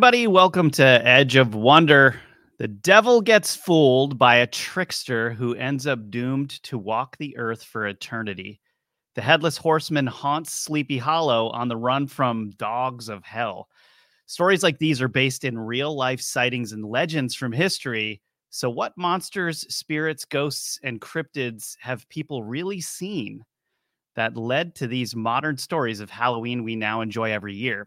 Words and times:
Everybody, 0.00 0.28
welcome 0.28 0.70
to 0.70 0.82
Edge 0.82 1.36
of 1.36 1.54
Wonder. 1.54 2.18
The 2.56 2.68
devil 2.68 3.20
gets 3.20 3.54
fooled 3.54 4.18
by 4.18 4.36
a 4.36 4.46
trickster 4.46 5.34
who 5.34 5.54
ends 5.54 5.86
up 5.86 6.10
doomed 6.10 6.48
to 6.62 6.78
walk 6.78 7.18
the 7.18 7.36
earth 7.36 7.62
for 7.62 7.86
eternity. 7.86 8.62
The 9.14 9.20
headless 9.20 9.58
horseman 9.58 10.06
haunts 10.06 10.54
Sleepy 10.54 10.96
Hollow 10.96 11.50
on 11.50 11.68
the 11.68 11.76
run 11.76 12.06
from 12.06 12.48
dogs 12.52 13.10
of 13.10 13.22
hell. 13.24 13.68
Stories 14.24 14.62
like 14.62 14.78
these 14.78 15.02
are 15.02 15.08
based 15.08 15.44
in 15.44 15.58
real 15.58 15.94
life 15.94 16.22
sightings 16.22 16.72
and 16.72 16.82
legends 16.82 17.34
from 17.34 17.52
history. 17.52 18.22
So, 18.48 18.70
what 18.70 18.96
monsters, 18.96 19.66
spirits, 19.68 20.24
ghosts, 20.24 20.80
and 20.82 20.98
cryptids 20.98 21.76
have 21.78 22.08
people 22.08 22.42
really 22.42 22.80
seen 22.80 23.44
that 24.16 24.34
led 24.34 24.74
to 24.76 24.86
these 24.86 25.14
modern 25.14 25.58
stories 25.58 26.00
of 26.00 26.08
Halloween 26.08 26.64
we 26.64 26.74
now 26.74 27.02
enjoy 27.02 27.32
every 27.32 27.54
year? 27.54 27.86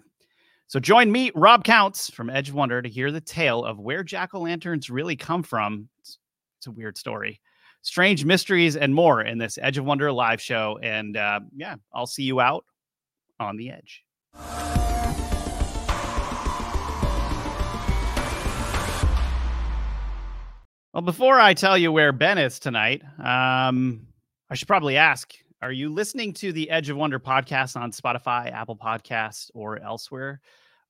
So, 0.73 0.79
join 0.79 1.11
me, 1.11 1.29
Rob 1.35 1.63
Counts 1.63 2.09
from 2.09 2.31
Edge 2.31 2.49
of 2.49 2.55
Wonder, 2.55 2.81
to 2.81 2.89
hear 2.89 3.11
the 3.11 3.21
tale 3.21 3.63
of 3.63 3.79
where 3.79 4.01
jack 4.01 4.33
o' 4.33 4.39
lanterns 4.39 4.89
really 4.89 5.15
come 5.15 5.43
from. 5.43 5.87
It's, 5.99 6.17
it's, 6.57 6.65
a 6.65 6.71
weird 6.71 6.97
story, 6.97 7.39
strange 7.83 8.25
mysteries, 8.25 8.75
and 8.75 8.95
more 8.95 9.21
in 9.21 9.37
this 9.37 9.59
Edge 9.61 9.77
of 9.77 9.85
Wonder 9.85 10.11
live 10.11 10.41
show. 10.41 10.79
And 10.81 11.15
uh, 11.15 11.41
yeah, 11.55 11.75
I'll 11.93 12.07
see 12.07 12.23
you 12.23 12.41
out 12.41 12.65
on 13.39 13.55
the 13.55 13.69
edge. 13.69 14.03
Well, 20.91 21.03
before 21.03 21.39
I 21.39 21.53
tell 21.53 21.77
you 21.77 21.91
where 21.91 22.11
Ben 22.11 22.39
is 22.39 22.57
tonight, 22.57 23.03
um, 23.19 24.07
I 24.49 24.55
should 24.55 24.67
probably 24.67 24.97
ask 24.97 25.35
Are 25.61 25.71
you 25.71 25.89
listening 25.89 26.33
to 26.33 26.51
the 26.51 26.67
Edge 26.71 26.89
of 26.89 26.97
Wonder 26.97 27.19
podcast 27.19 27.79
on 27.79 27.91
Spotify, 27.91 28.51
Apple 28.51 28.75
Podcasts, 28.75 29.51
or 29.53 29.79
elsewhere? 29.79 30.41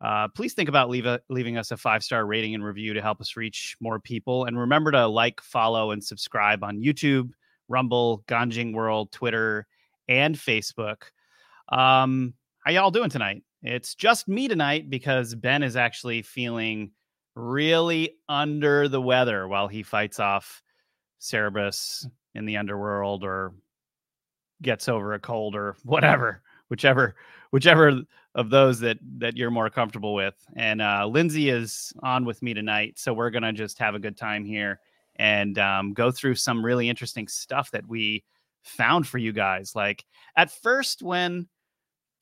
Uh, 0.03 0.27
please 0.27 0.53
think 0.53 0.67
about 0.67 0.89
leave 0.89 1.05
a, 1.05 1.21
leaving 1.29 1.57
us 1.57 1.71
a 1.71 1.77
five 1.77 2.03
star 2.03 2.25
rating 2.25 2.53
and 2.53 2.63
review 2.63 2.93
to 2.93 3.01
help 3.01 3.21
us 3.21 3.37
reach 3.37 3.77
more 3.79 3.99
people. 3.99 4.45
And 4.45 4.59
remember 4.59 4.91
to 4.91 5.07
like, 5.07 5.39
follow, 5.39 5.91
and 5.91 6.03
subscribe 6.03 6.63
on 6.63 6.81
YouTube, 6.81 7.29
Rumble, 7.69 8.23
Ganjing 8.27 8.73
World, 8.73 9.13
Twitter, 9.13 9.65
and 10.09 10.35
Facebook. 10.35 11.03
Um, 11.69 12.33
how 12.65 12.71
y'all 12.71 12.91
doing 12.91 13.09
tonight? 13.09 13.43
It's 13.61 13.95
just 13.95 14.27
me 14.27 14.49
tonight 14.49 14.89
because 14.89 15.35
Ben 15.35 15.63
is 15.63 15.77
actually 15.77 16.21
feeling 16.21 16.91
really 17.35 18.17
under 18.27 18.89
the 18.89 19.01
weather 19.01 19.47
while 19.47 19.69
he 19.69 19.83
fights 19.83 20.19
off 20.19 20.61
Cerberus 21.19 22.05
in 22.35 22.45
the 22.45 22.57
underworld 22.57 23.23
or 23.23 23.53
gets 24.61 24.89
over 24.89 25.13
a 25.13 25.19
cold 25.19 25.55
or 25.55 25.77
whatever, 25.83 26.41
whichever 26.67 27.15
whichever 27.51 28.01
of 28.35 28.49
those 28.49 28.79
that 28.79 28.97
that 29.17 29.37
you're 29.37 29.51
more 29.51 29.69
comfortable 29.69 30.13
with. 30.13 30.35
And 30.55 30.81
uh, 30.81 31.07
Lindsay 31.07 31.49
is 31.49 31.93
on 32.01 32.25
with 32.25 32.41
me 32.41 32.53
tonight, 32.53 32.97
so 32.97 33.13
we're 33.13 33.29
gonna 33.29 33.53
just 33.53 33.77
have 33.79 33.95
a 33.95 33.99
good 33.99 34.17
time 34.17 34.45
here 34.45 34.79
and 35.17 35.59
um, 35.59 35.93
go 35.93 36.11
through 36.11 36.35
some 36.35 36.65
really 36.65 36.89
interesting 36.89 37.27
stuff 37.27 37.69
that 37.71 37.87
we 37.87 38.23
found 38.63 39.07
for 39.07 39.17
you 39.17 39.31
guys. 39.31 39.75
Like 39.75 40.05
at 40.35 40.51
first, 40.51 41.03
when 41.03 41.47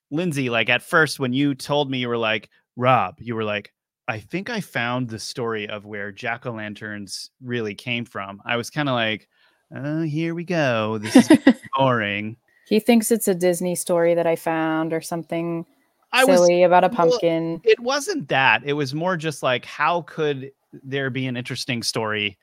Lindsay, 0.10 0.50
like 0.50 0.70
at 0.70 0.82
first 0.82 1.20
when 1.20 1.34
you 1.34 1.56
told 1.56 1.90
me 1.90 2.00
you 2.00 2.10
were 2.10 2.18
like 2.18 2.50
Rob, 2.76 3.16
you 3.20 3.36
were 3.36 3.44
like, 3.44 3.74
I 4.08 4.20
think 4.20 4.50
I 4.50 4.60
found 4.60 5.10
the 5.10 5.20
story 5.20 5.70
of 5.70 5.86
where 5.86 6.12
jack 6.12 6.46
o' 6.46 6.52
lanterns 6.52 7.30
really 7.42 7.76
came 7.76 8.04
from. 8.04 8.42
I 8.46 8.58
was 8.58 8.70
kind 8.70 8.90
of 8.90 8.94
like, 8.94 9.30
oh, 9.74 10.02
here 10.02 10.36
we 10.36 10.44
go. 10.44 10.98
This 10.98 11.16
is 11.16 11.40
boring. 11.78 12.36
he 12.68 12.80
thinks 12.80 13.12
it's 13.12 13.30
a 13.30 13.36
Disney 13.36 13.76
story 13.76 14.14
that 14.16 14.28
I 14.28 14.36
found 14.36 14.92
or 14.92 15.00
something 15.00 15.66
I 16.14 16.26
silly 16.26 16.62
was, 16.62 16.68
about 16.68 16.84
a 16.84 16.90
pumpkin. 16.90 17.52
Well, 17.52 17.62
it 17.64 17.80
wasn't 17.80 18.28
that. 18.30 18.64
It 18.66 18.74
was 18.74 18.94
more 18.94 19.18
just 19.18 19.44
like, 19.44 19.66
how 19.66 20.02
could 20.04 20.52
there 20.84 21.10
be 21.10 21.26
an 21.28 21.38
interesting 21.38 21.84
story 21.84 22.38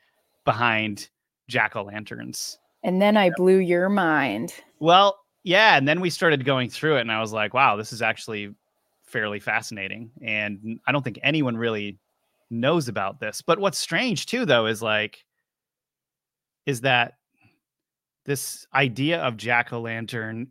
behind 0.45 1.09
jack 1.47 1.75
o' 1.75 1.83
lanterns? 1.83 2.57
And 2.83 3.01
then 3.01 3.17
I 3.17 3.31
blew 3.35 3.57
your 3.57 3.89
mind. 3.89 4.53
Well, 4.79 5.19
yeah. 5.43 5.77
And 5.77 5.87
then 5.87 6.01
we 6.01 6.09
started 6.09 6.45
going 6.45 6.69
through 6.69 6.97
it, 6.97 7.01
and 7.01 7.11
I 7.11 7.19
was 7.19 7.33
like, 7.33 7.53
wow, 7.53 7.75
this 7.75 7.93
is 7.93 8.01
actually 8.01 8.55
fairly 9.03 9.39
fascinating. 9.39 10.11
And 10.21 10.79
I 10.87 10.91
don't 10.91 11.03
think 11.03 11.19
anyone 11.23 11.57
really 11.57 11.97
knows 12.49 12.87
about 12.87 13.19
this. 13.19 13.41
But 13.41 13.59
what's 13.59 13.77
strange 13.77 14.25
too, 14.25 14.45
though, 14.45 14.65
is 14.65 14.81
like, 14.81 15.25
is 16.65 16.81
that 16.81 17.13
this 18.25 18.67
idea 18.73 19.19
of 19.21 19.37
jack 19.37 19.73
o' 19.73 19.81
lantern 19.81 20.47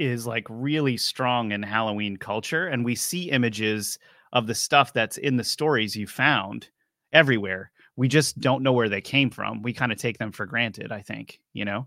is 0.00 0.26
like 0.26 0.46
really 0.48 0.96
strong 0.96 1.52
in 1.52 1.62
Halloween 1.62 2.16
culture. 2.16 2.66
And 2.66 2.84
we 2.84 2.94
see 2.94 3.30
images 3.30 3.98
of 4.32 4.46
the 4.46 4.54
stuff 4.54 4.92
that's 4.92 5.18
in 5.18 5.36
the 5.36 5.44
stories 5.44 5.94
you 5.94 6.06
found 6.06 6.68
everywhere. 7.12 7.70
We 7.96 8.08
just 8.08 8.40
don't 8.40 8.62
know 8.62 8.72
where 8.72 8.88
they 8.88 9.02
came 9.02 9.30
from. 9.30 9.62
We 9.62 9.74
kind 9.74 9.92
of 9.92 9.98
take 9.98 10.18
them 10.18 10.32
for 10.32 10.46
granted, 10.46 10.90
I 10.90 11.02
think, 11.02 11.40
you 11.52 11.64
know? 11.64 11.86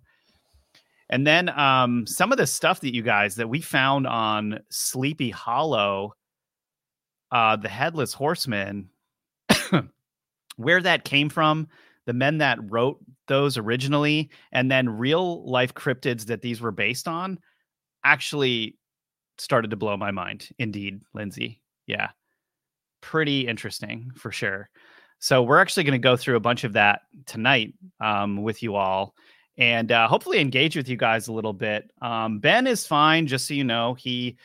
And 1.10 1.26
then 1.26 1.50
um, 1.50 2.06
some 2.06 2.32
of 2.32 2.38
the 2.38 2.48
stuff 2.48 2.82
that 2.82 2.94
you 2.94 3.02
guys 3.02 3.36
that 3.36 3.50
we 3.50 3.62
found 3.62 4.06
on 4.06 4.60
Sleepy 4.70 5.32
Hollow, 5.32 6.16
uh, 7.32 7.56
the 7.56 7.70
Headless 7.70 8.14
Horseman, 8.14 8.90
where 10.56 10.82
that 10.82 11.04
came 11.04 11.30
from, 11.30 11.68
the 12.06 12.14
men 12.14 12.38
that 12.40 12.60
wrote 12.72 13.00
those 13.28 13.58
originally, 13.58 14.30
and 14.52 14.70
then 14.70 14.90
real 14.90 15.50
life 15.50 15.74
cryptids 15.74 16.26
that 16.26 16.42
these 16.42 16.62
were 16.62 16.72
based 16.72 17.08
on, 17.08 17.40
actually 18.04 18.78
started 19.38 19.72
to 19.72 19.78
blow 19.78 19.98
my 19.98 20.12
mind. 20.12 20.50
Indeed, 20.60 21.02
Lindsay. 21.14 21.62
Yeah. 21.88 22.10
Pretty 23.02 23.48
interesting 23.48 24.12
for 24.16 24.32
sure. 24.32 24.70
So 25.20 25.42
we're 25.44 25.60
actually 25.60 25.84
going 25.84 25.94
to 25.94 26.00
go 26.00 26.18
through 26.18 26.36
a 26.36 26.42
bunch 26.42 26.64
of 26.64 26.74
that 26.74 27.02
tonight 27.26 27.74
um, 28.00 28.44
with 28.44 28.62
you 28.62 28.76
all 28.76 29.16
and 29.58 29.92
uh, 29.92 30.08
hopefully 30.08 30.40
engage 30.40 30.76
with 30.76 30.90
you 30.90 30.98
guys 30.98 31.28
a 31.28 31.34
little 31.34 31.54
bit. 31.54 31.92
Um, 32.02 32.40
ben 32.40 32.68
is 32.68 32.88
fine, 32.88 33.28
just 33.28 33.48
so 33.48 33.54
you 33.54 33.64
know. 33.64 33.94
He 33.94 34.38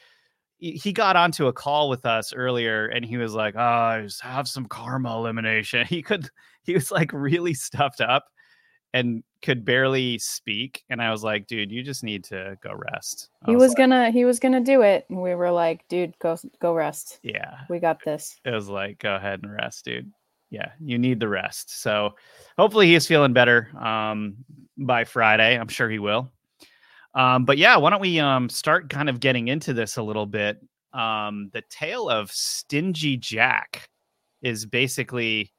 he 0.58 0.92
got 0.92 1.14
onto 1.14 1.46
a 1.46 1.52
call 1.52 1.88
with 1.88 2.04
us 2.04 2.32
earlier, 2.34 2.86
and 2.86 3.04
he 3.04 3.16
was 3.16 3.34
like, 3.34 3.54
"Oh, 3.56 3.60
I 3.60 4.02
just 4.02 4.20
have 4.22 4.48
some 4.48 4.66
karma 4.66 5.16
elimination." 5.16 5.86
He 5.88 6.02
could 6.02 6.28
he 6.62 6.74
was 6.74 6.90
like 6.90 7.12
really 7.12 7.54
stuffed 7.54 8.00
up 8.00 8.26
and 8.94 9.22
could 9.42 9.64
barely 9.64 10.18
speak, 10.18 10.82
and 10.90 11.00
I 11.00 11.10
was 11.10 11.22
like, 11.22 11.46
"Dude, 11.46 11.70
you 11.70 11.82
just 11.82 12.02
need 12.02 12.24
to 12.24 12.58
go 12.62 12.72
rest." 12.92 13.30
I 13.42 13.50
he 13.50 13.56
was, 13.56 13.62
was 13.62 13.70
like, 13.70 13.78
gonna 13.78 14.10
he 14.10 14.24
was 14.24 14.40
gonna 14.40 14.60
do 14.60 14.82
it, 14.82 15.06
and 15.08 15.20
we 15.20 15.34
were 15.34 15.50
like, 15.50 15.86
"Dude, 15.88 16.18
go 16.18 16.36
go 16.60 16.74
rest." 16.74 17.18
Yeah, 17.22 17.58
we 17.68 17.78
got 17.78 18.04
this. 18.04 18.40
It 18.44 18.50
was 18.50 18.68
like, 18.68 18.98
"Go 18.98 19.14
ahead 19.14 19.40
and 19.42 19.52
rest, 19.52 19.84
dude." 19.84 20.12
yeah, 20.50 20.70
you 20.80 20.98
need 20.98 21.20
the 21.20 21.28
rest. 21.28 21.80
So 21.80 22.14
hopefully 22.56 22.86
he's 22.86 23.06
feeling 23.06 23.32
better 23.32 23.68
um, 23.78 24.36
by 24.76 25.04
Friday. 25.04 25.58
I'm 25.58 25.68
sure 25.68 25.90
he 25.90 25.98
will. 25.98 26.30
Um, 27.14 27.44
but 27.44 27.58
yeah, 27.58 27.76
why 27.76 27.90
don't 27.90 28.00
we 28.00 28.20
um, 28.20 28.48
start 28.48 28.90
kind 28.90 29.08
of 29.08 29.20
getting 29.20 29.48
into 29.48 29.72
this 29.72 29.96
a 29.96 30.02
little 30.02 30.26
bit? 30.26 30.58
Um, 30.92 31.50
the 31.52 31.62
tale 31.68 32.08
of 32.08 32.30
Stingy 32.30 33.16
Jack 33.16 33.88
is 34.42 34.64
basically 34.64 35.52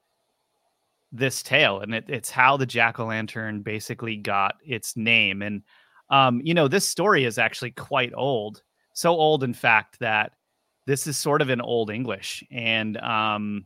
this 1.12 1.42
tale, 1.44 1.80
and 1.82 1.94
it, 1.96 2.06
it's 2.08 2.30
how 2.30 2.58
the 2.58 2.66
jack 2.66 3.00
o' 3.00 3.06
lantern 3.06 3.62
basically 3.62 4.16
got 4.16 4.56
its 4.64 4.96
name. 4.96 5.42
And 5.42 5.64
um, 6.10 6.42
you 6.44 6.54
know, 6.54 6.68
this 6.68 6.88
story 6.88 7.26
is 7.26 7.38
actually 7.38 7.72
quite 7.72 8.12
old, 8.16 8.64
so 8.94 9.12
old, 9.12 9.44
in 9.44 9.54
fact, 9.54 10.00
that 10.00 10.34
this 10.86 11.08
is 11.08 11.18
sort 11.18 11.42
of 11.42 11.50
in 11.50 11.62
Old 11.62 11.92
English, 11.92 12.44
and 12.52 12.98
um, 12.98 13.66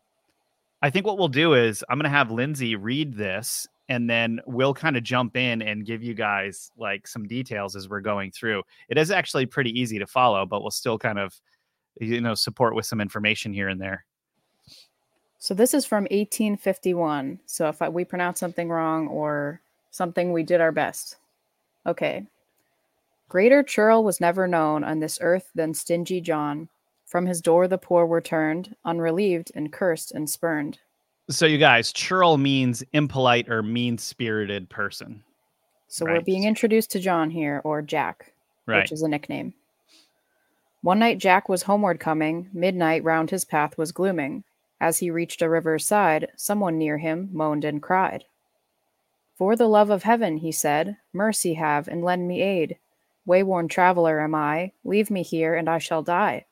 I 0.81 0.89
think 0.89 1.05
what 1.05 1.17
we'll 1.17 1.29
do 1.29 1.53
is 1.53 1.83
I'm 1.89 1.97
going 1.97 2.03
to 2.03 2.09
have 2.09 2.29
Lindsay 2.29 2.75
read 2.75 3.13
this 3.13 3.65
and 3.89 4.09
then 4.09 4.39
we'll 4.45 4.73
kind 4.73 4.95
of 4.97 5.03
jump 5.03 5.35
in 5.35 5.61
and 5.61 5.85
give 5.85 6.03
you 6.03 6.13
guys 6.13 6.71
like 6.77 7.07
some 7.07 7.27
details 7.27 7.75
as 7.75 7.89
we're 7.89 8.01
going 8.01 8.31
through. 8.31 8.63
It 8.89 8.97
is 8.97 9.11
actually 9.11 9.45
pretty 9.45 9.77
easy 9.77 9.99
to 9.99 10.07
follow, 10.07 10.45
but 10.45 10.61
we'll 10.61 10.71
still 10.71 10.97
kind 10.97 11.19
of 11.19 11.33
you 11.99 12.21
know 12.21 12.33
support 12.33 12.75
with 12.75 12.85
some 12.85 13.01
information 13.01 13.53
here 13.53 13.69
and 13.69 13.79
there. 13.79 14.05
So 15.43 15.53
this 15.53 15.73
is 15.73 15.85
from 15.85 16.03
1851. 16.03 17.37
So 17.47 17.67
if 17.67 17.81
I, 17.81 17.89
we 17.89 18.05
pronounce 18.05 18.39
something 18.39 18.69
wrong 18.69 19.09
or 19.09 19.59
something, 19.91 20.31
we 20.31 20.41
did 20.41 20.61
our 20.61 20.71
best. 20.71 21.17
Okay. 21.85 22.25
Greater 23.27 23.61
churl 23.61 24.05
was 24.05 24.21
never 24.21 24.47
known 24.47 24.85
on 24.85 25.01
this 25.01 25.19
earth 25.21 25.51
than 25.53 25.73
stingy 25.73 26.21
John. 26.21 26.69
From 27.05 27.25
his 27.25 27.41
door 27.41 27.67
the 27.67 27.77
poor 27.77 28.05
were 28.05 28.21
turned, 28.21 28.73
unrelieved 28.85 29.51
and 29.53 29.69
cursed 29.69 30.13
and 30.13 30.29
spurned. 30.29 30.79
So 31.29 31.45
you 31.45 31.57
guys, 31.57 31.91
churl 31.91 32.37
means 32.37 32.81
impolite 32.93 33.49
or 33.49 33.61
mean-spirited 33.61 34.69
person. 34.69 35.25
So 35.89 36.05
right? 36.05 36.13
we're 36.13 36.21
being 36.21 36.45
introduced 36.45 36.89
to 36.91 37.01
John 37.01 37.29
here, 37.29 37.59
or 37.65 37.81
Jack, 37.81 38.31
right. 38.65 38.83
which 38.83 38.93
is 38.93 39.01
a 39.01 39.09
nickname. 39.09 39.53
One 40.83 40.99
night 40.99 41.17
Jack 41.17 41.49
was 41.49 41.63
homeward 41.63 41.99
coming, 41.99 42.49
midnight 42.53 43.03
round 43.03 43.29
his 43.29 43.43
path 43.43 43.77
was 43.77 43.91
glooming. 43.91 44.45
As 44.83 44.97
he 44.97 45.09
reached 45.09 45.41
a 45.41 45.47
river's 45.47 45.85
side, 45.85 46.33
someone 46.35 46.77
near 46.77 46.97
him 46.97 47.29
moaned 47.31 47.63
and 47.63 47.81
cried. 47.81 48.25
For 49.37 49.55
the 49.55 49.69
love 49.69 49.89
of 49.89 50.03
heaven, 50.03 50.35
he 50.35 50.51
said, 50.51 50.97
mercy 51.13 51.53
have 51.53 51.87
and 51.87 52.03
lend 52.03 52.27
me 52.27 52.41
aid. 52.41 52.77
Wayworn 53.25 53.69
traveler 53.69 54.19
am 54.19 54.35
I, 54.35 54.73
leave 54.83 55.09
me 55.09 55.23
here 55.23 55.55
and 55.55 55.69
I 55.69 55.77
shall 55.77 56.03
die. 56.03 56.47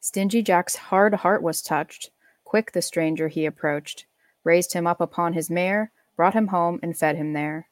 Stingy 0.00 0.42
Jack's 0.42 0.74
hard 0.74 1.14
heart 1.14 1.44
was 1.44 1.62
touched. 1.62 2.10
Quick 2.42 2.72
the 2.72 2.82
stranger 2.82 3.28
he 3.28 3.46
approached, 3.46 4.06
raised 4.42 4.72
him 4.72 4.84
up 4.84 5.00
upon 5.00 5.34
his 5.34 5.48
mare, 5.48 5.92
brought 6.16 6.34
him 6.34 6.48
home, 6.48 6.80
and 6.82 6.98
fed 6.98 7.14
him 7.14 7.34
there. 7.34 7.68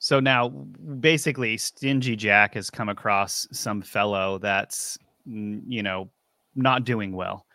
So 0.00 0.18
now, 0.18 0.48
basically, 0.48 1.58
Stingy 1.58 2.16
Jack 2.16 2.54
has 2.54 2.70
come 2.70 2.88
across 2.88 3.46
some 3.52 3.82
fellow 3.82 4.38
that's, 4.38 4.98
you 5.24 5.84
know, 5.84 6.10
not 6.56 6.82
doing 6.82 7.12
well. 7.12 7.46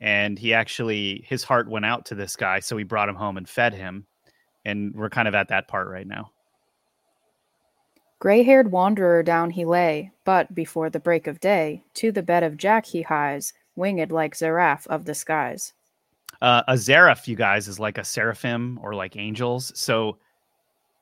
And 0.00 0.38
he 0.38 0.54
actually, 0.54 1.24
his 1.26 1.42
heart 1.42 1.68
went 1.68 1.84
out 1.84 2.06
to 2.06 2.14
this 2.14 2.36
guy. 2.36 2.60
So 2.60 2.76
he 2.76 2.84
brought 2.84 3.08
him 3.08 3.16
home 3.16 3.36
and 3.36 3.48
fed 3.48 3.74
him. 3.74 4.06
And 4.64 4.94
we're 4.94 5.10
kind 5.10 5.28
of 5.28 5.34
at 5.34 5.48
that 5.48 5.68
part 5.68 5.88
right 5.88 6.06
now. 6.06 6.30
Gray 8.20 8.42
haired 8.42 8.72
wanderer 8.72 9.22
down 9.22 9.50
he 9.50 9.64
lay, 9.64 10.10
but 10.24 10.52
before 10.52 10.90
the 10.90 10.98
break 10.98 11.28
of 11.28 11.38
day, 11.38 11.84
to 11.94 12.10
the 12.10 12.22
bed 12.22 12.42
of 12.42 12.56
Jack 12.56 12.86
he 12.86 13.02
hies, 13.02 13.52
winged 13.76 14.10
like 14.10 14.34
Zaraph 14.34 14.86
of 14.88 15.04
the 15.04 15.14
skies. 15.14 15.72
Uh, 16.42 16.62
a 16.66 16.74
Zaraph, 16.74 17.28
you 17.28 17.36
guys, 17.36 17.68
is 17.68 17.78
like 17.78 17.96
a 17.96 18.04
seraphim 18.04 18.78
or 18.82 18.94
like 18.94 19.16
angels. 19.16 19.72
So, 19.76 20.18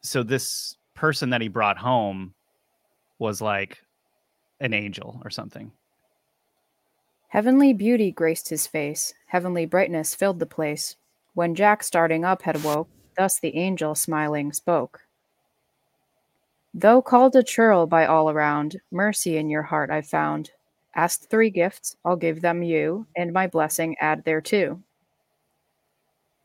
so 0.02 0.22
this 0.22 0.76
person 0.94 1.31
that 1.31 1.40
he 1.40 1.49
brought 1.49 1.78
home 1.78 2.34
was 3.19 3.40
like 3.40 3.82
an 4.60 4.75
angel 4.75 5.20
or 5.25 5.31
something. 5.31 5.72
Heavenly 7.28 7.73
beauty 7.73 8.12
graced 8.12 8.49
his 8.49 8.67
face, 8.67 9.12
heavenly 9.26 9.67
brightness 9.67 10.14
filled 10.14 10.38
the 10.38 10.46
place. 10.46 10.96
When 11.34 11.55
Jack, 11.55 11.82
starting 11.82 12.25
up, 12.25 12.43
had 12.43 12.62
woke, 12.62 12.88
thus 13.17 13.38
the 13.40 13.56
angel, 13.56 13.94
smiling, 13.94 14.52
spoke. 14.52 15.00
Though 16.73 17.02
called 17.02 17.34
a 17.37 17.43
churl 17.43 17.87
by 17.87 18.06
all 18.06 18.31
around, 18.31 18.76
mercy 18.90 19.37
in 19.37 19.49
your 19.49 19.62
heart 19.62 19.90
I've 19.90 20.06
found. 20.06 20.50
Ask 20.94 21.28
three 21.28 21.50
gifts, 21.50 21.96
I'll 22.05 22.17
give 22.17 22.40
them 22.40 22.62
you, 22.62 23.06
and 23.17 23.32
my 23.32 23.46
blessing 23.46 23.96
add 24.00 24.25
thereto. 24.25 24.82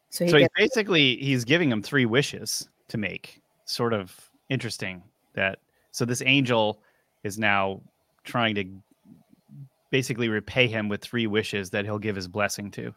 So, 0.10 0.26
he 0.26 0.32
so 0.32 0.38
he's 0.38 0.50
basically 0.58 1.16
he's 1.18 1.46
giving 1.46 1.72
him 1.72 1.82
three 1.82 2.06
wishes 2.06 2.68
to 2.90 2.98
make, 2.98 3.42
sort 3.66 3.94
of 3.94 4.30
interesting 4.50 5.04
that 5.34 5.60
so 5.92 6.04
this 6.04 6.22
angel 6.26 6.82
is 7.24 7.38
now 7.38 7.82
trying 8.24 8.56
to 8.56 8.66
basically 9.92 10.30
repay 10.30 10.68
him 10.68 10.90
with 10.90 11.02
three 11.02 11.28
wishes 11.28 11.70
that 11.70 11.86
he'll 11.86 12.00
give 12.00 12.16
his 12.16 12.28
blessing 12.28 12.72
to. 12.72 12.96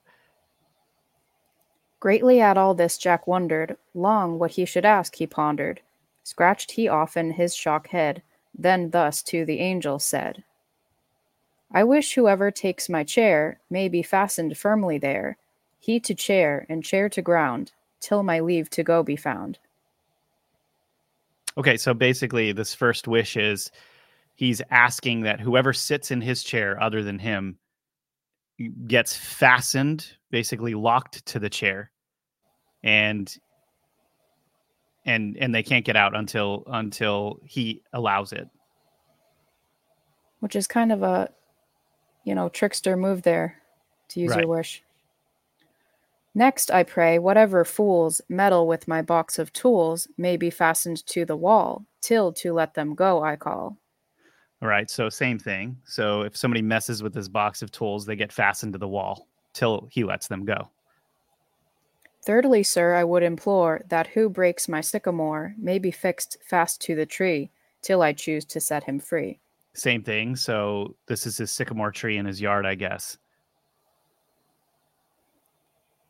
Greatly 2.01 2.41
at 2.41 2.57
all 2.57 2.75
this 2.75 2.97
Jack 2.97 3.27
wondered, 3.27 3.77
long 3.95 4.39
what 4.39 4.53
he 4.53 4.65
should 4.65 4.85
ask 4.85 5.17
he 5.17 5.27
pondered. 5.27 5.81
Scratched 6.23 6.73
he 6.73 6.89
often 6.89 7.33
his 7.33 7.55
shock 7.55 7.89
head, 7.89 8.23
then 8.57 8.91
thus 8.91 9.23
to 9.25 9.45
the 9.45 9.61
angel 9.61 9.99
said, 9.99 10.45
I 11.73 11.83
wish 11.83 12.15
whoever 12.15 12.51
takes 12.51 12.89
my 12.89 13.03
chair 13.05 13.59
may 13.69 13.89
be 13.89 14.03
fastened 14.03 14.57
firmly 14.57 14.97
there, 14.97 15.37
he 15.81 15.99
to 16.01 16.15
chair 16.15 16.67
and 16.69 16.85
chair 16.85 17.09
to 17.09 17.21
ground, 17.21 17.73
till 18.01 18.23
my 18.23 18.41
leave 18.41 18.71
to 18.71 18.85
go 18.85 19.03
be 19.03 19.17
found. 19.17 19.59
Okay, 21.57 21.77
so 21.77 21.95
basically, 21.95 22.53
this 22.53 22.75
first 22.75 23.09
wish 23.09 23.37
is 23.37 23.71
he's 24.35 24.61
asking 24.71 25.23
that 25.23 25.41
whoever 25.41 25.73
sits 25.73 26.11
in 26.11 26.21
his 26.21 26.43
chair 26.43 26.81
other 26.83 27.03
than 27.03 27.19
him 27.19 27.59
gets 28.87 29.17
fastened, 29.17 30.07
basically 30.31 30.75
locked 30.75 31.25
to 31.27 31.39
the 31.39 31.51
chair, 31.51 31.91
and 32.83 33.37
and 35.05 35.37
and 35.39 35.55
they 35.55 35.63
can't 35.63 35.85
get 35.85 35.97
out 35.97 36.17
until 36.17 36.65
until 36.67 37.41
he 37.45 37.83
allows 37.93 38.33
it. 38.33 38.49
Which 40.41 40.57
is 40.57 40.67
kind 40.67 40.93
of 40.93 41.03
a, 41.03 41.31
you 42.25 42.35
know, 42.35 42.49
trickster 42.49 42.97
move 42.97 43.23
there, 43.23 43.57
to 44.09 44.21
use 44.21 44.31
right. 44.31 44.41
your 44.41 44.49
wish. 44.49 44.83
Next, 46.35 46.71
I 46.71 46.83
pray, 46.83 47.19
whatever 47.19 47.65
fools 47.65 48.21
meddle 48.29 48.67
with 48.67 48.89
my 48.89 49.03
box 49.03 49.39
of 49.39 49.53
tools 49.53 50.09
may 50.19 50.37
be 50.37 50.51
fastened 50.51 51.07
to 51.07 51.25
the 51.25 51.37
wall, 51.37 51.87
till 52.01 52.33
to 52.35 52.53
let 52.53 52.75
them 52.75 52.95
go 52.95 53.23
I 53.23 53.37
call. 53.37 53.79
All 54.65 54.71
right, 54.71 54.89
so 54.89 55.11
same 55.11 55.39
thing. 55.39 55.77
So 55.85 56.23
if 56.23 56.35
somebody 56.35 56.63
messes 56.63 57.03
with 57.03 57.13
this 57.13 57.29
box 57.29 57.61
of 57.61 57.71
tools, 57.71 58.07
they 58.07 58.17
get 58.17 58.33
fastened 58.33 58.73
to 58.73 58.79
the 58.79 58.89
wall 58.89 59.29
till 59.53 59.87
he 59.91 60.05
lets 60.05 60.27
them 60.27 60.47
go. 60.47 60.71
Thirdly, 62.23 62.63
sir, 62.63 62.95
I 62.95 63.05
would 63.05 63.23
implore 63.23 63.83
that 63.91 64.07
who 64.07 64.31
breaks 64.31 64.67
my 64.67 64.81
sycamore 64.81 65.55
may 65.59 65.79
be 65.79 65.91
fixed 65.91 66.39
fast 66.43 66.81
to 66.81 66.95
the 66.95 67.05
tree 67.05 67.51
till 67.83 68.01
I 68.01 68.15
choose 68.15 68.47
to 68.47 68.59
set 68.61 68.85
him 68.85 68.99
free. 68.99 69.39
Same 69.75 70.03
thing. 70.03 70.35
So 70.35 70.95
this 71.09 71.27
is 71.27 71.37
his 71.37 71.53
sycamore 71.53 71.93
tree 71.93 72.17
in 72.17 72.25
his 72.25 72.41
yard, 72.41 72.65
I 72.65 72.75
guess. 72.75 73.19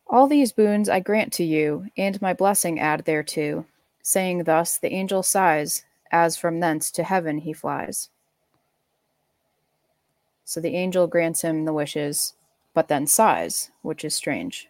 All 0.06 0.28
these 0.28 0.52
boons 0.52 0.88
I 0.88 1.00
grant 1.00 1.32
to 1.34 1.44
you, 1.44 1.88
and 1.96 2.23
my 2.23 2.32
blessing 2.32 2.78
add 2.78 3.04
thereto. 3.04 3.66
Saying 4.04 4.44
thus, 4.44 4.78
the 4.78 4.92
angel 4.92 5.25
sighs, 5.25 5.84
as 6.12 6.37
from 6.37 6.61
thence 6.61 6.92
to 6.92 7.02
heaven 7.02 7.38
he 7.38 7.52
flies. 7.52 8.11
So 10.44 10.60
the 10.60 10.76
angel 10.76 11.06
grants 11.06 11.42
him 11.42 11.64
the 11.64 11.72
wishes, 11.72 12.34
but 12.74 12.88
then 12.88 13.06
sighs, 13.06 13.70
which 13.82 14.04
is 14.04 14.14
strange. 14.14 14.68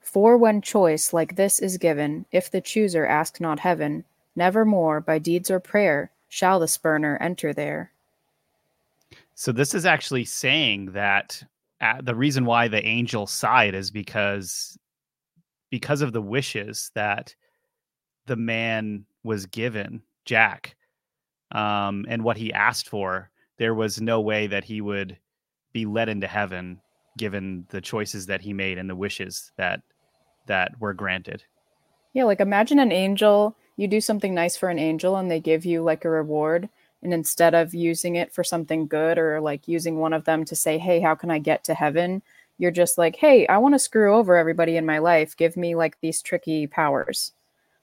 For 0.00 0.36
when 0.36 0.60
choice 0.62 1.12
like 1.12 1.36
this 1.36 1.58
is 1.58 1.78
given, 1.78 2.26
if 2.30 2.50
the 2.50 2.60
chooser 2.60 3.06
ask 3.06 3.40
not 3.40 3.60
heaven, 3.60 4.04
never 4.34 4.64
more 4.64 5.00
by 5.00 5.18
deeds 5.18 5.50
or 5.50 5.60
prayer 5.60 6.10
shall 6.28 6.60
the 6.60 6.68
spurner 6.68 7.16
enter 7.20 7.52
there. 7.52 7.92
So 9.34 9.52
this 9.52 9.74
is 9.74 9.84
actually 9.84 10.24
saying 10.24 10.92
that 10.92 11.42
the 12.02 12.14
reason 12.14 12.44
why 12.44 12.68
the 12.68 12.84
angel 12.84 13.26
sighed 13.26 13.74
is 13.74 13.90
because 13.90 14.78
because 15.70 16.00
of 16.00 16.12
the 16.12 16.22
wishes 16.22 16.90
that 16.94 17.34
the 18.26 18.36
man 18.36 19.04
was 19.24 19.46
given 19.46 20.02
jack 20.24 20.76
um, 21.52 22.06
and 22.08 22.22
what 22.22 22.36
he 22.36 22.52
asked 22.52 22.88
for 22.88 23.30
there 23.58 23.74
was 23.74 24.00
no 24.00 24.20
way 24.20 24.46
that 24.46 24.64
he 24.64 24.80
would 24.80 25.16
be 25.72 25.86
led 25.86 26.08
into 26.08 26.26
heaven 26.26 26.80
given 27.16 27.66
the 27.70 27.80
choices 27.80 28.26
that 28.26 28.40
he 28.40 28.52
made 28.52 28.78
and 28.78 28.88
the 28.88 28.96
wishes 28.96 29.52
that 29.56 29.80
that 30.46 30.78
were 30.80 30.94
granted. 30.94 31.42
Yeah 32.12 32.24
like 32.24 32.40
imagine 32.40 32.78
an 32.78 32.92
angel 32.92 33.56
you 33.76 33.88
do 33.88 34.00
something 34.00 34.32
nice 34.34 34.56
for 34.56 34.70
an 34.70 34.78
angel 34.78 35.16
and 35.16 35.30
they 35.30 35.40
give 35.40 35.64
you 35.64 35.82
like 35.82 36.04
a 36.04 36.10
reward 36.10 36.68
and 37.02 37.12
instead 37.12 37.54
of 37.54 37.74
using 37.74 38.16
it 38.16 38.32
for 38.32 38.42
something 38.42 38.86
good 38.86 39.18
or 39.18 39.40
like 39.40 39.68
using 39.68 39.98
one 39.98 40.12
of 40.12 40.24
them 40.24 40.44
to 40.46 40.56
say 40.56 40.78
hey 40.78 41.00
how 41.00 41.14
can 41.14 41.30
i 41.30 41.38
get 41.38 41.64
to 41.64 41.74
heaven? 41.74 42.22
you're 42.58 42.70
just 42.70 42.96
like 42.96 43.16
hey 43.16 43.46
i 43.48 43.58
want 43.58 43.74
to 43.74 43.78
screw 43.78 44.14
over 44.14 44.34
everybody 44.36 44.76
in 44.76 44.86
my 44.86 44.98
life. 44.98 45.36
Give 45.36 45.56
me 45.56 45.74
like 45.74 46.00
these 46.00 46.22
tricky 46.22 46.66
powers. 46.66 47.32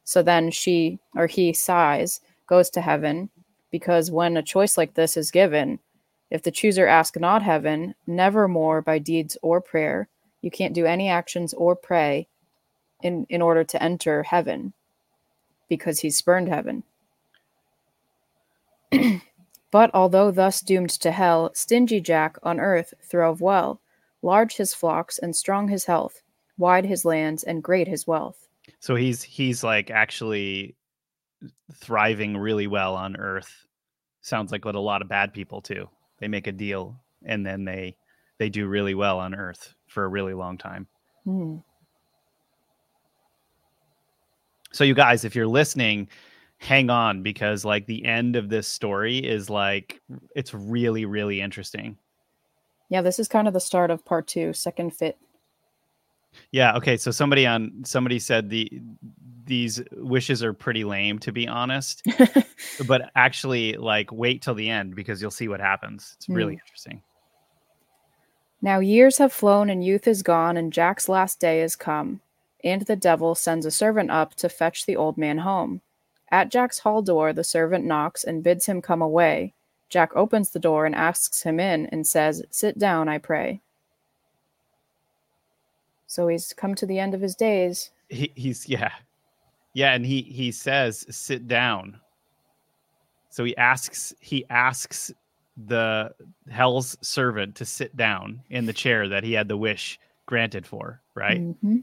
So 0.03 0.24
then 0.24 0.51
she 0.51 1.00
or 1.15 1.27
he 1.27 1.53
sighs 1.53 2.22
goes 2.48 2.70
to 2.72 2.82
heaven 2.82 3.30
because 3.74 4.12
when 4.12 4.38
a 4.38 4.44
choice 4.44 4.77
like 4.77 4.94
this 4.94 5.18
is 5.18 5.32
given 5.32 5.80
if 6.30 6.44
the 6.44 6.51
chooser 6.51 6.86
ask 6.86 7.20
not 7.20 7.42
heaven 7.42 7.96
never 8.06 8.48
more 8.48 8.82
by 8.82 9.00
deeds 9.00 9.36
or 9.42 9.60
prayer 9.60 10.08
you 10.42 10.51
can't 10.51 10.75
do 10.75 10.86
any 10.86 11.10
actions 11.10 11.53
or 11.56 11.75
pray 11.75 12.27
in 13.01 13.25
in 13.30 13.42
order 13.42 13.63
to 13.63 13.82
enter 13.82 14.22
heaven 14.22 14.72
because 15.68 16.00
he's 16.01 16.15
spurned 16.15 16.48
heaven 16.48 16.84
but 19.72 19.89
although 19.94 20.32
thus 20.32 20.62
doomed 20.62 20.89
to 20.89 21.12
hell, 21.12 21.51
stingy 21.53 22.00
Jack 22.00 22.38
on 22.44 22.60
earth 22.60 22.94
throve 23.01 23.42
well, 23.42 23.82
large 24.22 24.58
his 24.58 24.74
flocks 24.74 25.18
and 25.18 25.36
strong 25.36 25.68
his 25.68 25.86
health, 25.86 26.22
wide 26.58 26.86
his 26.86 27.06
lands 27.06 27.44
and 27.44 27.63
great 27.63 27.88
his 27.88 28.06
wealth. 28.06 28.48
So 28.80 28.96
he's 28.96 29.24
he's 29.24 29.63
like 29.63 29.89
actually 29.92 30.75
thriving 31.76 32.38
really 32.38 32.68
well 32.68 32.96
on 32.96 33.16
earth. 33.18 33.66
Sounds 34.22 34.52
like 34.52 34.66
what 34.66 34.76
a 34.76 34.80
lot 34.80 35.02
of 35.02 35.10
bad 35.10 35.34
people 35.34 35.62
do. 35.62 35.90
They 36.20 36.28
make 36.28 36.48
a 36.48 36.52
deal 36.52 37.02
and 37.26 37.46
then 37.46 37.66
they 37.66 37.98
they 38.40 38.50
do 38.50 38.68
really 38.68 38.96
well 38.96 39.20
on 39.20 39.36
earth 39.36 39.76
for 39.88 40.04
a 40.04 40.08
really 40.08 40.34
long 40.34 40.58
time. 40.58 40.88
Hmm. 41.24 41.58
So 44.72 44.84
you 44.84 44.96
guys, 44.96 45.24
if 45.24 45.36
you're 45.36 45.48
listening, 45.48 46.10
hang 46.64 46.90
on 46.90 47.22
because 47.22 47.66
like 47.66 47.86
the 47.88 48.06
end 48.06 48.38
of 48.38 48.48
this 48.48 48.68
story 48.68 49.18
is 49.18 49.50
like 49.50 50.02
it's 50.34 50.54
really 50.54 51.04
really 51.04 51.42
interesting 51.42 51.98
yeah 52.88 53.02
this 53.02 53.20
is 53.20 53.28
kind 53.28 53.50
of 53.50 53.54
the 53.54 53.60
start 53.60 53.92
of 53.92 54.06
part 54.06 54.26
two 54.28 54.54
second 54.54 54.92
fit 54.92 55.18
yeah 56.52 56.74
okay 56.74 56.96
so 56.96 57.12
somebody 57.12 57.46
on 57.46 57.84
somebody 57.84 58.18
said 58.18 58.50
the 58.50 58.72
these 59.46 59.82
wishes 59.94 60.44
are 60.44 60.54
pretty 60.54 60.84
lame 60.84 61.20
to 61.20 61.32
be 61.32 61.48
honest 61.48 62.04
but 62.88 63.12
actually 63.16 63.74
like 63.74 64.12
wait 64.12 64.42
till 64.42 64.56
the 64.56 64.70
end 64.70 64.96
because 64.96 65.22
you'll 65.22 65.32
see 65.32 65.48
what 65.48 65.60
happens 65.60 66.14
it's 66.16 66.30
really 66.30 66.56
mm. 66.56 66.60
interesting 66.60 67.02
now 68.62 68.80
years 68.80 69.18
have 69.18 69.34
flown 69.34 69.70
and 69.70 69.84
youth 69.84 70.08
is 70.08 70.24
gone 70.24 70.58
and 70.58 70.74
jack's 70.74 71.10
last 71.10 71.40
day 71.40 71.62
is 71.62 71.76
come 71.76 72.22
and 72.64 72.84
the 72.84 72.96
devil 72.96 73.36
sends 73.36 73.66
a 73.66 73.72
servant 73.72 74.10
up 74.10 74.36
to 74.36 74.48
fetch 74.48 74.86
the 74.86 74.96
old 74.96 75.18
man 75.18 75.40
home 75.40 75.82
at 76.34 76.50
Jack's 76.50 76.80
hall 76.80 77.04
door, 77.04 77.32
the 77.32 77.44
servant 77.44 77.86
knocks 77.86 78.24
and 78.24 78.44
bids 78.44 78.66
him 78.66 78.82
come 78.82 79.04
away. 79.04 79.54
Jack 79.88 80.16
opens 80.16 80.50
the 80.50 80.58
door 80.58 80.88
and 80.88 80.96
asks 80.96 81.44
him 81.44 81.60
in 81.60 81.86
and 81.86 82.08
says, 82.08 82.42
Sit 82.50 82.80
down, 82.80 83.08
I 83.08 83.20
pray. 83.20 83.62
So 86.08 86.28
he's 86.28 86.52
come 86.52 86.74
to 86.74 86.88
the 86.88 86.98
end 86.98 87.14
of 87.14 87.22
his 87.22 87.36
days. 87.36 87.92
He, 88.10 88.32
he's, 88.34 88.68
yeah. 88.68 88.94
Yeah. 89.74 89.94
And 89.94 90.06
he, 90.06 90.22
he 90.22 90.51
says, 90.51 91.06
Sit 91.10 91.48
down. 91.48 92.00
So 93.30 93.44
he 93.44 93.58
asks, 93.58 94.13
he 94.20 94.46
asks 94.50 95.12
the 95.65 96.13
hell's 96.50 96.98
servant 97.01 97.56
to 97.56 97.65
sit 97.65 97.96
down 97.96 98.42
in 98.50 98.65
the 98.65 98.74
chair 98.74 99.08
that 99.10 99.24
he 99.24 99.34
had 99.34 99.48
the 99.48 99.58
wish 99.58 100.00
granted 100.25 100.65
for, 100.65 101.01
right? 101.15 101.42
Mm-hmm. 101.42 101.77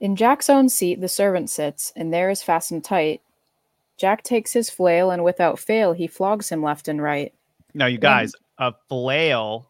In 0.00 0.16
Jack's 0.16 0.48
own 0.48 0.68
seat, 0.68 1.00
the 1.00 1.08
servant 1.08 1.50
sits, 1.50 1.92
and 1.96 2.12
there 2.12 2.30
is 2.30 2.42
fastened 2.42 2.84
tight. 2.84 3.20
Jack 3.96 4.22
takes 4.22 4.52
his 4.52 4.70
flail, 4.70 5.10
and 5.10 5.24
without 5.24 5.58
fail, 5.58 5.92
he 5.92 6.06
flogs 6.06 6.48
him 6.48 6.62
left 6.62 6.86
and 6.86 7.02
right. 7.02 7.34
Now, 7.74 7.86
you 7.86 7.98
guys, 7.98 8.32
a 8.58 8.72
flail 8.88 9.68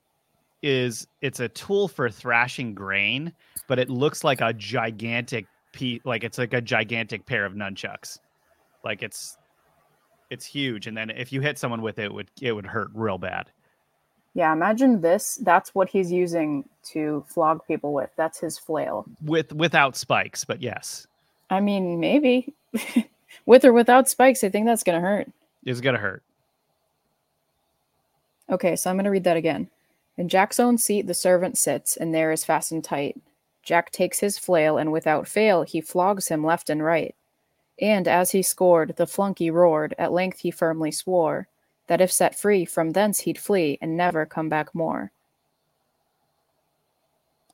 is 0.62 1.06
it's 1.22 1.40
a 1.40 1.48
tool 1.48 1.88
for 1.88 2.10
thrashing 2.10 2.74
grain, 2.74 3.32
but 3.68 3.78
it 3.78 3.88
looks 3.88 4.22
like 4.22 4.40
a 4.40 4.52
gigantic 4.52 5.46
piece, 5.72 6.00
like 6.04 6.24
it's 6.24 6.38
like 6.38 6.52
a 6.52 6.60
gigantic 6.60 7.26
pair 7.26 7.44
of 7.44 7.54
nunchucks. 7.54 8.18
Like 8.84 9.02
it's 9.02 9.36
it's 10.30 10.44
huge, 10.44 10.86
and 10.86 10.96
then 10.96 11.10
if 11.10 11.32
you 11.32 11.40
hit 11.40 11.58
someone 11.58 11.82
with 11.82 11.98
it, 11.98 12.06
it 12.06 12.14
would 12.14 12.30
it 12.40 12.52
would 12.52 12.66
hurt 12.66 12.90
real 12.94 13.18
bad. 13.18 13.50
Yeah, 14.34 14.52
imagine 14.52 15.00
this. 15.00 15.38
That's 15.42 15.74
what 15.74 15.88
he's 15.88 16.12
using 16.12 16.68
to 16.92 17.24
flog 17.28 17.66
people 17.66 17.92
with. 17.92 18.10
That's 18.16 18.38
his 18.38 18.58
flail. 18.58 19.06
With 19.24 19.52
without 19.52 19.96
spikes, 19.96 20.44
but 20.44 20.62
yes. 20.62 21.06
I 21.50 21.60
mean, 21.60 21.98
maybe 21.98 22.52
with 23.46 23.64
or 23.64 23.72
without 23.72 24.08
spikes, 24.08 24.44
I 24.44 24.48
think 24.48 24.66
that's 24.66 24.84
gonna 24.84 25.00
hurt. 25.00 25.30
It's 25.64 25.80
gonna 25.80 25.98
hurt. 25.98 26.22
Okay, 28.50 28.76
so 28.76 28.90
I'm 28.90 28.96
gonna 28.96 29.10
read 29.10 29.24
that 29.24 29.36
again. 29.36 29.68
In 30.16 30.28
Jack's 30.28 30.60
own 30.60 30.78
seat, 30.78 31.06
the 31.06 31.14
servant 31.14 31.56
sits, 31.56 31.96
and 31.96 32.14
there 32.14 32.32
is 32.32 32.44
fastened 32.44 32.84
tight. 32.84 33.16
Jack 33.68 33.90
takes 33.90 34.20
his 34.20 34.38
flail, 34.38 34.78
and 34.78 34.90
without 34.90 35.28
fail, 35.28 35.62
he 35.62 35.82
flogs 35.82 36.28
him 36.28 36.42
left 36.42 36.70
and 36.70 36.82
right. 36.82 37.14
And 37.78 38.08
as 38.08 38.30
he 38.30 38.40
scored, 38.40 38.96
the 38.96 39.06
flunky 39.06 39.50
roared. 39.50 39.94
At 39.98 40.10
length 40.10 40.38
he 40.40 40.50
firmly 40.50 40.90
swore 40.90 41.48
that 41.86 42.00
if 42.00 42.10
set 42.10 42.34
free, 42.34 42.64
from 42.64 42.92
thence 42.92 43.20
he'd 43.20 43.36
flee 43.36 43.76
and 43.82 43.94
never 43.94 44.24
come 44.24 44.48
back 44.48 44.74
more. 44.74 45.12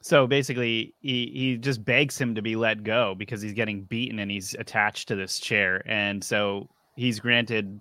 So 0.03 0.29
basically, 0.29 0.95
he, 1.01 1.33
he 1.35 1.57
just 1.57 1.85
begs 1.85 2.17
him 2.17 2.37
to 2.37 2.43
be 2.43 2.55
let 2.55 2.85
go 2.85 3.17
because 3.17 3.43
he's 3.43 3.53
getting 3.53 3.83
beaten 3.83 4.21
and 4.21 4.31
he's 4.31 4.55
attached 4.55 5.09
to 5.09 5.17
this 5.17 5.41
chair. 5.41 5.83
And 5.85 6.23
so 6.23 6.69
he's 6.95 7.19
granted 7.19 7.81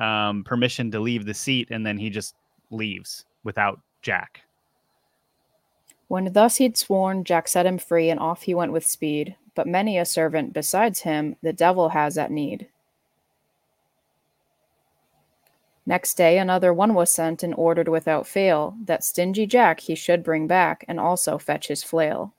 um, 0.00 0.42
permission 0.42 0.90
to 0.92 1.00
leave 1.00 1.26
the 1.26 1.34
seat 1.34 1.68
and 1.70 1.84
then 1.84 1.98
he 1.98 2.08
just 2.08 2.34
leaves 2.70 3.26
without 3.44 3.78
Jack. 4.00 4.40
When 6.08 6.32
thus 6.32 6.56
he'd 6.56 6.76
sworn, 6.76 7.22
Jack 7.22 7.48
set 7.48 7.66
him 7.66 7.78
free 7.78 8.10
and 8.10 8.18
off 8.18 8.42
he 8.42 8.54
went 8.54 8.72
with 8.72 8.86
speed. 8.86 9.36
But 9.54 9.66
many 9.66 9.98
a 9.98 10.04
servant 10.04 10.52
besides 10.52 11.00
him 11.00 11.36
the 11.42 11.52
devil 11.52 11.90
has 11.90 12.16
at 12.16 12.30
need. 12.30 12.68
Next 15.84 16.14
day 16.14 16.38
another 16.38 16.72
one 16.72 16.94
was 16.94 17.10
sent 17.10 17.42
and 17.42 17.54
ordered 17.54 17.88
without 17.88 18.26
fail 18.26 18.76
that 18.84 19.04
stingy 19.04 19.46
Jack 19.46 19.80
he 19.80 19.94
should 19.94 20.22
bring 20.22 20.46
back 20.46 20.84
and 20.86 21.00
also 21.00 21.38
fetch 21.38 21.68
his 21.68 21.82
flail. 21.82 22.34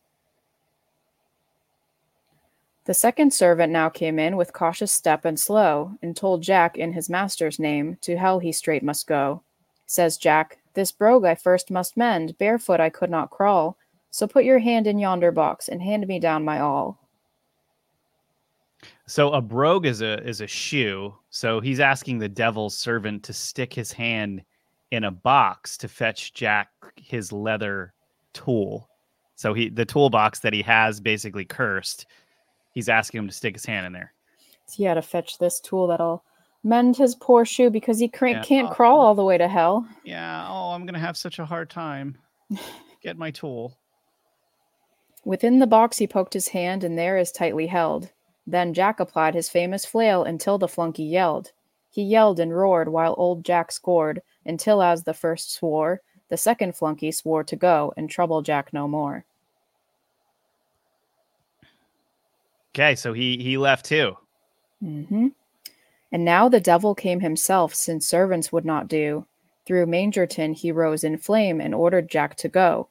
The 2.85 2.93
second 2.93 3.33
servant 3.33 3.71
now 3.73 3.89
came 3.89 4.17
in 4.17 4.37
with 4.37 4.53
cautious 4.53 4.91
step 4.91 5.25
and 5.25 5.39
slow, 5.39 5.97
and 6.01 6.15
told 6.15 6.41
Jack 6.41 6.77
in 6.77 6.93
his 6.93 7.09
master's 7.09 7.59
name 7.59 7.97
to 8.01 8.17
hell 8.17 8.39
he 8.39 8.51
straight 8.51 8.81
must 8.81 9.05
go. 9.05 9.43
Says 9.89 10.17
Jack, 10.17 10.59
This 10.75 10.91
brogue 10.91 11.25
I 11.25 11.33
first 11.33 11.71
must 11.71 11.97
mend, 11.97 12.37
barefoot 12.37 12.79
I 12.79 12.91
could 12.91 13.09
not 13.09 13.31
crawl, 13.31 13.75
so 14.11 14.27
put 14.27 14.45
your 14.45 14.59
hand 14.59 14.85
in 14.85 14.99
yonder 14.99 15.31
box 15.31 15.67
and 15.67 15.81
hand 15.81 16.05
me 16.05 16.19
down 16.19 16.45
my 16.45 16.59
all. 16.59 16.99
So 19.07 19.31
a 19.31 19.41
brogue 19.41 19.87
is 19.87 20.03
a 20.03 20.23
is 20.23 20.41
a 20.41 20.47
shoe. 20.47 21.15
So 21.31 21.59
he's 21.59 21.79
asking 21.79 22.19
the 22.19 22.29
devil's 22.29 22.77
servant 22.77 23.23
to 23.23 23.33
stick 23.33 23.73
his 23.73 23.91
hand 23.91 24.43
in 24.91 25.05
a 25.05 25.11
box 25.11 25.75
to 25.77 25.87
fetch 25.87 26.35
Jack 26.35 26.69
his 26.95 27.31
leather 27.31 27.91
tool. 28.33 28.87
So 29.33 29.55
he 29.55 29.69
the 29.69 29.85
toolbox 29.85 30.41
that 30.41 30.53
he 30.53 30.61
has 30.61 30.99
basically 30.99 31.45
cursed. 31.45 32.05
He's 32.75 32.89
asking 32.89 33.21
him 33.21 33.27
to 33.27 33.33
stick 33.33 33.55
his 33.55 33.65
hand 33.65 33.87
in 33.87 33.93
there. 33.93 34.13
So 34.67 34.75
he 34.77 34.83
had 34.83 34.93
to 34.93 35.01
fetch 35.01 35.39
this 35.39 35.59
tool 35.59 35.87
that'll 35.87 36.23
mend 36.63 36.97
his 36.97 37.15
poor 37.15 37.45
shoe 37.45 37.69
because 37.69 37.99
he 37.99 38.07
can't, 38.07 38.37
yeah. 38.37 38.43
can't 38.43 38.69
oh, 38.69 38.73
crawl 38.73 38.99
all 38.99 39.15
the 39.15 39.23
way 39.23 39.37
to 39.37 39.47
hell. 39.47 39.87
Yeah. 40.03 40.45
Oh, 40.49 40.71
I'm 40.71 40.85
gonna 40.85 40.99
have 40.99 41.17
such 41.17 41.39
a 41.39 41.45
hard 41.45 41.69
time. 41.69 42.17
Get 43.01 43.17
my 43.17 43.31
tool. 43.31 43.77
Within 45.25 45.59
the 45.59 45.67
box, 45.67 45.97
he 45.97 46.07
poked 46.07 46.33
his 46.33 46.49
hand, 46.49 46.83
and 46.83 46.97
there 46.97 47.17
is 47.17 47.31
tightly 47.31 47.67
held 47.67 48.11
then 48.51 48.73
Jack 48.73 48.99
applied 48.99 49.35
his 49.35 49.49
famous 49.49 49.85
flail 49.85 50.23
until 50.23 50.57
the 50.57 50.67
flunky 50.67 51.03
yelled. 51.03 51.51
He 51.89 52.03
yelled 52.03 52.39
and 52.39 52.55
roared 52.55 52.89
while 52.89 53.15
old 53.17 53.45
Jack 53.45 53.71
scored, 53.71 54.21
until 54.45 54.81
as 54.81 55.03
the 55.03 55.13
first 55.13 55.53
swore, 55.53 56.01
the 56.29 56.37
second 56.37 56.75
flunky 56.75 57.11
swore 57.11 57.43
to 57.43 57.55
go 57.55 57.93
and 57.97 58.09
trouble 58.09 58.41
Jack 58.41 58.73
no 58.73 58.87
more. 58.87 59.25
Okay, 62.73 62.95
so 62.95 63.13
he 63.13 63.37
he 63.37 63.57
left 63.57 63.85
too. 63.85 64.15
Mm-hmm. 64.83 65.27
And 66.11 66.25
now 66.25 66.49
the 66.49 66.59
devil 66.59 66.95
came 66.95 67.19
himself, 67.19 67.75
since 67.75 68.07
servants 68.07 68.51
would 68.51 68.65
not 68.65 68.87
do. 68.87 69.25
Through 69.65 69.85
Mangerton 69.85 70.55
he 70.55 70.71
rose 70.71 71.03
in 71.03 71.17
flame 71.17 71.61
and 71.61 71.75
ordered 71.75 72.09
Jack 72.09 72.35
to 72.37 72.49
go. 72.49 72.89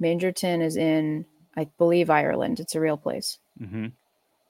Mangerton 0.00 0.60
is 0.60 0.76
in, 0.76 1.24
I 1.56 1.68
believe, 1.78 2.10
Ireland. 2.10 2.60
It's 2.60 2.74
a 2.74 2.80
real 2.80 2.98
place. 2.98 3.38
Mm-hmm. 3.60 3.86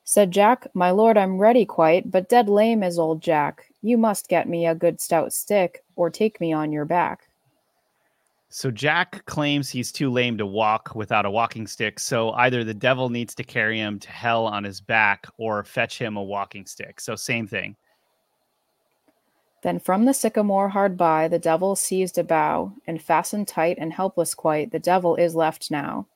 Said 0.04 0.32
Jack, 0.32 0.66
My 0.74 0.90
lord, 0.90 1.16
I'm 1.16 1.38
ready 1.38 1.64
quite, 1.64 2.10
but 2.10 2.28
dead 2.28 2.48
lame 2.48 2.82
is 2.82 2.98
old 2.98 3.22
Jack. 3.22 3.66
You 3.82 3.96
must 3.96 4.28
get 4.28 4.48
me 4.48 4.66
a 4.66 4.74
good 4.74 5.00
stout 5.00 5.32
stick, 5.32 5.84
or 5.94 6.10
take 6.10 6.40
me 6.40 6.52
on 6.52 6.72
your 6.72 6.84
back. 6.84 7.28
So 8.48 8.70
Jack 8.70 9.24
claims 9.24 9.70
he's 9.70 9.92
too 9.92 10.10
lame 10.10 10.36
to 10.38 10.44
walk 10.44 10.94
without 10.94 11.24
a 11.24 11.30
walking 11.30 11.66
stick, 11.66 11.98
so 11.98 12.32
either 12.32 12.64
the 12.64 12.74
devil 12.74 13.08
needs 13.08 13.34
to 13.36 13.44
carry 13.44 13.78
him 13.78 13.98
to 14.00 14.10
hell 14.10 14.46
on 14.46 14.64
his 14.64 14.80
back 14.80 15.26
or 15.38 15.64
fetch 15.64 15.98
him 15.98 16.16
a 16.16 16.22
walking 16.22 16.66
stick. 16.66 17.00
So 17.00 17.14
same 17.14 17.46
thing. 17.46 17.76
Then 19.62 19.78
from 19.78 20.04
the 20.04 20.14
sycamore 20.14 20.68
hard 20.68 20.96
by 20.96 21.28
the 21.28 21.38
devil 21.38 21.76
seized 21.76 22.18
a 22.18 22.24
bough, 22.24 22.74
and 22.86 23.00
fastened 23.00 23.48
tight 23.48 23.78
and 23.78 23.92
helpless 23.92 24.34
quite, 24.34 24.72
the 24.72 24.78
devil 24.78 25.16
is 25.16 25.34
left 25.34 25.70
now. 25.70 26.06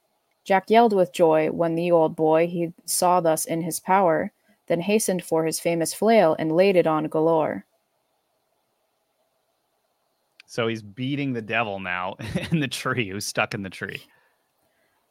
Jack 0.44 0.68
yelled 0.68 0.92
with 0.92 1.12
joy 1.12 1.50
when 1.50 1.74
the 1.74 1.90
old 1.90 2.14
boy 2.14 2.46
he 2.48 2.72
saw 2.84 3.20
thus 3.20 3.44
in 3.44 3.62
his 3.62 3.80
power, 3.80 4.32
then 4.66 4.80
hastened 4.80 5.24
for 5.24 5.44
his 5.44 5.60
famous 5.60 5.94
flail 5.94 6.34
and 6.38 6.52
laid 6.52 6.76
it 6.76 6.86
on 6.86 7.06
galore. 7.06 7.64
So 10.46 10.66
he's 10.68 10.82
beating 10.82 11.32
the 11.32 11.42
devil 11.42 11.80
now 11.80 12.16
in 12.50 12.60
the 12.60 12.68
tree, 12.68 13.10
who's 13.10 13.26
stuck 13.26 13.54
in 13.54 13.62
the 13.62 13.70
tree. 13.70 14.02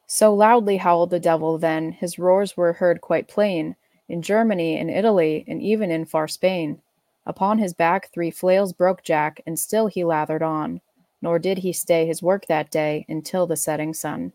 So 0.06 0.34
loudly 0.34 0.76
howled 0.76 1.10
the 1.10 1.20
devil 1.20 1.58
then, 1.58 1.92
his 1.92 2.18
roars 2.18 2.56
were 2.56 2.74
heard 2.74 3.00
quite 3.00 3.28
plain, 3.28 3.76
in 4.08 4.22
Germany, 4.22 4.78
in 4.78 4.88
Italy, 4.88 5.44
and 5.48 5.60
even 5.60 5.90
in 5.90 6.04
far 6.04 6.28
Spain. 6.28 6.80
Upon 7.26 7.58
his 7.58 7.74
back 7.74 8.10
three 8.12 8.30
flails 8.30 8.72
broke 8.72 9.02
Jack, 9.02 9.40
and 9.46 9.58
still 9.58 9.88
he 9.88 10.04
lathered 10.04 10.42
on, 10.42 10.80
nor 11.20 11.38
did 11.38 11.58
he 11.58 11.72
stay 11.72 12.06
his 12.06 12.22
work 12.22 12.46
that 12.46 12.70
day 12.70 13.04
until 13.08 13.46
the 13.46 13.56
setting 13.56 13.92
sun. 13.92 14.32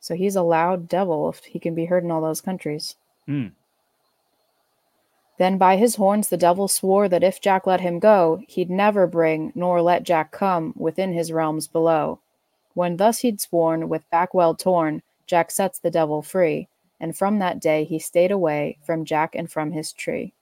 So 0.00 0.16
he's 0.16 0.34
a 0.34 0.42
loud 0.42 0.88
devil 0.88 1.28
if 1.28 1.44
he 1.44 1.60
can 1.60 1.76
be 1.76 1.84
heard 1.84 2.02
in 2.02 2.10
all 2.10 2.20
those 2.20 2.40
countries. 2.40 2.96
Mm. 3.28 3.52
Then 5.38 5.58
by 5.58 5.76
his 5.76 5.94
horns 5.94 6.28
the 6.28 6.36
devil 6.36 6.66
swore 6.66 7.08
that 7.08 7.22
if 7.22 7.40
Jack 7.40 7.66
let 7.68 7.80
him 7.80 8.00
go, 8.00 8.42
he'd 8.48 8.68
never 8.68 9.06
bring 9.06 9.52
nor 9.54 9.80
let 9.80 10.02
Jack 10.02 10.32
come 10.32 10.74
within 10.76 11.12
his 11.12 11.30
realms 11.30 11.68
below. 11.68 12.18
When 12.74 12.96
thus 12.96 13.20
he'd 13.20 13.40
sworn, 13.40 13.88
with 13.88 14.08
back 14.10 14.34
well 14.34 14.54
torn, 14.56 15.02
Jack 15.26 15.52
sets 15.52 15.78
the 15.78 15.90
devil 15.90 16.20
free, 16.20 16.68
and 16.98 17.16
from 17.16 17.38
that 17.38 17.60
day 17.60 17.84
he 17.84 17.98
stayed 17.98 18.32
away 18.32 18.78
from 18.84 19.04
Jack 19.04 19.34
and 19.36 19.50
from 19.50 19.70
his 19.70 19.92
tree. 19.92 20.32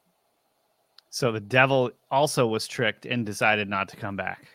So 1.11 1.33
the 1.33 1.41
devil 1.41 1.91
also 2.11 2.47
was 2.47 2.69
tricked 2.69 3.05
and 3.05 3.27
decided 3.27 3.69
not 3.69 3.89
to 3.89 3.97
come 3.97 4.17
back. 4.17 4.47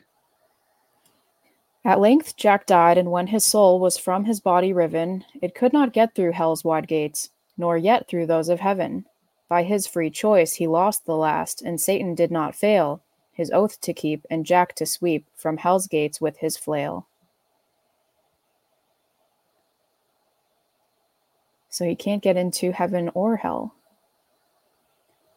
At 1.84 2.00
length 2.00 2.36
Jack 2.38 2.66
died, 2.66 2.98
and 2.98 3.12
when 3.12 3.28
his 3.28 3.46
soul 3.46 3.80
was 3.80 3.98
from 3.98 4.26
his 4.26 4.40
body 4.40 4.74
riven, 4.74 5.26
it 5.42 5.54
could 5.54 5.74
not 5.74 5.94
get 5.94 6.16
through 6.16 6.32
hell's 6.32 6.64
wide 6.64 6.88
gates, 6.88 7.30
nor 7.58 7.78
yet 7.78 8.08
through 8.08 8.26
those 8.26 8.50
of 8.50 8.62
heaven. 8.62 9.06
By 9.48 9.64
his 9.64 9.86
free 9.86 10.10
choice 10.10 10.54
he 10.54 10.66
lost 10.66 11.06
the 11.06 11.16
last, 11.16 11.62
and 11.62 11.80
Satan 11.80 12.16
did 12.16 12.32
not 12.32 12.56
fail, 12.56 13.04
his 13.32 13.52
oath 13.52 13.80
to 13.82 13.94
keep, 13.94 14.26
and 14.32 14.46
Jack 14.46 14.74
to 14.76 14.86
sweep 14.86 15.28
from 15.36 15.58
hell's 15.58 15.88
gates 15.88 16.20
with 16.20 16.38
his 16.38 16.58
flail. 16.58 17.08
So 21.70 21.86
he 21.86 21.96
can't 21.96 22.24
get 22.24 22.38
into 22.38 22.72
heaven 22.72 23.12
or 23.14 23.36
hell. 23.36 23.76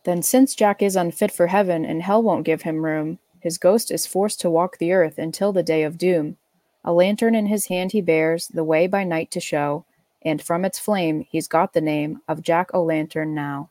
Then, 0.05 0.23
since 0.23 0.55
Jack 0.55 0.83
is 0.83 0.97
unfit 0.97 1.33
for 1.33 1.49
heaven 1.49 1.85
and 1.85 2.03
hell 2.03 2.23
won't 2.23 2.47
give 2.47 2.63
him 2.63 2.85
room, 2.85 3.19
his 3.41 3.59
ghost 3.59 3.91
is 3.91 4.07
forced 4.07 4.41
to 4.41 4.51
walk 4.51 4.79
the 4.79 4.93
earth 4.93 5.19
until 5.19 5.53
the 5.53 5.63
day 5.63 5.83
of 5.83 5.99
doom. 5.99 6.37
A 6.85 6.93
lantern 6.93 7.35
in 7.35 7.47
his 7.47 7.67
hand 7.67 7.93
he 7.93 8.01
bears, 8.01 8.49
the 8.49 8.65
way 8.65 8.87
by 8.87 9.05
night 9.05 9.31
to 9.33 9.41
show, 9.41 9.85
and 10.23 10.43
from 10.43 10.65
its 10.65 10.79
flame 10.79 11.27
he's 11.29 11.49
got 11.49 11.73
the 11.73 11.81
name 11.81 12.21
of 12.29 12.43
Jack 12.43 12.71
o' 12.73 12.83
Lantern 12.83 13.35
now. 13.35 13.71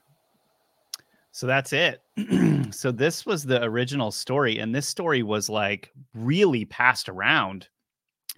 So 1.31 1.45
that's 1.45 1.73
it. 1.73 2.01
so 2.73 2.91
this 2.91 3.25
was 3.25 3.43
the 3.43 3.63
original 3.63 4.11
story, 4.11 4.59
and 4.59 4.73
this 4.73 4.87
story 4.87 5.23
was 5.23 5.49
like 5.49 5.91
really 6.13 6.65
passed 6.65 7.09
around. 7.09 7.67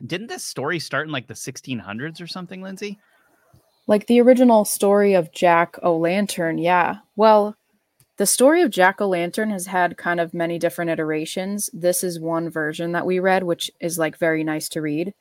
Didn't 0.05 0.27
this 0.27 0.45
story 0.45 0.79
start 0.79 1.07
in 1.07 1.11
like 1.11 1.27
the 1.27 1.33
1600s 1.33 2.21
or 2.21 2.27
something, 2.27 2.61
Lindsay? 2.61 2.99
Like 3.87 4.07
the 4.07 4.21
original 4.21 4.65
story 4.65 5.13
of 5.13 5.31
Jack 5.31 5.77
o' 5.81 5.97
Lantern, 5.97 6.57
yeah. 6.57 6.97
Well, 7.15 7.55
the 8.19 8.25
story 8.25 8.61
of 8.61 8.69
Jack 8.69 8.99
o' 8.99 9.07
Lantern 9.07 9.49
has 9.49 9.67
had 9.67 9.95
kind 9.95 10.19
of 10.19 10.33
many 10.33 10.59
different 10.59 10.91
iterations. 10.91 11.69
This 11.71 12.03
is 12.03 12.19
one 12.19 12.49
version 12.49 12.91
that 12.91 13.05
we 13.05 13.17
read, 13.17 13.43
which 13.43 13.71
is 13.79 13.97
like 13.97 14.17
very 14.17 14.43
nice 14.43 14.67
to 14.69 14.81
read. 14.81 15.13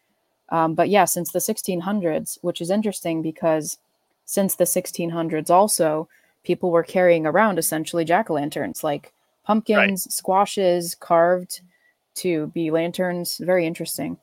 Um, 0.48 0.74
but 0.74 0.88
yeah, 0.88 1.04
since 1.04 1.30
the 1.30 1.38
1600s, 1.38 2.38
which 2.42 2.60
is 2.60 2.70
interesting 2.70 3.22
because 3.22 3.78
since 4.24 4.56
the 4.56 4.64
1600s, 4.64 5.48
also, 5.48 6.08
people 6.42 6.72
were 6.72 6.82
carrying 6.82 7.24
around 7.24 7.56
essentially 7.56 8.04
jack 8.04 8.30
o' 8.30 8.34
lanterns, 8.34 8.82
like 8.82 9.12
pumpkins, 9.44 9.78
right. 10.04 10.12
squashes 10.12 10.96
carved 10.96 11.60
to 12.16 12.48
be 12.48 12.72
lanterns. 12.72 13.38
Very 13.38 13.64
interesting. 13.64 14.18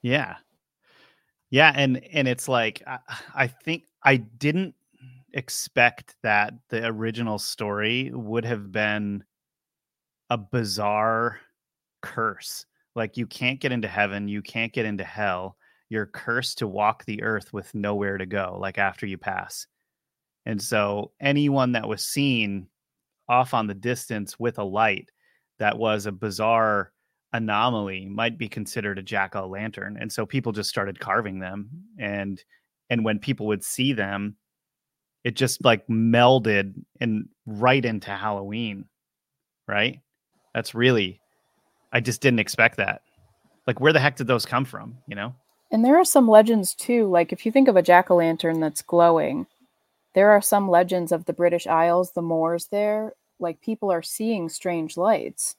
Yeah. 0.00 0.36
Yeah. 1.50 1.74
And, 1.76 2.02
and 2.10 2.26
it's 2.26 2.48
like, 2.48 2.82
I, 2.86 3.00
I 3.34 3.46
think 3.48 3.82
I 4.02 4.16
didn't 4.16 4.74
expect 5.34 6.14
that 6.22 6.54
the 6.70 6.86
original 6.86 7.38
story 7.38 8.10
would 8.14 8.44
have 8.44 8.72
been 8.72 9.24
a 10.30 10.38
bizarre 10.38 11.40
curse. 12.02 12.64
Like 12.94 13.16
you 13.16 13.26
can't 13.26 13.60
get 13.60 13.72
into 13.72 13.88
heaven, 13.88 14.28
you 14.28 14.40
can't 14.40 14.72
get 14.72 14.86
into 14.86 15.04
hell. 15.04 15.56
You're 15.90 16.06
cursed 16.06 16.58
to 16.58 16.66
walk 16.66 17.04
the 17.04 17.22
earth 17.22 17.52
with 17.52 17.74
nowhere 17.74 18.16
to 18.16 18.26
go, 18.26 18.56
like 18.60 18.78
after 18.78 19.06
you 19.06 19.18
pass. 19.18 19.66
And 20.46 20.60
so 20.60 21.12
anyone 21.20 21.72
that 21.72 21.88
was 21.88 22.06
seen 22.06 22.68
off 23.28 23.54
on 23.54 23.66
the 23.66 23.74
distance 23.74 24.38
with 24.38 24.58
a 24.58 24.64
light 24.64 25.10
that 25.58 25.78
was 25.78 26.06
a 26.06 26.12
bizarre 26.12 26.92
anomaly 27.32 28.06
might 28.06 28.38
be 28.38 28.48
considered 28.48 28.98
a 28.98 29.02
jack 29.02 29.34
o' 29.34 29.46
lantern. 29.46 29.96
And 30.00 30.12
so 30.12 30.24
people 30.24 30.52
just 30.52 30.70
started 30.70 31.00
carving 31.00 31.40
them. 31.40 31.68
And 31.98 32.42
and 32.90 33.04
when 33.04 33.18
people 33.18 33.46
would 33.46 33.64
see 33.64 33.92
them, 33.92 34.36
it 35.24 35.34
just 35.34 35.64
like 35.64 35.86
melded 35.88 36.74
and 37.00 37.28
right 37.46 37.84
into 37.84 38.10
Halloween, 38.10 38.84
right? 39.66 40.00
That's 40.54 40.74
really, 40.74 41.20
I 41.92 42.00
just 42.00 42.20
didn't 42.20 42.38
expect 42.40 42.76
that. 42.76 43.02
Like, 43.66 43.80
where 43.80 43.92
the 43.92 44.00
heck 44.00 44.16
did 44.16 44.26
those 44.26 44.44
come 44.44 44.66
from? 44.66 44.98
You 45.08 45.16
know? 45.16 45.34
And 45.72 45.84
there 45.84 45.96
are 45.96 46.04
some 46.04 46.28
legends 46.28 46.74
too. 46.74 47.08
Like, 47.08 47.32
if 47.32 47.44
you 47.44 47.50
think 47.50 47.66
of 47.66 47.76
a 47.76 47.82
jack 47.82 48.10
o' 48.10 48.16
lantern 48.16 48.60
that's 48.60 48.82
glowing, 48.82 49.46
there 50.12 50.30
are 50.30 50.42
some 50.42 50.70
legends 50.70 51.10
of 51.10 51.24
the 51.24 51.32
British 51.32 51.66
Isles, 51.66 52.12
the 52.12 52.22
moors 52.22 52.66
there. 52.66 53.14
Like, 53.40 53.60
people 53.60 53.90
are 53.90 54.02
seeing 54.02 54.48
strange 54.48 54.96
lights. 54.96 55.56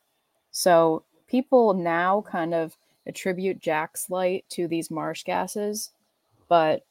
So, 0.52 1.04
people 1.28 1.74
now 1.74 2.22
kind 2.22 2.54
of 2.54 2.78
attribute 3.08 3.60
Jack's 3.60 4.10
light 4.10 4.46
to 4.50 4.68
these 4.68 4.90
marsh 4.90 5.24
gases, 5.24 5.92
but 6.48 6.86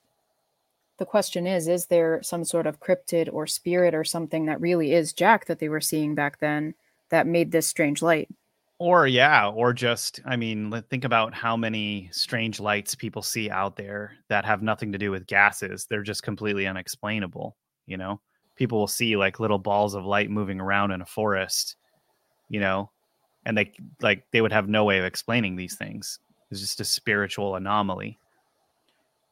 the 0.99 1.07
question 1.07 1.47
is 1.47 1.69
is 1.69 1.87
there 1.87 2.23
some 2.23 2.45
sort 2.45 2.67
of 2.67 2.81
cryptid 2.81 3.29
or 3.33 3.47
spirit 3.47 3.95
or 3.95 4.05
something 4.05 4.47
that 4.47 4.61
really 4.61 4.93
is 4.93 5.13
Jack 5.13 5.47
that 5.47 5.59
they 5.59 5.69
were 5.69 5.81
seeing 5.81 6.15
back 6.15 6.39
then 6.41 6.75
that 7.11 7.27
made 7.27 7.53
this 7.53 7.67
strange 7.67 8.03
light? 8.03 8.29
Or, 8.79 9.07
yeah, 9.07 9.49
or 9.49 9.73
just, 9.73 10.21
I 10.25 10.37
mean, 10.37 10.83
think 10.91 11.05
about 11.05 11.33
how 11.33 11.57
many 11.57 12.09
strange 12.13 12.59
lights 12.59 12.95
people 12.95 13.23
see 13.23 13.49
out 13.49 13.77
there 13.77 14.13
that 14.29 14.45
have 14.45 14.63
nothing 14.63 14.91
to 14.93 14.99
do 14.99 15.13
with 15.13 15.29
gases. 15.29 15.87
They're 15.87 16.03
just 16.03 16.25
completely 16.25 16.67
unexplainable. 16.67 17.57
You 17.87 17.97
know, 17.97 18.21
people 18.57 18.79
will 18.79 18.89
see 18.89 19.17
like 19.17 19.41
little 19.41 19.59
balls 19.59 19.95
of 19.95 20.05
light 20.05 20.31
moving 20.31 20.61
around 20.61 20.91
in 20.91 21.01
a 21.01 21.07
forest, 21.07 21.77
you 22.49 22.61
know, 22.61 22.91
and 23.47 23.57
they 23.57 23.73
like 24.01 24.25
they 24.33 24.41
would 24.41 24.53
have 24.53 24.69
no 24.69 24.85
way 24.85 24.99
of 24.99 25.05
explaining 25.05 25.55
these 25.55 25.77
things. 25.77 26.19
It's 26.51 26.61
just 26.61 26.81
a 26.81 26.85
spiritual 26.85 27.57
anomaly 27.57 28.19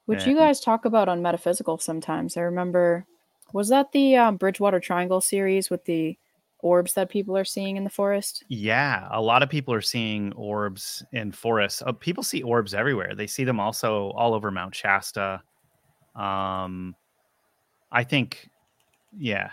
which 0.06 0.26
you 0.26 0.36
guys 0.36 0.60
talk 0.60 0.84
about 0.84 1.08
on 1.08 1.22
metaphysical 1.22 1.78
sometimes. 1.78 2.36
I 2.36 2.40
remember, 2.42 3.06
was 3.52 3.68
that 3.68 3.92
the 3.92 4.16
um, 4.16 4.36
Bridgewater 4.36 4.80
Triangle 4.80 5.20
series 5.20 5.70
with 5.70 5.84
the 5.84 6.18
orbs 6.58 6.94
that 6.94 7.10
people 7.10 7.36
are 7.36 7.44
seeing 7.44 7.76
in 7.76 7.84
the 7.84 7.90
forest? 7.90 8.44
Yeah, 8.48 9.08
a 9.10 9.20
lot 9.20 9.42
of 9.42 9.50
people 9.50 9.74
are 9.74 9.80
seeing 9.80 10.32
orbs 10.34 11.04
in 11.12 11.32
forests. 11.32 11.82
Uh, 11.84 11.92
people 11.92 12.22
see 12.22 12.42
orbs 12.42 12.74
everywhere. 12.74 13.14
They 13.14 13.26
see 13.26 13.44
them 13.44 13.60
also 13.60 14.10
all 14.10 14.34
over 14.34 14.50
Mount 14.50 14.74
Shasta. 14.74 15.42
Um, 16.14 16.94
I 17.90 18.04
think, 18.04 18.48
yeah, 19.16 19.50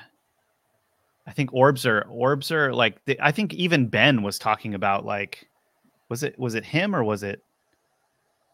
I 1.28 1.32
think 1.32 1.54
orbs 1.54 1.86
are 1.86 2.06
orbs 2.10 2.52
are 2.52 2.74
like. 2.74 2.98
I 3.22 3.32
think 3.32 3.54
even 3.54 3.88
Ben 3.88 4.24
was 4.24 4.40
talking 4.40 4.74
about 4.74 5.06
like, 5.06 5.48
was 6.10 6.24
it 6.24 6.38
was 6.40 6.56
it 6.56 6.66
him 6.66 6.96
or 6.96 7.04
was 7.04 7.24
it 7.24 7.44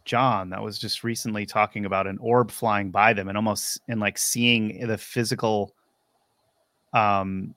John 0.06 0.52
that 0.52 0.62
was 0.62 0.80
just 0.80 1.04
recently 1.04 1.46
talking 1.46 1.86
about 1.86 2.08
an 2.08 2.18
orb 2.20 2.52
flying 2.52 2.91
by 2.91 3.13
them 3.13 3.28
and 3.28 3.38
almost 3.38 3.82
and 3.88 4.00
like 4.00 4.18
seeing 4.18 4.88
the 4.88 4.98
physical 4.98 5.74
um 6.94 7.54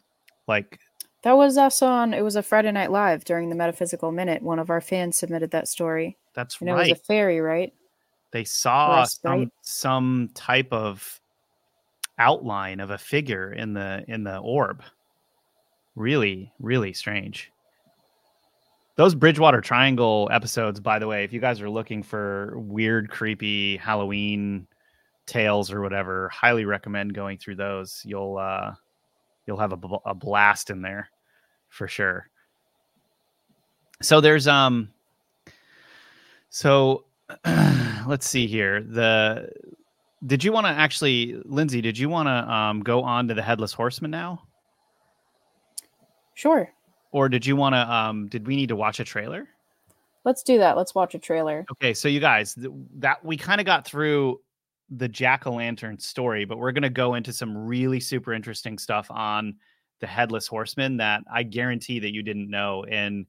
like 0.47 0.81
that 1.23 1.37
was 1.37 1.59
us 1.59 1.83
on 1.83 2.15
it 2.15 2.23
was 2.23 2.37
a 2.37 2.43
Friday 2.43 2.73
night 2.73 2.91
live 2.91 3.25
during 3.25 3.51
the 3.51 3.55
metaphysical 3.55 4.13
minute. 4.13 4.43
One 4.43 4.59
of 4.59 4.71
our 4.71 4.81
fans 4.81 5.17
submitted 5.19 5.51
that 5.51 5.69
story. 5.69 6.17
That's 6.35 6.61
and 6.61 6.71
right 6.71 6.89
it 6.89 6.91
was 6.91 6.99
a 6.99 7.03
fairy 7.03 7.41
right? 7.41 7.73
They 8.31 8.45
saw 8.45 9.05
some, 9.05 9.51
some 9.63 10.31
type 10.35 10.71
of 10.71 11.21
outline 12.19 12.81
of 12.81 12.91
a 12.91 12.99
figure 12.99 13.53
in 13.53 13.75
the 13.75 14.05
in 14.09 14.25
the 14.25 14.39
orb. 14.39 14.83
Really 15.95 16.53
really 16.61 16.93
strange 16.93 17.53
those 18.99 19.15
Bridgewater 19.15 19.61
Triangle 19.61 20.29
episodes, 20.33 20.81
by 20.81 20.99
the 20.99 21.07
way, 21.07 21.23
if 21.23 21.33
you 21.33 21.41
guys 21.41 21.63
are 21.63 21.71
looking 21.71 22.03
for 22.03 22.59
weird, 22.59 23.09
creepy 23.09 23.77
Halloween 23.77 24.67
tales 25.25 25.71
or 25.71 25.81
whatever, 25.81 26.29
highly 26.31 26.65
recommend 26.65 27.15
going 27.15 27.39
through 27.39 27.55
those. 27.55 28.03
You'll 28.05 28.37
uh, 28.39 28.75
you'll 29.47 29.59
have 29.59 29.73
a, 29.73 29.79
a 30.05 30.15
blast 30.17 30.71
in 30.71 30.83
there 30.83 31.11
for 31.69 31.87
sure. 31.87 32.29
So 34.03 34.21
there's 34.21 34.49
um, 34.49 34.89
so 36.51 37.05
let's 38.05 38.29
see 38.29 38.49
here. 38.49 38.83
The 38.83 39.49
did 40.27 40.43
you 40.43 40.51
want 40.51 40.67
to 40.67 40.71
actually, 40.71 41.41
Lindsay? 41.45 41.81
Did 41.81 41.97
you 41.97 42.09
want 42.09 42.27
to 42.27 42.53
um, 42.53 42.81
go 42.81 43.05
on 43.05 43.29
to 43.29 43.35
the 43.35 43.43
headless 43.43 43.73
horseman 43.73 44.11
now? 44.11 44.43
Sure 46.35 46.69
or 47.11 47.29
did 47.29 47.47
you 47.47 47.57
want 47.57 47.75
to 47.75 47.93
um 47.93 48.27
did 48.29 48.47
we 48.47 48.57
need 48.57 48.69
to 48.69 48.77
watch 48.77 49.01
a 49.01 49.05
trailer? 49.05 49.49
Let's 50.25 50.43
do 50.43 50.59
that. 50.59 50.77
Let's 50.77 50.95
watch 50.95 51.15
a 51.15 51.19
trailer. 51.19 51.65
Okay 51.73 51.95
so 51.95 52.09
you 52.09 52.21
guys 52.21 52.55
th- 52.55 52.73
that 52.97 53.25
we 53.25 53.37
kind 53.37 53.61
of 53.61 53.67
got 53.67 53.87
through 53.87 54.41
the 54.91 55.09
jack-o'-lantern 55.09 56.01
story 56.01 56.47
but 56.47 56.57
we're 56.57 56.73
going 56.73 56.83
to 56.83 56.89
go 56.89 57.15
into 57.15 57.31
some 57.31 57.55
really 57.67 58.01
super 58.01 58.33
interesting 58.33 58.79
stuff 58.79 59.11
on 59.11 59.55
the 60.01 60.07
headless 60.07 60.47
horseman 60.47 60.97
that 60.97 61.23
i 61.31 61.43
guarantee 61.43 61.99
that 61.99 62.15
you 62.15 62.23
didn't 62.23 62.49
know 62.49 62.85
and 62.85 63.27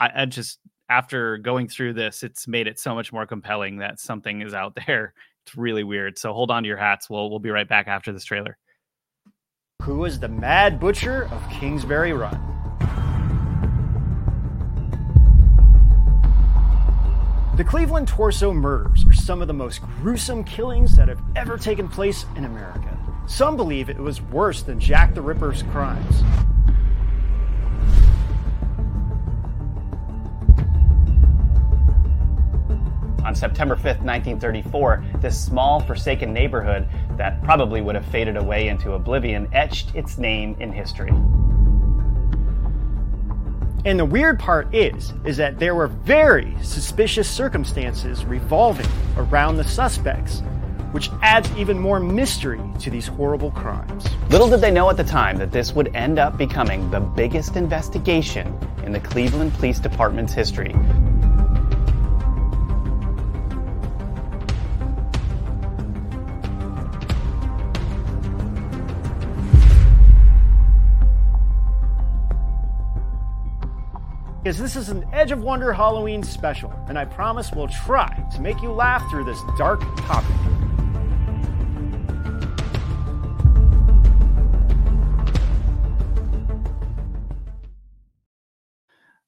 I, 0.00 0.22
I 0.22 0.26
just 0.26 0.58
after 0.88 1.38
going 1.38 1.68
through 1.68 1.92
this 1.92 2.22
it's 2.22 2.48
made 2.48 2.66
it 2.66 2.80
so 2.80 2.94
much 2.94 3.12
more 3.12 3.26
compelling 3.26 3.76
that 3.78 4.00
something 4.00 4.40
is 4.40 4.54
out 4.54 4.76
there. 4.86 5.14
It's 5.46 5.56
really 5.56 5.84
weird. 5.84 6.18
So 6.18 6.32
hold 6.32 6.50
on 6.50 6.64
to 6.64 6.66
your 6.66 6.76
hats. 6.76 7.08
We'll 7.08 7.30
we'll 7.30 7.38
be 7.38 7.50
right 7.50 7.68
back 7.68 7.86
after 7.86 8.12
this 8.12 8.24
trailer. 8.24 8.58
Who 9.82 10.04
is 10.04 10.18
the 10.18 10.28
mad 10.28 10.80
butcher 10.80 11.28
of 11.30 11.48
kingsbury 11.50 12.12
run 12.12 12.59
The 17.60 17.64
Cleveland 17.64 18.08
Torso 18.08 18.54
murders 18.54 19.04
are 19.06 19.12
some 19.12 19.42
of 19.42 19.46
the 19.46 19.52
most 19.52 19.82
gruesome 20.00 20.44
killings 20.44 20.96
that 20.96 21.08
have 21.08 21.20
ever 21.36 21.58
taken 21.58 21.88
place 21.88 22.24
in 22.34 22.46
America. 22.46 22.96
Some 23.26 23.54
believe 23.54 23.90
it 23.90 23.98
was 23.98 24.22
worse 24.22 24.62
than 24.62 24.80
Jack 24.80 25.12
the 25.12 25.20
Ripper's 25.20 25.62
crimes. 25.64 26.22
On 33.26 33.34
September 33.34 33.76
5th, 33.76 34.00
1934, 34.00 35.04
this 35.20 35.38
small, 35.38 35.80
forsaken 35.80 36.32
neighborhood 36.32 36.88
that 37.18 37.42
probably 37.42 37.82
would 37.82 37.94
have 37.94 38.06
faded 38.06 38.38
away 38.38 38.68
into 38.68 38.94
oblivion 38.94 39.46
etched 39.52 39.94
its 39.94 40.16
name 40.16 40.56
in 40.60 40.72
history. 40.72 41.12
And 43.84 43.98
the 43.98 44.04
weird 44.04 44.38
part 44.38 44.74
is, 44.74 45.14
is 45.24 45.36
that 45.38 45.58
there 45.58 45.74
were 45.74 45.86
very 45.86 46.54
suspicious 46.62 47.30
circumstances 47.30 48.24
revolving 48.24 48.86
around 49.16 49.56
the 49.56 49.64
suspects. 49.64 50.42
which 50.92 51.10
adds 51.22 51.50
even 51.56 51.78
more 51.78 52.00
mystery 52.00 52.60
to 52.80 52.90
these 52.90 53.06
horrible 53.06 53.50
crimes. 53.52 54.06
Little 54.28 54.48
did 54.48 54.60
they 54.60 54.70
know 54.70 54.90
at 54.90 54.96
the 54.96 55.04
time 55.04 55.36
that 55.36 55.52
this 55.52 55.72
would 55.72 55.94
end 55.94 56.18
up 56.18 56.36
becoming 56.36 56.90
the 56.90 57.00
biggest 57.00 57.56
investigation 57.56 58.56
in 58.84 58.92
the 58.92 59.00
Cleveland 59.00 59.52
Police 59.54 59.78
Department's 59.78 60.32
history. 60.32 60.74
Because 74.42 74.58
this 74.58 74.74
is 74.74 74.88
an 74.88 75.04
Edge 75.12 75.32
of 75.32 75.42
Wonder 75.42 75.70
Halloween 75.70 76.22
special, 76.22 76.72
and 76.88 76.98
I 76.98 77.04
promise 77.04 77.52
we'll 77.52 77.68
try 77.68 78.08
to 78.32 78.40
make 78.40 78.62
you 78.62 78.72
laugh 78.72 79.08
through 79.10 79.24
this 79.24 79.38
dark 79.58 79.80
topic. 79.98 80.34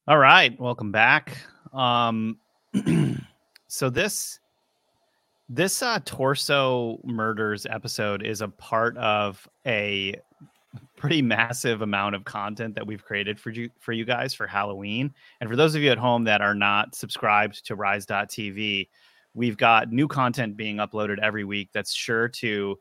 All 0.08 0.18
right, 0.18 0.58
welcome 0.58 0.92
back. 0.92 1.36
Um, 1.74 2.38
so 3.68 3.90
this 3.90 4.40
this 5.50 5.82
uh, 5.82 5.98
torso 6.06 6.98
murders 7.04 7.66
episode 7.66 8.22
is 8.22 8.40
a 8.40 8.48
part 8.48 8.96
of 8.96 9.46
a 9.66 10.16
pretty 11.02 11.20
massive 11.20 11.82
amount 11.82 12.14
of 12.14 12.22
content 12.22 12.76
that 12.76 12.86
we've 12.86 13.04
created 13.04 13.36
for 13.40 13.50
you 13.50 13.68
for 13.80 13.90
you 13.90 14.04
guys 14.04 14.32
for 14.32 14.46
Halloween. 14.46 15.12
And 15.40 15.50
for 15.50 15.56
those 15.56 15.74
of 15.74 15.82
you 15.82 15.90
at 15.90 15.98
home 15.98 16.22
that 16.24 16.40
are 16.40 16.54
not 16.54 16.94
subscribed 16.94 17.66
to 17.66 17.74
rise.tv, 17.74 18.88
we've 19.34 19.56
got 19.56 19.90
new 19.90 20.06
content 20.06 20.56
being 20.56 20.76
uploaded 20.76 21.18
every 21.18 21.42
week 21.42 21.70
that's 21.74 21.92
sure 21.92 22.28
to 22.28 22.78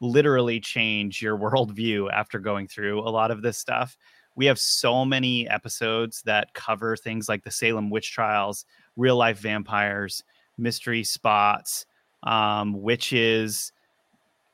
literally 0.00 0.60
change 0.60 1.20
your 1.20 1.36
worldview 1.40 2.08
after 2.12 2.38
going 2.38 2.68
through 2.68 3.00
a 3.00 3.10
lot 3.10 3.32
of 3.32 3.42
this 3.42 3.58
stuff. 3.58 3.98
We 4.36 4.46
have 4.46 4.60
so 4.60 5.04
many 5.04 5.48
episodes 5.48 6.22
that 6.22 6.54
cover 6.54 6.96
things 6.96 7.28
like 7.28 7.42
the 7.42 7.50
Salem 7.50 7.90
witch 7.90 8.12
trials, 8.12 8.64
real 8.94 9.16
life 9.16 9.40
vampires, 9.40 10.22
mystery 10.56 11.02
spots, 11.02 11.84
um, 12.22 12.80
witches, 12.80 13.72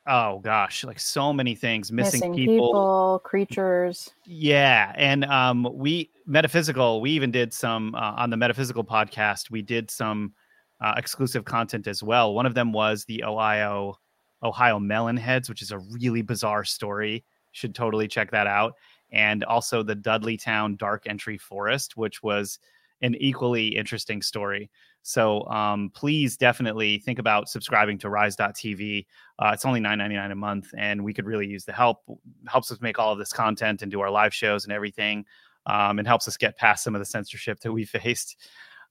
oh 0.07 0.39
gosh 0.39 0.83
like 0.83 0.99
so 0.99 1.31
many 1.31 1.55
things 1.55 1.91
missing, 1.91 2.19
missing 2.19 2.33
people. 2.33 2.67
people. 2.67 3.21
creatures 3.23 4.11
yeah 4.25 4.91
and 4.95 5.23
um 5.25 5.67
we 5.73 6.09
metaphysical 6.25 6.99
we 6.99 7.11
even 7.11 7.31
did 7.31 7.53
some 7.53 7.95
uh, 7.95 8.13
on 8.17 8.29
the 8.29 8.37
metaphysical 8.37 8.83
podcast 8.83 9.49
we 9.49 9.61
did 9.61 9.89
some 9.89 10.33
uh, 10.81 10.93
exclusive 10.97 11.45
content 11.45 11.87
as 11.87 12.03
well 12.03 12.33
one 12.33 12.45
of 12.45 12.53
them 12.53 12.73
was 12.73 13.05
the 13.05 13.23
ohio 13.23 13.97
ohio 14.43 14.77
melon 14.77 15.15
heads 15.15 15.47
which 15.47 15.61
is 15.61 15.71
a 15.71 15.79
really 15.79 16.21
bizarre 16.21 16.65
story 16.65 17.23
should 17.53 17.73
totally 17.73 18.07
check 18.07 18.31
that 18.31 18.47
out 18.47 18.73
and 19.11 19.43
also 19.45 19.83
the 19.83 19.95
dudleytown 19.95 20.77
dark 20.77 21.03
entry 21.07 21.37
forest 21.37 21.95
which 21.95 22.21
was 22.21 22.59
an 23.01 23.15
equally 23.15 23.67
interesting 23.67 24.21
story 24.21 24.69
so 25.03 25.45
um, 25.47 25.91
please 25.93 26.37
definitely 26.37 26.97
think 26.99 27.19
about 27.19 27.49
subscribing 27.49 27.97
to 27.99 28.09
rise.tv. 28.09 29.05
Uh, 29.37 29.51
it's 29.53 29.65
only 29.65 29.81
$9.99 29.81 30.31
a 30.31 30.35
month, 30.35 30.73
and 30.77 31.03
we 31.03 31.13
could 31.13 31.25
really 31.25 31.45
use 31.45 31.65
the 31.65 31.73
help. 31.73 31.99
Helps 32.47 32.71
us 32.71 32.79
make 32.79 32.97
all 32.97 33.11
of 33.11 33.19
this 33.19 33.33
content 33.33 33.81
and 33.81 33.91
do 33.91 33.99
our 33.99 34.09
live 34.09 34.33
shows 34.33 34.63
and 34.63 34.73
everything. 34.73 35.25
Um, 35.65 35.97
and 35.97 36.05
helps 36.05 36.27
us 36.27 36.35
get 36.35 36.57
past 36.57 36.83
some 36.83 36.93
of 36.93 36.99
the 36.99 37.05
censorship 37.05 37.59
that 37.61 37.71
we 37.71 37.85
faced. 37.85 38.37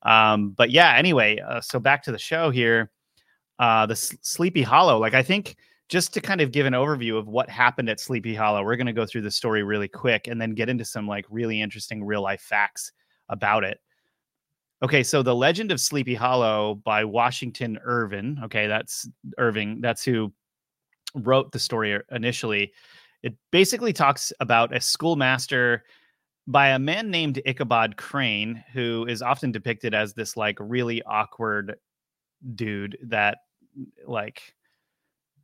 Um, 0.03 0.51
but 0.51 0.71
yeah, 0.71 0.95
anyway, 0.97 1.39
uh, 1.39 1.61
so 1.61 1.79
back 1.79 2.03
to 2.05 2.13
the 2.13 2.19
show 2.19 2.51
here. 2.51 2.91
Uh, 3.59 3.87
the 3.87 3.93
S- 3.93 4.17
Sleepy 4.23 4.63
Hollow, 4.63 4.99
like 4.99 5.15
I 5.15 5.23
think 5.23 5.57
just 5.89 6.15
to 6.15 6.21
kind 6.21 6.41
of 6.41 6.53
give 6.53 6.67
an 6.67 6.73
overview 6.73 7.19
of 7.19 7.29
what 7.29 7.51
happened 7.51 7.89
at 7.89 8.01
Sleepy 8.01 8.35
Hollow, 8.35 8.65
we're 8.65 8.77
going 8.77 8.87
to 8.87 8.93
go 8.93 9.07
through 9.07 9.21
the 9.21 9.31
story 9.31 9.63
really 9.63 9.89
quick 9.89 10.27
and 10.27 10.41
then 10.41 10.55
get 10.55 10.69
into 10.69 10.85
some 10.85 11.07
like 11.07 11.27
really 11.31 11.61
interesting 11.61 12.03
real 12.03 12.23
life 12.23 12.41
facts 12.41 12.93
about 13.29 13.65
it. 13.65 13.79
Okay, 14.83 15.05
so 15.05 15.23
The 15.23 15.35
Legend 15.35 15.71
of 15.71 15.81
Sleepy 15.81 16.15
Hollow 16.15 16.75
by 16.85 17.05
Washington 17.05 17.79
Irving. 17.85 18.39
Okay, 18.45 18.67
that's 18.67 19.09
Irving. 19.39 19.81
That's 19.81 20.05
who 20.05 20.33
wrote 21.15 21.53
the 21.53 21.61
story 21.61 22.01
initially. 22.11 22.73
It 23.23 23.35
basically 23.53 23.93
talks 23.93 24.33
about 24.41 24.75
a 24.75 24.81
schoolmaster 24.81 25.85
by 26.49 26.71
a 26.71 26.81
man 26.81 27.13
named 27.13 27.41
Ichabod 27.47 27.97
Crane, 27.97 28.65
who 28.73 29.07
is 29.09 29.23
often 29.23 29.53
depicted 29.53 29.95
as 29.95 30.15
this 30.15 30.37
like 30.37 30.59
really 30.59 31.01
awkward 31.05 31.77
dude 32.57 32.99
that 33.05 33.39
like 34.05 34.55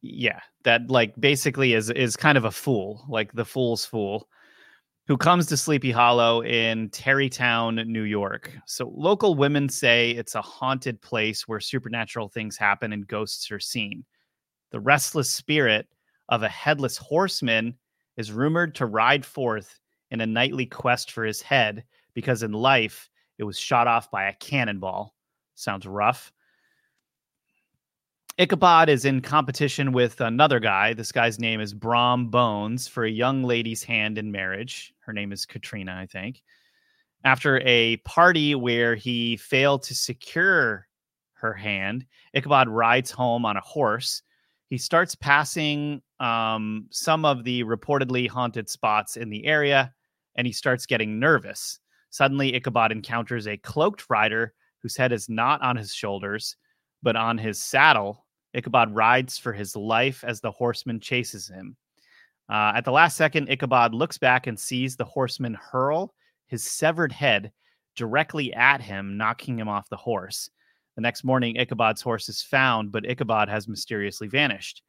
yeah, 0.00 0.40
that 0.64 0.90
like 0.90 1.14
basically 1.20 1.74
is 1.74 1.90
is 1.90 2.16
kind 2.16 2.38
of 2.38 2.44
a 2.44 2.50
fool, 2.50 3.04
like 3.08 3.32
the 3.32 3.44
fool's 3.44 3.84
fool 3.84 4.28
who 5.08 5.16
comes 5.16 5.46
to 5.46 5.56
Sleepy 5.56 5.90
Hollow 5.90 6.42
in 6.42 6.90
Tarrytown, 6.90 7.76
New 7.86 8.02
York. 8.02 8.52
So 8.66 8.92
local 8.94 9.34
women 9.34 9.70
say 9.70 10.10
it's 10.10 10.34
a 10.34 10.42
haunted 10.42 11.00
place 11.00 11.48
where 11.48 11.60
supernatural 11.60 12.28
things 12.28 12.58
happen 12.58 12.92
and 12.92 13.08
ghosts 13.08 13.50
are 13.50 13.58
seen. 13.58 14.04
The 14.70 14.80
restless 14.80 15.30
spirit 15.30 15.88
of 16.28 16.42
a 16.42 16.48
headless 16.50 16.98
horseman 16.98 17.74
is 18.18 18.32
rumored 18.32 18.74
to 18.74 18.84
ride 18.84 19.24
forth 19.24 19.80
in 20.10 20.20
a 20.20 20.26
nightly 20.26 20.66
quest 20.66 21.10
for 21.10 21.24
his 21.24 21.40
head 21.40 21.84
because 22.12 22.42
in 22.42 22.52
life 22.52 23.08
it 23.38 23.44
was 23.44 23.58
shot 23.58 23.86
off 23.86 24.10
by 24.10 24.24
a 24.24 24.34
cannonball. 24.34 25.14
Sounds 25.54 25.86
rough. 25.86 26.30
Ichabod 28.40 28.88
is 28.88 29.04
in 29.04 29.20
competition 29.20 29.90
with 29.90 30.20
another 30.20 30.60
guy. 30.60 30.94
This 30.94 31.10
guy's 31.10 31.40
name 31.40 31.60
is 31.60 31.74
Brom 31.74 32.30
Bones 32.30 32.86
for 32.86 33.04
a 33.04 33.10
young 33.10 33.42
lady's 33.42 33.82
hand 33.82 34.16
in 34.16 34.30
marriage. 34.30 34.94
Her 35.00 35.12
name 35.12 35.32
is 35.32 35.44
Katrina, 35.44 35.96
I 36.00 36.06
think. 36.06 36.44
After 37.24 37.60
a 37.64 37.96
party 38.04 38.54
where 38.54 38.94
he 38.94 39.36
failed 39.38 39.82
to 39.82 39.94
secure 39.96 40.86
her 41.32 41.52
hand, 41.52 42.06
Ichabod 42.32 42.68
rides 42.68 43.10
home 43.10 43.44
on 43.44 43.56
a 43.56 43.60
horse. 43.60 44.22
He 44.70 44.78
starts 44.78 45.16
passing 45.16 46.00
um, 46.20 46.86
some 46.90 47.24
of 47.24 47.42
the 47.42 47.64
reportedly 47.64 48.28
haunted 48.28 48.70
spots 48.70 49.16
in 49.16 49.30
the 49.30 49.46
area 49.46 49.92
and 50.36 50.46
he 50.46 50.52
starts 50.52 50.86
getting 50.86 51.18
nervous. 51.18 51.80
Suddenly, 52.10 52.54
Ichabod 52.54 52.92
encounters 52.92 53.48
a 53.48 53.56
cloaked 53.56 54.04
rider 54.08 54.54
whose 54.80 54.96
head 54.96 55.10
is 55.10 55.28
not 55.28 55.60
on 55.60 55.74
his 55.74 55.92
shoulders, 55.92 56.54
but 57.02 57.16
on 57.16 57.36
his 57.36 57.60
saddle 57.60 58.26
Ichabod 58.54 58.94
rides 58.94 59.38
for 59.38 59.52
his 59.52 59.76
life 59.76 60.24
as 60.24 60.40
the 60.40 60.50
horseman 60.50 61.00
chases 61.00 61.48
him. 61.48 61.76
Uh, 62.48 62.72
at 62.74 62.84
the 62.84 62.92
last 62.92 63.16
second, 63.16 63.48
Ichabod 63.50 63.92
looks 63.92 64.18
back 64.18 64.46
and 64.46 64.58
sees 64.58 64.96
the 64.96 65.04
horseman 65.04 65.54
hurl 65.54 66.14
his 66.46 66.64
severed 66.64 67.12
head 67.12 67.52
directly 67.94 68.52
at 68.54 68.80
him, 68.80 69.16
knocking 69.16 69.58
him 69.58 69.68
off 69.68 69.88
the 69.90 69.96
horse. 69.96 70.48
The 70.96 71.02
next 71.02 71.24
morning, 71.24 71.56
Ichabod's 71.58 72.00
horse 72.00 72.28
is 72.28 72.42
found, 72.42 72.90
but 72.90 73.08
Ichabod 73.08 73.48
has 73.48 73.68
mysteriously 73.68 74.28
vanished. 74.28 74.82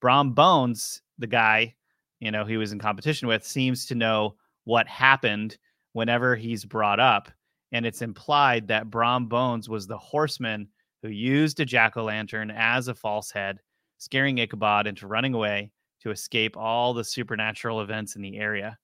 Brom 0.00 0.32
Bones, 0.32 1.02
the 1.18 1.26
guy 1.26 1.74
you 2.20 2.30
know 2.30 2.44
he 2.44 2.56
was 2.56 2.72
in 2.72 2.78
competition 2.78 3.28
with, 3.28 3.44
seems 3.44 3.86
to 3.86 3.94
know 3.94 4.36
what 4.64 4.86
happened 4.86 5.58
whenever 5.92 6.36
he's 6.36 6.64
brought 6.64 7.00
up, 7.00 7.30
and 7.72 7.86
it's 7.86 8.02
implied 8.02 8.68
that 8.68 8.90
Brom 8.90 9.26
Bones 9.26 9.68
was 9.68 9.86
the 9.86 9.98
horseman 9.98 10.68
who 11.06 11.12
used 11.12 11.60
a 11.60 11.64
jack 11.64 11.96
o' 11.96 12.04
lantern 12.04 12.50
as 12.50 12.88
a 12.88 12.94
false 12.94 13.30
head, 13.30 13.60
scaring 13.98 14.38
Ichabod 14.38 14.86
into 14.86 15.06
running 15.06 15.34
away 15.34 15.70
to 16.00 16.10
escape 16.10 16.56
all 16.56 16.92
the 16.92 17.04
supernatural 17.04 17.80
events 17.80 18.16
in 18.16 18.22
the 18.22 18.36
area. 18.36 18.76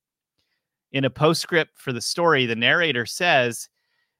In 0.93 1.05
a 1.05 1.11
postscript 1.11 1.79
for 1.79 1.93
the 1.93 2.01
story, 2.01 2.47
the 2.47 2.55
narrator 2.55 3.07
says, 3.07 3.69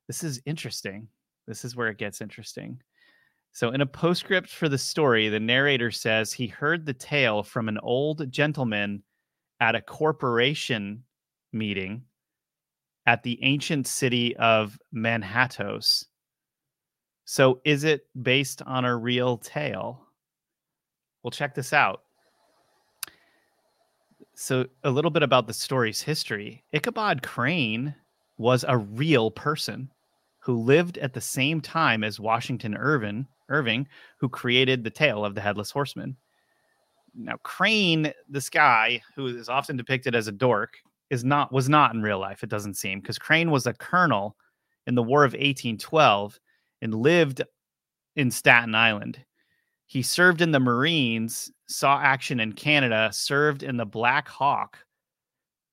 This 0.09 0.25
is 0.25 0.43
interesting. 0.47 1.07
This 1.47 1.65
is 1.65 1.77
where 1.77 1.89
it 1.89 1.99
gets 1.99 2.21
interesting. 2.21 2.81
So, 3.53 3.71
in 3.71 3.83
a 3.83 3.87
postscript 3.87 4.49
for 4.49 4.69
the 4.69 4.79
story, 4.79 5.29
the 5.29 5.39
narrator 5.39 5.91
says 5.91 6.33
he 6.33 6.47
heard 6.47 6.87
the 6.87 6.95
tale 6.95 7.43
from 7.43 7.69
an 7.69 7.79
old 7.83 8.31
gentleman 8.33 9.03
at 9.61 9.75
a 9.75 9.83
corporation 9.83 11.05
meeting 11.53 12.03
at 13.07 13.23
the 13.23 13.39
ancient 13.43 13.87
city 13.87 14.35
of 14.37 14.79
Manhattoes 14.91 16.07
so 17.25 17.61
is 17.65 17.85
it 17.85 18.07
based 18.23 18.63
on 18.63 18.85
a 18.85 18.97
real 18.97 19.39
tale? 19.39 20.01
Well, 21.23 21.31
check 21.31 21.55
this 21.55 21.73
out. 21.73 22.03
So, 24.35 24.67
a 24.83 24.91
little 24.91 25.11
bit 25.11 25.23
about 25.23 25.47
the 25.47 25.53
story's 25.53 26.01
history. 26.01 26.65
Ichabod 26.73 27.23
Crane 27.23 27.95
was 28.39 28.65
a 28.67 28.79
real 28.79 29.31
person 29.31 29.91
who 30.41 30.59
lived 30.59 30.99
at 30.99 31.13
the 31.13 31.21
same 31.21 31.61
time 31.61 32.03
as 32.03 32.19
Washington 32.19 32.77
Irving, 32.77 33.29
Irving, 33.49 33.87
who 34.19 34.29
created 34.29 34.83
the 34.83 34.91
tale 34.91 35.25
of 35.25 35.35
the 35.35 35.41
headless 35.41 35.71
horseman. 35.71 36.17
Now, 37.15 37.37
Crane, 37.43 38.13
this 38.29 38.49
guy 38.49 39.03
who 39.15 39.27
is 39.27 39.49
often 39.49 39.77
depicted 39.77 40.15
as 40.15 40.29
a 40.29 40.33
dork, 40.33 40.79
is 41.11 41.25
not 41.25 41.53
was 41.53 41.69
not 41.69 41.95
in 41.95 42.03
real 42.03 42.19
life. 42.19 42.43
It 42.43 42.49
doesn't 42.49 42.79
seem 42.79 43.01
because 43.01 43.19
Crane 43.19 43.51
was 43.51 43.67
a 43.67 43.75
colonel 43.75 44.35
in 44.87 44.95
the 44.95 45.03
War 45.03 45.25
of 45.25 45.33
1812 45.33 46.41
and 46.83 46.95
lived 46.95 47.41
in 48.17 48.31
Staten 48.31 48.75
Island. 48.75 49.25
He 49.87 50.03
served 50.03 50.43
in 50.43 50.51
the 50.51 50.61
Marines, 50.61 51.51
saw 51.69 51.99
action 51.99 52.41
in 52.41 52.53
Canada, 52.53 53.09
served 53.13 53.63
in 53.63 53.77
the 53.79 53.87
Black 53.87 54.29
Hawk 54.29 54.79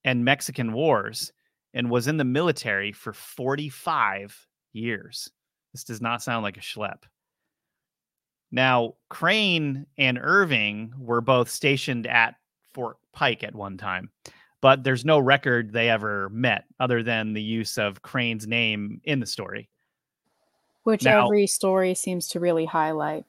and 0.06 0.24
Mexican 0.24 0.72
Wars, 0.72 1.34
and 1.74 1.90
was 1.90 2.08
in 2.08 2.18
the 2.18 2.24
military 2.24 2.92
for 2.92 3.12
45 3.12 4.48
years. 4.74 5.30
This 5.74 5.84
does 5.84 6.02
not 6.02 6.24
sound 6.24 6.44
like 6.44 6.58
a 6.58 6.62
schlep. 6.62 7.04
Now, 8.52 8.94
Crane 9.10 9.86
and 9.98 10.18
Irving 10.20 10.94
were 10.98 11.22
both 11.22 11.50
stationed 11.50 12.08
at 12.08 12.36
Fort 12.74 12.98
Pike 13.14 13.44
at 13.44 13.54
one 13.54 13.78
time, 13.78 14.10
but 14.62 14.84
there's 14.84 15.06
no 15.06 15.20
record 15.20 15.72
they 15.72 15.90
ever 15.90 16.30
met 16.30 16.66
other 16.80 17.04
than 17.04 17.34
the 17.34 17.42
use 17.42 17.78
of 17.78 18.02
Crane's 18.02 18.48
name 18.48 19.02
in 19.04 19.20
the 19.20 19.26
story. 19.26 19.70
Which 20.90 21.04
now, 21.04 21.26
every 21.26 21.46
story 21.46 21.94
seems 21.94 22.28
to 22.30 22.40
really 22.40 22.66
highlight. 22.66 23.24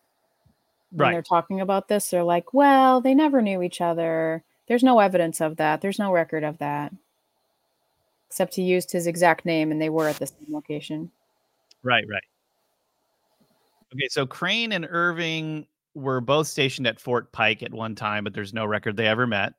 When 0.93 1.01
right. 1.01 1.13
they're 1.13 1.23
talking 1.23 1.61
about 1.61 1.89
this, 1.89 2.09
they're 2.09 2.25
like, 2.25 2.55
well, 2.55 3.03
they 3.03 3.15
never 3.15 3.43
knew 3.43 3.61
each 3.61 3.83
other. 3.83 4.43
There's 4.67 4.83
no 4.83 4.99
evidence 4.99 5.43
of 5.43 5.59
that. 5.59 5.83
There's 5.83 5.99
no 5.99 6.11
record 6.11 6.43
of 6.43 6.57
that. 6.57 6.91
Except 8.29 8.55
he 8.55 8.63
used 8.63 8.91
his 8.91 9.07
exact 9.07 9.45
name 9.45 9.71
and 9.71 9.81
they 9.81 9.91
were 9.91 10.09
at 10.09 10.17
the 10.17 10.27
same 10.27 10.47
location. 10.49 11.11
Right, 11.83 12.05
right. 12.09 12.25
Okay, 13.95 14.09
so 14.09 14.25
Crane 14.25 14.73
and 14.73 14.87
Irving 14.89 15.67
were 15.95 16.23
both 16.23 16.47
stationed 16.47 16.87
at 16.87 16.99
Fort 16.99 17.31
Pike 17.31 17.63
at 17.63 17.75
one 17.75 17.95
time, 17.95 18.25
but 18.25 18.33
there's 18.33 18.55
no 18.55 18.65
record 18.65 18.97
they 18.97 19.07
ever 19.07 19.27
met 19.27 19.53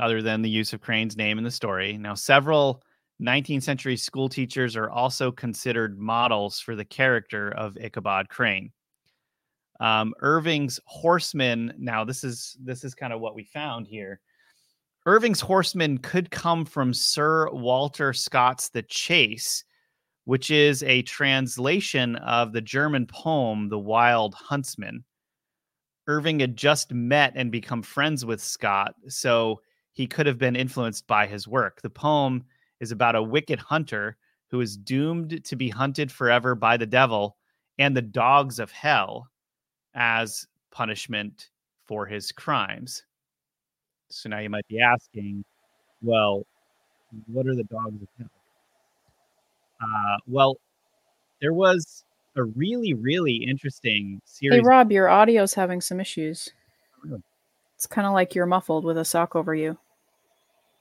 other 0.00 0.20
than 0.20 0.42
the 0.42 0.50
use 0.50 0.72
of 0.72 0.80
Crane's 0.80 1.16
name 1.16 1.38
in 1.38 1.44
the 1.44 1.50
story. 1.52 1.96
Now, 1.96 2.14
several 2.14 2.82
19th 3.20 3.62
century 3.62 3.96
school 3.96 4.28
teachers 4.28 4.76
are 4.76 4.90
also 4.90 5.32
considered 5.32 5.98
models 5.98 6.60
for 6.60 6.76
the 6.76 6.84
character 6.84 7.50
of 7.50 7.76
Ichabod 7.78 8.28
Crane. 8.28 8.72
Um, 9.80 10.14
Irving's 10.20 10.80
horsemen. 10.86 11.72
Now, 11.78 12.04
this 12.04 12.24
is 12.24 12.56
this 12.62 12.84
is 12.84 12.94
kind 12.94 13.12
of 13.12 13.20
what 13.20 13.34
we 13.34 13.44
found 13.44 13.86
here. 13.86 14.20
Irving's 15.06 15.40
horsemen 15.40 15.98
could 15.98 16.30
come 16.30 16.64
from 16.64 16.92
Sir 16.92 17.48
Walter 17.52 18.12
Scott's 18.12 18.70
The 18.70 18.82
Chase, 18.82 19.64
which 20.24 20.50
is 20.50 20.82
a 20.82 21.02
translation 21.02 22.16
of 22.16 22.52
the 22.52 22.60
German 22.60 23.06
poem 23.06 23.68
The 23.68 23.78
Wild 23.78 24.34
Huntsman. 24.34 25.04
Irving 26.08 26.40
had 26.40 26.56
just 26.56 26.92
met 26.92 27.32
and 27.34 27.50
become 27.50 27.82
friends 27.82 28.24
with 28.24 28.40
Scott, 28.40 28.94
so 29.08 29.60
he 29.92 30.06
could 30.06 30.26
have 30.26 30.38
been 30.38 30.56
influenced 30.56 31.06
by 31.06 31.26
his 31.26 31.48
work. 31.48 31.82
The 31.82 31.90
poem 31.90 32.44
is 32.80 32.92
about 32.92 33.16
a 33.16 33.22
wicked 33.22 33.58
hunter 33.58 34.16
who 34.48 34.60
is 34.60 34.76
doomed 34.76 35.44
to 35.44 35.56
be 35.56 35.68
hunted 35.68 36.10
forever 36.10 36.54
by 36.54 36.76
the 36.76 36.86
devil 36.86 37.36
and 37.78 37.96
the 37.96 38.02
dogs 38.02 38.58
of 38.58 38.70
hell 38.70 39.28
as 39.94 40.46
punishment 40.70 41.50
for 41.84 42.06
his 42.06 42.32
crimes. 42.32 43.04
So 44.08 44.28
now 44.28 44.38
you 44.38 44.50
might 44.50 44.66
be 44.68 44.80
asking, 44.80 45.44
well, 46.02 46.46
what 47.26 47.46
are 47.46 47.54
the 47.54 47.64
dogs 47.64 48.02
of 48.02 48.08
hell? 48.18 48.30
Uh, 49.80 50.18
well, 50.26 50.56
there 51.40 51.52
was 51.52 52.04
a 52.36 52.44
really, 52.44 52.94
really 52.94 53.36
interesting 53.36 54.20
series. 54.24 54.60
Hey, 54.60 54.62
Rob, 54.62 54.92
your 54.92 55.08
audio's 55.08 55.54
having 55.54 55.80
some 55.80 56.00
issues. 56.00 56.50
Oh, 57.10 57.20
it's 57.74 57.86
kind 57.86 58.06
of 58.06 58.12
like 58.12 58.34
you're 58.34 58.46
muffled 58.46 58.84
with 58.84 58.96
a 58.96 59.04
sock 59.04 59.36
over 59.36 59.54
you. 59.54 59.76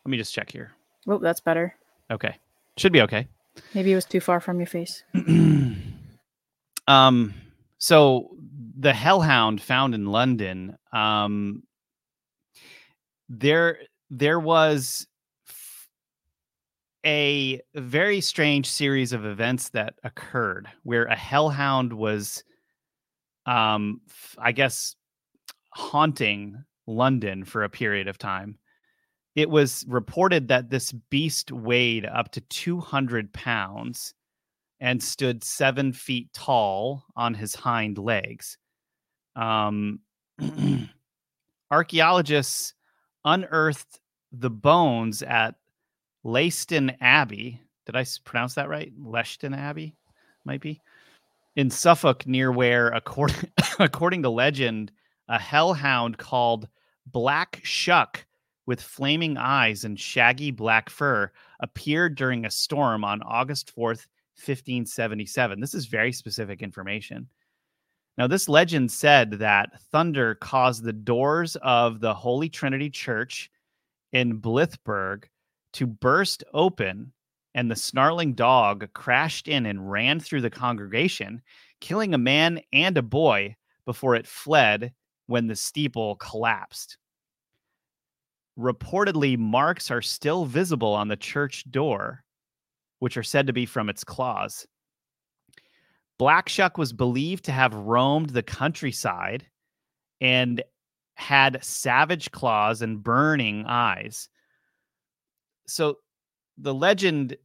Let 0.06 0.12
me 0.12 0.18
just 0.18 0.34
check 0.34 0.52
here. 0.52 0.72
Oh, 1.08 1.18
that's 1.18 1.40
better. 1.40 1.76
Okay. 2.12 2.38
Should 2.78 2.94
be 2.94 3.02
okay. 3.02 3.28
Maybe 3.74 3.92
it 3.92 3.96
was 3.96 4.06
too 4.06 4.20
far 4.20 4.40
from 4.40 4.60
your 4.60 4.68
face. 4.68 5.04
um 6.88 7.34
so 7.78 8.30
the 8.78 8.94
hellhound 8.94 9.62
found 9.62 9.96
in 9.96 10.06
London 10.06 10.78
um 10.94 11.64
there 13.30 13.80
there 14.10 14.40
was 14.40 15.08
a 17.06 17.62
very 17.76 18.20
strange 18.20 18.68
series 18.68 19.14
of 19.14 19.26
events 19.26 19.70
that 19.70 19.96
occurred 20.04 20.68
where 20.84 21.06
a 21.06 21.16
hellhound 21.16 21.94
was 21.94 22.44
um 23.46 24.02
i 24.40 24.52
guess 24.52 24.96
haunting 25.70 26.64
london 26.88 27.44
for 27.44 27.64
a 27.64 27.70
period 27.70 28.08
of 28.08 28.18
time 28.18 28.58
it 29.36 29.50
was 29.50 29.86
reported 29.88 30.48
that 30.48 30.70
this 30.70 30.92
beast 30.92 31.52
weighed 31.52 32.06
up 32.06 32.32
to 32.32 32.42
200 32.42 33.34
pounds 33.34 34.14
and 34.80 35.02
stood 35.04 35.44
seven 35.44 35.92
feet 35.92 36.32
tall 36.34 37.04
on 37.16 37.34
his 37.34 37.54
hind 37.54 37.98
legs. 37.98 38.58
Um, 39.36 40.00
archaeologists 41.72 42.74
unearthed 43.26 44.00
the 44.32 44.50
bones 44.50 45.22
at 45.22 45.56
Leiston 46.26 46.96
Abbey. 47.02 47.62
Did 47.86 47.96
I 47.96 48.06
pronounce 48.24 48.56
that 48.56 48.70
right? 48.70 48.92
Leiston 48.98 49.56
Abbey, 49.56 49.96
might 50.46 50.62
be 50.62 50.82
in 51.56 51.70
Suffolk, 51.70 52.26
near 52.28 52.52
where, 52.52 52.88
according 52.90 53.52
according 53.80 54.24
to 54.24 54.30
legend, 54.30 54.92
a 55.28 55.40
hellhound 55.40 56.18
called 56.18 56.68
Black 57.08 57.60
Shuck 57.64 58.26
with 58.66 58.82
flaming 58.82 59.38
eyes 59.38 59.84
and 59.84 60.00
shaggy 60.00 60.52
black 60.52 60.90
fur 60.90 61.32
appeared 61.60 62.16
during 62.16 62.46
a 62.46 62.52
storm 62.52 63.04
on 63.04 63.22
August 63.22 63.76
4th, 63.76 64.08
1577. 64.38 65.60
This 65.60 65.74
is 65.74 65.86
very 65.86 66.12
specific 66.12 66.62
information. 66.62 67.28
Now, 68.18 68.28
this 68.28 68.50
legend 68.50 68.92
said 68.92 69.32
that 69.32 69.82
thunder 69.92 70.36
caused 70.36 70.84
the 70.84 70.94
doors 70.94 71.58
of 71.58 72.00
the 72.00 72.14
Holy 72.14 72.50
Trinity 72.50 72.90
Church 72.90 73.52
in 74.14 74.40
Blythburgh 74.40 75.26
to 75.74 75.86
burst 75.86 76.44
open, 76.54 77.12
and 77.54 77.70
the 77.70 77.76
snarling 77.76 78.34
dog 78.34 78.88
crashed 78.94 79.48
in 79.48 79.66
and 79.66 79.92
ran 79.92 80.20
through 80.20 80.42
the 80.42 80.50
congregation, 80.50 81.42
killing 81.82 82.14
a 82.14 82.18
man 82.18 82.62
and 82.72 82.98
a 82.98 83.02
boy 83.02 83.56
before 83.86 84.16
it 84.16 84.28
fled 84.28 84.94
when 85.28 85.48
the 85.48 85.56
steeple 85.56 86.16
collapsed 86.16 86.98
reportedly 88.58 89.38
marks 89.38 89.92
are 89.92 90.02
still 90.02 90.46
visible 90.46 90.94
on 90.94 91.08
the 91.08 91.16
church 91.16 91.70
door, 91.70 92.24
which 93.00 93.18
are 93.18 93.24
said 93.24 93.48
to 93.48 93.54
be 93.54 93.66
from 93.66 93.90
its 93.90 94.04
claws. 94.04 94.66
Black 96.18 96.48
Shuck 96.48 96.78
was 96.78 96.94
believed 96.94 97.46
to 97.46 97.52
have 97.52 97.74
roamed 97.74 98.30
the 98.30 98.44
countryside 98.44 99.46
and 100.22 100.64
had 101.16 101.64
savage 101.64 102.32
claws 102.32 102.82
and 102.82 103.04
burning 103.04 103.66
eyes. 103.66 104.30
So 105.68 105.98
the 106.58 106.74
legend 106.74 107.36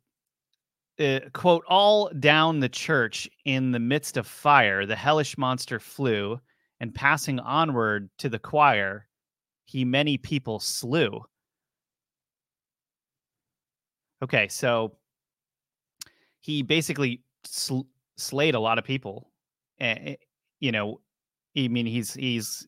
uh, 1.00 1.20
quote 1.32 1.64
all 1.68 2.10
down 2.20 2.60
the 2.60 2.68
church 2.68 3.28
in 3.44 3.72
the 3.72 3.78
midst 3.78 4.16
of 4.16 4.26
fire 4.26 4.84
the 4.84 4.96
hellish 4.96 5.38
monster 5.38 5.80
flew 5.80 6.38
and 6.78 6.94
passing 6.94 7.40
onward 7.40 8.10
to 8.18 8.28
the 8.28 8.38
choir 8.38 9.06
he 9.70 9.84
many 9.84 10.18
people 10.18 10.58
slew. 10.58 11.22
Okay, 14.20 14.48
so 14.48 14.96
he 16.40 16.62
basically 16.62 17.22
sl- 17.44 17.86
slayed 18.16 18.56
a 18.56 18.60
lot 18.60 18.78
of 18.78 18.84
people. 18.84 19.30
Uh, 19.80 20.14
you 20.58 20.72
know, 20.72 21.00
I 21.56 21.68
mean, 21.68 21.86
he's 21.86 22.12
he's 22.14 22.66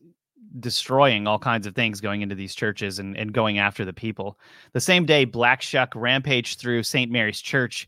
destroying 0.61 1.27
all 1.27 1.37
kinds 1.37 1.67
of 1.67 1.75
things 1.75 1.99
going 1.99 2.21
into 2.21 2.35
these 2.35 2.55
churches 2.55 2.99
and, 2.99 3.17
and 3.17 3.33
going 3.33 3.57
after 3.57 3.83
the 3.83 3.91
people. 3.91 4.39
The 4.71 4.79
same 4.79 5.05
day, 5.05 5.25
Black 5.25 5.61
Shuck 5.61 5.93
rampaged 5.95 6.61
through 6.61 6.83
St. 6.83 7.11
Mary's 7.11 7.41
Church 7.41 7.85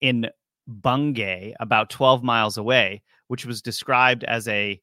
in 0.00 0.30
Bungay, 0.66 1.54
about 1.60 1.90
12 1.90 2.22
miles 2.22 2.56
away, 2.56 3.02
which 3.28 3.44
was 3.44 3.60
described 3.60 4.24
as 4.24 4.48
a 4.48 4.80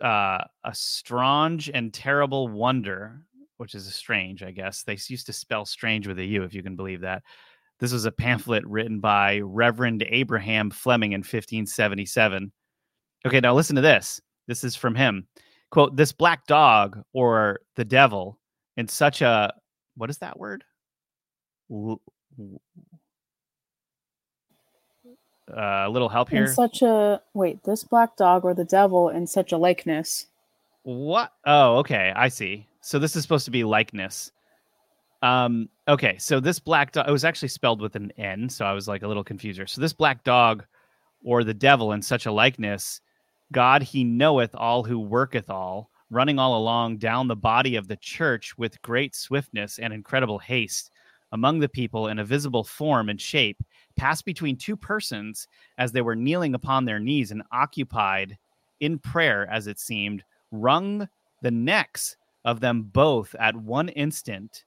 uh, 0.00 0.44
a 0.64 0.74
strange 0.74 1.70
and 1.72 1.92
terrible 1.92 2.48
wonder, 2.48 3.20
which 3.56 3.74
is 3.74 3.86
a 3.86 3.92
strange, 3.92 4.42
I 4.42 4.50
guess. 4.50 4.82
They 4.82 4.98
used 5.08 5.26
to 5.26 5.32
spell 5.32 5.64
strange 5.64 6.06
with 6.06 6.18
a 6.18 6.24
U, 6.24 6.42
if 6.42 6.54
you 6.54 6.62
can 6.62 6.76
believe 6.76 7.00
that. 7.02 7.22
This 7.80 7.92
was 7.92 8.04
a 8.04 8.12
pamphlet 8.12 8.64
written 8.66 9.00
by 9.00 9.40
Reverend 9.40 10.04
Abraham 10.08 10.70
Fleming 10.70 11.12
in 11.12 11.20
1577. 11.20 12.52
Okay, 13.26 13.40
now 13.40 13.54
listen 13.54 13.76
to 13.76 13.82
this. 13.82 14.20
This 14.46 14.64
is 14.64 14.76
from 14.76 14.94
him. 14.94 15.26
Quote, 15.70 15.96
this 15.96 16.12
black 16.12 16.46
dog 16.46 17.02
or 17.12 17.60
the 17.76 17.84
devil 17.84 18.38
in 18.76 18.86
such 18.86 19.22
a, 19.22 19.52
what 19.96 20.10
is 20.10 20.18
that 20.18 20.38
word? 20.38 20.64
Uh, 25.50 25.84
a 25.86 25.90
little 25.90 26.08
help 26.08 26.30
here. 26.30 26.44
In 26.44 26.52
such 26.52 26.82
a 26.82 27.20
wait, 27.34 27.62
this 27.64 27.84
black 27.84 28.16
dog 28.16 28.44
or 28.44 28.54
the 28.54 28.64
devil 28.64 29.08
in 29.08 29.26
such 29.26 29.52
a 29.52 29.56
likeness. 29.56 30.26
What? 30.82 31.32
Oh, 31.44 31.78
okay, 31.78 32.12
I 32.14 32.28
see. 32.28 32.66
So 32.80 32.98
this 32.98 33.16
is 33.16 33.22
supposed 33.22 33.44
to 33.46 33.50
be 33.50 33.64
likeness. 33.64 34.32
Um, 35.22 35.70
okay, 35.88 36.18
so 36.18 36.38
this 36.38 36.58
black 36.58 36.92
dog 36.92 37.08
it 37.08 37.12
was 37.12 37.24
actually 37.24 37.48
spelled 37.48 37.80
with 37.80 37.96
an 37.96 38.12
N, 38.18 38.48
so 38.48 38.66
I 38.66 38.72
was 38.72 38.86
like 38.86 39.02
a 39.02 39.08
little 39.08 39.24
confused 39.24 39.58
here. 39.58 39.66
So 39.66 39.80
this 39.80 39.94
black 39.94 40.22
dog 40.22 40.64
or 41.24 41.44
the 41.44 41.54
devil 41.54 41.92
in 41.92 42.02
such 42.02 42.26
a 42.26 42.32
likeness 42.32 43.00
God, 43.52 43.82
he 43.82 44.04
knoweth 44.04 44.54
all 44.54 44.82
who 44.82 44.98
worketh 44.98 45.48
all, 45.48 45.90
running 46.10 46.38
all 46.38 46.58
along 46.58 46.98
down 46.98 47.28
the 47.28 47.36
body 47.36 47.76
of 47.76 47.88
the 47.88 47.96
church 47.96 48.56
with 48.58 48.82
great 48.82 49.14
swiftness 49.14 49.78
and 49.78 49.92
incredible 49.92 50.38
haste 50.38 50.90
among 51.32 51.60
the 51.60 51.68
people 51.68 52.08
in 52.08 52.18
a 52.18 52.24
visible 52.24 52.64
form 52.64 53.08
and 53.08 53.20
shape, 53.20 53.62
passed 53.96 54.24
between 54.24 54.56
two 54.56 54.76
persons 54.76 55.48
as 55.78 55.92
they 55.92 56.02
were 56.02 56.16
kneeling 56.16 56.54
upon 56.54 56.84
their 56.84 57.00
knees 57.00 57.30
and 57.30 57.42
occupied 57.52 58.36
in 58.80 58.98
prayer, 58.98 59.48
as 59.50 59.66
it 59.66 59.78
seemed, 59.78 60.24
wrung 60.50 61.08
the 61.42 61.50
necks 61.50 62.16
of 62.44 62.60
them 62.60 62.82
both 62.82 63.34
at 63.38 63.56
one 63.56 63.88
instant, 63.90 64.64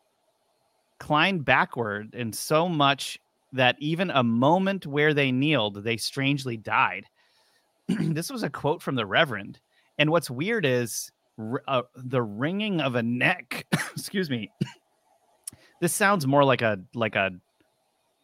climbed 0.99 1.45
backward 1.45 2.13
in 2.15 2.33
so 2.33 2.67
much 2.67 3.19
that 3.53 3.75
even 3.79 4.09
a 4.11 4.23
moment 4.23 4.85
where 4.85 5.13
they 5.13 5.31
kneeled, 5.31 5.83
they 5.83 5.97
strangely 5.97 6.57
died. 6.57 7.05
this 7.87 8.29
was 8.29 8.43
a 8.43 8.49
quote 8.49 8.81
from 8.81 8.95
the 8.95 9.05
Reverend. 9.05 9.59
And 9.97 10.11
what's 10.11 10.29
weird 10.29 10.65
is 10.65 11.11
uh, 11.67 11.83
the 11.95 12.21
wringing 12.21 12.81
of 12.81 12.95
a 12.95 13.03
neck. 13.03 13.65
excuse 13.95 14.29
me. 14.29 14.51
this 15.81 15.93
sounds 15.93 16.27
more 16.27 16.43
like 16.43 16.61
a 16.61 16.79
like 16.93 17.15
a 17.15 17.31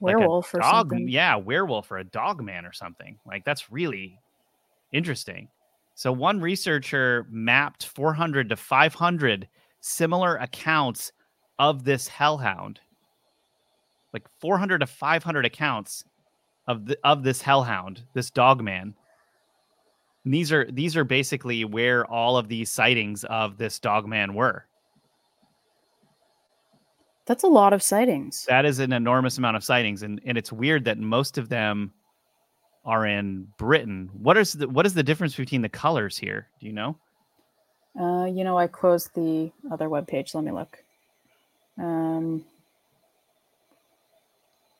werewolf 0.03 0.53
like 0.53 0.61
a 0.61 0.63
dog, 0.63 0.89
something. 0.89 1.07
Yeah, 1.09 1.35
werewolf 1.35 1.91
or 1.91 1.97
a 1.97 2.03
dog 2.03 2.43
man 2.43 2.65
or 2.65 2.73
something. 2.73 3.17
Like 3.25 3.45
that's 3.45 3.71
really 3.71 4.19
interesting. 4.91 5.47
So 5.95 6.11
one 6.11 6.41
researcher 6.41 7.27
mapped 7.29 7.85
400 7.85 8.49
to 8.49 8.55
500 8.55 9.47
similar 9.79 10.37
accounts 10.37 11.11
of 11.59 11.83
this 11.83 12.07
hellhound. 12.07 12.79
Like 14.11 14.27
400 14.39 14.79
to 14.79 14.87
500 14.87 15.45
accounts 15.45 16.03
of 16.67 16.85
the 16.85 16.97
of 17.03 17.23
this 17.23 17.41
hellhound, 17.41 18.03
this 18.13 18.29
dog 18.29 18.61
man. 18.63 18.93
And 20.25 20.33
these 20.33 20.51
are 20.51 20.69
these 20.71 20.95
are 20.95 21.03
basically 21.03 21.65
where 21.65 22.05
all 22.05 22.37
of 22.37 22.47
these 22.47 22.71
sightings 22.71 23.23
of 23.25 23.57
this 23.57 23.79
dog 23.79 24.07
man 24.07 24.33
were. 24.33 24.65
That's 27.25 27.43
a 27.43 27.47
lot 27.47 27.73
of 27.73 27.81
sightings. 27.81 28.45
That 28.49 28.65
is 28.65 28.79
an 28.79 28.91
enormous 28.91 29.37
amount 29.37 29.55
of 29.57 29.63
sightings, 29.63 30.03
and 30.03 30.19
and 30.25 30.37
it's 30.37 30.51
weird 30.51 30.85
that 30.85 30.97
most 30.97 31.37
of 31.37 31.49
them 31.49 31.93
are 32.85 33.05
in 33.05 33.47
Britain. 33.57 34.09
What 34.13 34.37
is 34.37 34.53
the 34.53 34.67
what 34.67 34.85
is 34.85 34.93
the 34.93 35.03
difference 35.03 35.35
between 35.35 35.61
the 35.61 35.69
colors 35.69 36.17
here? 36.17 36.47
Do 36.59 36.67
you 36.67 36.73
know? 36.73 36.97
Uh, 37.99 38.25
you 38.25 38.43
know, 38.43 38.57
I 38.57 38.67
closed 38.67 39.11
the 39.13 39.51
other 39.71 39.87
web 39.87 40.07
page. 40.07 40.33
Let 40.33 40.43
me 40.43 40.51
look. 40.51 40.83
Um, 41.77 42.43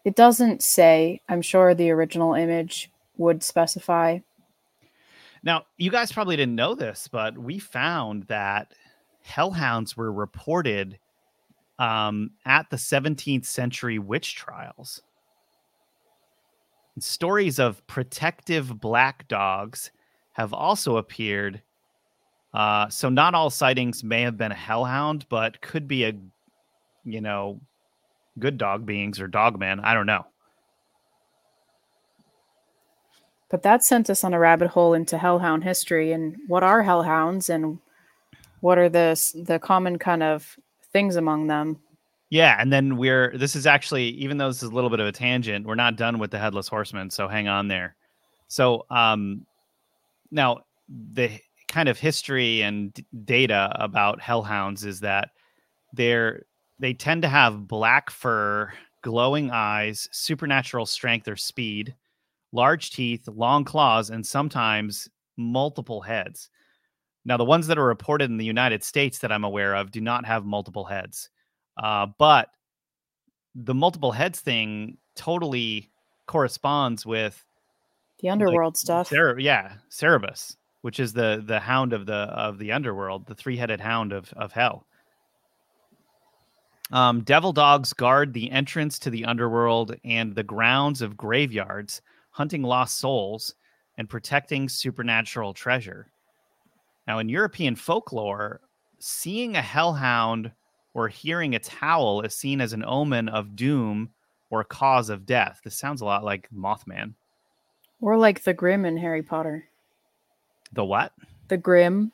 it 0.03 0.15
doesn't 0.15 0.63
say. 0.63 1.21
I'm 1.29 1.41
sure 1.41 1.73
the 1.73 1.91
original 1.91 2.34
image 2.34 2.91
would 3.17 3.43
specify. 3.43 4.19
Now, 5.43 5.65
you 5.77 5.91
guys 5.91 6.12
probably 6.12 6.36
didn't 6.38 6.56
know 6.56 6.73
this, 6.73 7.08
but 7.08 7.38
we 7.38 7.60
found 7.60 8.23
that 8.23 8.73
hellhounds 9.21 9.95
were 9.95 10.12
reported 10.12 10.99
um, 11.79 12.31
at 12.45 12.69
the 12.69 12.77
17th 12.77 13.45
century 13.45 13.99
witch 13.99 14.36
trials. 14.36 15.01
Stories 16.99 17.59
of 17.59 17.86
protective 17.88 18.79
black 18.79 19.27
dogs 19.27 19.91
have 20.33 20.53
also 20.53 20.97
appeared. 20.97 21.62
Uh, 22.53 22.88
so 22.89 23.09
not 23.09 23.33
all 23.33 23.49
sightings 23.49 24.03
may 24.03 24.21
have 24.21 24.38
been 24.38 24.51
a 24.51 24.55
hellhound, 24.55 25.25
but 25.29 25.59
could 25.62 25.88
be 25.88 26.03
a, 26.05 26.13
you 27.03 27.19
know, 27.19 27.59
good 28.38 28.57
dog 28.57 28.86
beings 28.86 29.19
or 29.19 29.27
dogman. 29.27 29.79
I 29.79 29.95
don't 29.95 30.05
know. 30.05 30.25
But 33.49 33.63
that 33.63 33.83
sent 33.83 34.09
us 34.09 34.23
on 34.23 34.33
a 34.33 34.39
rabbit 34.39 34.69
hole 34.69 34.93
into 34.93 35.17
hellhound 35.17 35.63
history 35.63 36.12
and 36.12 36.38
what 36.47 36.63
are 36.63 36.83
hellhounds 36.83 37.49
and 37.49 37.79
what 38.62 38.79
are 38.79 38.89
the 38.89 39.19
the 39.36 39.59
common 39.59 39.99
kind 39.99 40.23
of 40.23 40.57
things 40.93 41.15
among 41.15 41.47
them. 41.47 41.79
Yeah, 42.29 42.56
and 42.60 42.71
then 42.73 42.97
we're 42.97 43.38
this 43.38 43.56
is 43.56 43.67
actually 43.67 44.06
even 44.10 44.38
though 44.38 44.47
this 44.47 44.63
is 44.63 44.69
a 44.69 44.73
little 44.73 44.89
bit 44.89 44.99
of 44.99 45.08
a 45.08 45.12
tangent, 45.12 45.65
we're 45.67 45.75
not 45.75 45.97
done 45.97 46.19
with 46.19 46.32
the 46.32 46.39
headless 46.39 46.67
horseman, 46.67 47.10
so 47.10 47.27
hang 47.27 47.47
on 47.47 47.67
there. 47.67 47.95
So 48.47 48.86
um 48.89 49.45
now 50.32 50.62
the 50.89 51.29
kind 51.67 51.89
of 51.89 51.99
history 51.99 52.62
and 52.62 52.93
d- 52.93 53.06
data 53.25 53.75
about 53.79 54.21
hellhounds 54.21 54.86
is 54.86 54.99
that 55.01 55.29
they're 55.93 56.43
they 56.79 56.93
tend 56.93 57.21
to 57.21 57.29
have 57.29 57.67
black 57.67 58.10
fur, 58.10 58.73
glowing 59.03 59.51
eyes, 59.51 60.08
supernatural 60.12 60.86
strength 60.86 61.27
or 61.27 61.36
speed, 61.36 61.95
large 62.51 62.91
teeth, 62.91 63.27
long 63.27 63.63
claws, 63.63 64.10
and 64.10 64.25
sometimes 64.25 65.08
multiple 65.38 66.01
heads. 66.01 66.49
Now, 67.25 67.38
the 67.38 67.45
ones 67.45 67.67
that 67.67 67.77
are 67.77 67.86
reported 67.86 68.29
in 68.29 68.38
the 68.38 68.45
United 68.45 68.83
States 68.83 69.19
that 69.19 69.31
I'm 69.31 69.43
aware 69.43 69.75
of 69.75 69.91
do 69.91 70.01
not 70.01 70.25
have 70.25 70.45
multiple 70.45 70.83
heads. 70.83 71.29
Uh, 71.77 72.07
but 72.17 72.49
the 73.55 73.73
multiple 73.73 74.12
heads 74.12 74.39
thing 74.39 74.97
totally 75.15 75.89
corresponds 76.27 77.05
with 77.05 77.45
the 78.19 78.29
underworld 78.29 78.73
like, 78.73 78.77
stuff. 78.77 79.07
Cer- 79.07 79.39
yeah, 79.39 79.73
Cerberus, 79.89 80.57
which 80.81 80.99
is 80.99 81.13
the 81.13 81.43
the 81.45 81.59
hound 81.59 81.93
of 81.93 82.05
the 82.05 82.13
of 82.13 82.57
the 82.57 82.71
underworld, 82.71 83.25
the 83.25 83.36
three 83.36 83.57
headed 83.57 83.79
hound 83.79 84.12
of 84.12 84.31
of 84.33 84.51
hell. 84.51 84.86
Um, 86.91 87.21
devil 87.23 87.53
dogs 87.53 87.93
guard 87.93 88.33
the 88.33 88.51
entrance 88.51 88.99
to 88.99 89.09
the 89.09 89.25
underworld 89.25 89.95
and 90.03 90.36
the 90.36 90.43
grounds 90.43 91.01
of 91.01 91.17
graveyards, 91.17 92.01
hunting 92.31 92.62
lost 92.62 92.99
souls 92.99 93.55
and 93.97 94.09
protecting 94.09 94.69
supernatural 94.69 95.53
treasure. 95.53 96.12
Now, 97.07 97.19
in 97.19 97.29
European 97.29 97.75
folklore, 97.75 98.61
seeing 98.99 99.55
a 99.55 99.61
hellhound 99.61 100.51
or 100.93 101.07
hearing 101.07 101.53
its 101.53 101.67
howl 101.67 102.21
is 102.21 102.35
seen 102.35 102.61
as 102.61 102.73
an 102.73 102.85
omen 102.85 103.27
of 103.27 103.55
doom 103.55 104.09
or 104.49 104.63
cause 104.63 105.09
of 105.09 105.25
death. 105.25 105.61
This 105.63 105.77
sounds 105.77 106.01
a 106.01 106.05
lot 106.05 106.23
like 106.23 106.47
Mothman. 106.55 107.13
Or 107.99 108.17
like 108.17 108.43
the 108.43 108.53
Grim 108.53 108.85
in 108.85 108.97
Harry 108.97 109.23
Potter. 109.23 109.65
The 110.71 110.86
what? 110.86 111.13
The 111.47 111.57
Grim 111.57 112.11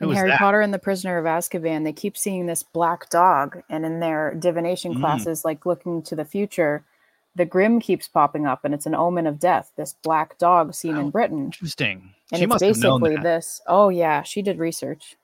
in 0.00 0.10
Harry 0.12 0.30
that? 0.30 0.38
Potter 0.38 0.60
and 0.60 0.72
the 0.72 0.78
Prisoner 0.78 1.18
of 1.18 1.24
Azkaban. 1.24 1.84
They 1.84 1.92
keep 1.92 2.16
seeing 2.16 2.46
this 2.46 2.62
black 2.62 3.10
dog, 3.10 3.62
and 3.68 3.84
in 3.84 4.00
their 4.00 4.34
divination 4.34 4.94
mm. 4.94 5.00
classes, 5.00 5.44
like 5.44 5.66
looking 5.66 6.02
to 6.04 6.16
the 6.16 6.24
future, 6.24 6.84
the 7.36 7.44
Grim 7.44 7.80
keeps 7.80 8.06
popping 8.06 8.46
up, 8.46 8.64
and 8.64 8.72
it's 8.72 8.86
an 8.86 8.94
omen 8.94 9.26
of 9.26 9.38
death. 9.38 9.72
This 9.76 9.94
black 10.02 10.38
dog 10.38 10.74
seen 10.74 10.96
oh, 10.96 11.00
in 11.00 11.10
Britain. 11.10 11.46
Interesting. 11.46 12.14
And 12.32 12.38
she 12.38 12.44
it's 12.44 12.58
basically 12.58 13.16
this. 13.16 13.60
Oh 13.66 13.88
yeah, 13.88 14.22
she 14.22 14.42
did 14.42 14.58
research. 14.58 15.16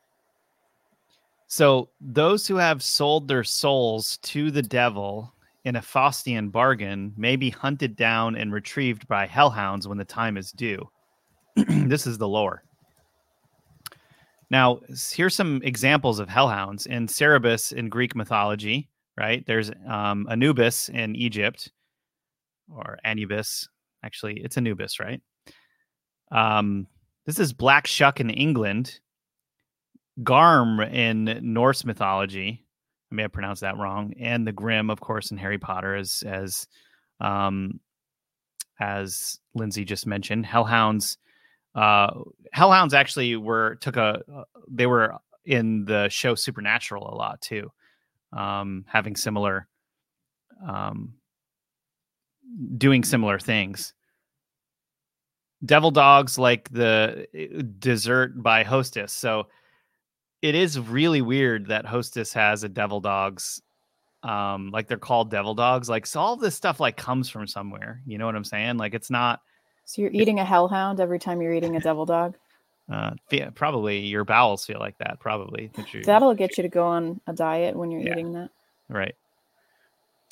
So 1.46 1.88
those 2.00 2.46
who 2.46 2.56
have 2.56 2.82
sold 2.82 3.26
their 3.26 3.44
souls 3.44 4.18
to 4.18 4.50
the 4.50 4.62
devil 4.62 5.32
in 5.64 5.76
a 5.76 5.80
Faustian 5.80 6.50
bargain 6.50 7.12
may 7.16 7.36
be 7.36 7.50
hunted 7.50 7.96
down 7.96 8.36
and 8.36 8.52
retrieved 8.52 9.06
by 9.08 9.26
hellhounds 9.26 9.86
when 9.86 9.98
the 9.98 10.04
time 10.04 10.36
is 10.36 10.52
due. 10.52 10.88
this 11.56 12.06
is 12.06 12.18
the 12.18 12.28
lore. 12.28 12.62
Now, 14.50 14.80
here's 15.12 15.34
some 15.34 15.60
examples 15.62 16.18
of 16.18 16.28
hellhounds 16.28 16.86
in 16.86 17.06
Cerberus 17.06 17.72
in 17.72 17.88
Greek 17.88 18.16
mythology, 18.16 18.88
right? 19.16 19.44
There's 19.46 19.70
um, 19.86 20.26
Anubis 20.30 20.88
in 20.88 21.14
Egypt, 21.14 21.70
or 22.74 22.98
Anubis. 23.04 23.68
Actually, 24.02 24.40
it's 24.40 24.56
Anubis, 24.56 24.98
right? 24.98 25.20
Um, 26.32 26.86
this 27.26 27.38
is 27.38 27.52
Black 27.52 27.86
Shuck 27.86 28.20
in 28.20 28.30
England. 28.30 29.00
Garm 30.22 30.80
in 30.80 31.38
Norse 31.42 31.84
mythology. 31.84 32.64
I 33.10 33.14
may 33.14 33.22
have 33.22 33.32
pronounced 33.32 33.62
that 33.62 33.76
wrong. 33.76 34.14
And 34.18 34.46
the 34.46 34.52
Grim, 34.52 34.90
of 34.90 35.00
course, 35.00 35.30
in 35.30 35.38
Harry 35.38 35.58
Potter, 35.58 35.96
as 35.96 36.22
as 36.26 36.66
um, 37.20 37.80
as 38.78 39.38
Lindsay 39.54 39.84
just 39.84 40.06
mentioned. 40.06 40.46
Hellhounds. 40.46 41.18
Uh, 41.74 42.10
Hellhounds 42.54 42.94
actually 42.94 43.36
were 43.36 43.76
took 43.76 43.96
a 43.96 44.22
uh, 44.34 44.44
they 44.68 44.86
were 44.86 45.14
in 45.44 45.84
the 45.84 46.08
show 46.08 46.34
Supernatural 46.34 47.08
a 47.08 47.14
lot 47.14 47.40
too, 47.40 47.70
um, 48.32 48.84
having 48.88 49.16
similar, 49.16 49.68
um, 50.66 51.14
doing 52.76 53.04
similar 53.04 53.38
things. 53.38 53.92
Devil 55.64 55.90
dogs 55.90 56.38
like 56.38 56.70
the 56.70 57.26
uh, 57.34 57.62
dessert 57.78 58.42
by 58.42 58.62
Hostess. 58.62 59.12
So 59.12 59.48
it 60.42 60.54
is 60.54 60.78
really 60.78 61.20
weird 61.20 61.66
that 61.66 61.84
Hostess 61.84 62.32
has 62.32 62.64
a 62.64 62.68
devil 62.68 63.00
dogs 63.00 63.62
um 64.22 64.70
like 64.70 64.86
they're 64.86 64.98
called 64.98 65.30
devil 65.30 65.54
dogs. 65.54 65.88
Like 65.88 66.06
so 66.06 66.20
all 66.20 66.36
this 66.36 66.54
stuff 66.54 66.78
like 66.80 66.96
comes 66.96 67.28
from 67.30 67.46
somewhere. 67.46 68.02
You 68.06 68.18
know 68.18 68.26
what 68.26 68.36
i'm 68.36 68.44
saying? 68.44 68.76
Like 68.76 68.92
it's 68.94 69.10
not 69.10 69.40
so 69.86 70.02
you're 70.02 70.10
eating 70.12 70.38
a 70.38 70.44
hellhound 70.44 71.00
every 71.00 71.18
time 71.18 71.40
you're 71.40 71.54
eating 71.54 71.76
a 71.76 71.80
devil 71.88 72.04
dog? 72.04 72.36
Uh 72.90 73.12
yeah, 73.30 73.50
probably 73.50 74.00
your 74.00 74.24
bowels 74.24 74.66
feel 74.66 74.78
like 74.78 74.98
that 74.98 75.20
probably 75.20 75.70
that 75.74 76.04
that'll 76.04 76.34
get 76.34 76.58
you 76.58 76.62
to 76.62 76.68
go 76.68 76.84
on 76.84 77.20
a 77.26 77.32
diet 77.32 77.74
when 77.76 77.90
you're 77.90 78.02
yeah. 78.02 78.12
eating 78.12 78.32
that. 78.32 78.50
Right. 78.88 79.14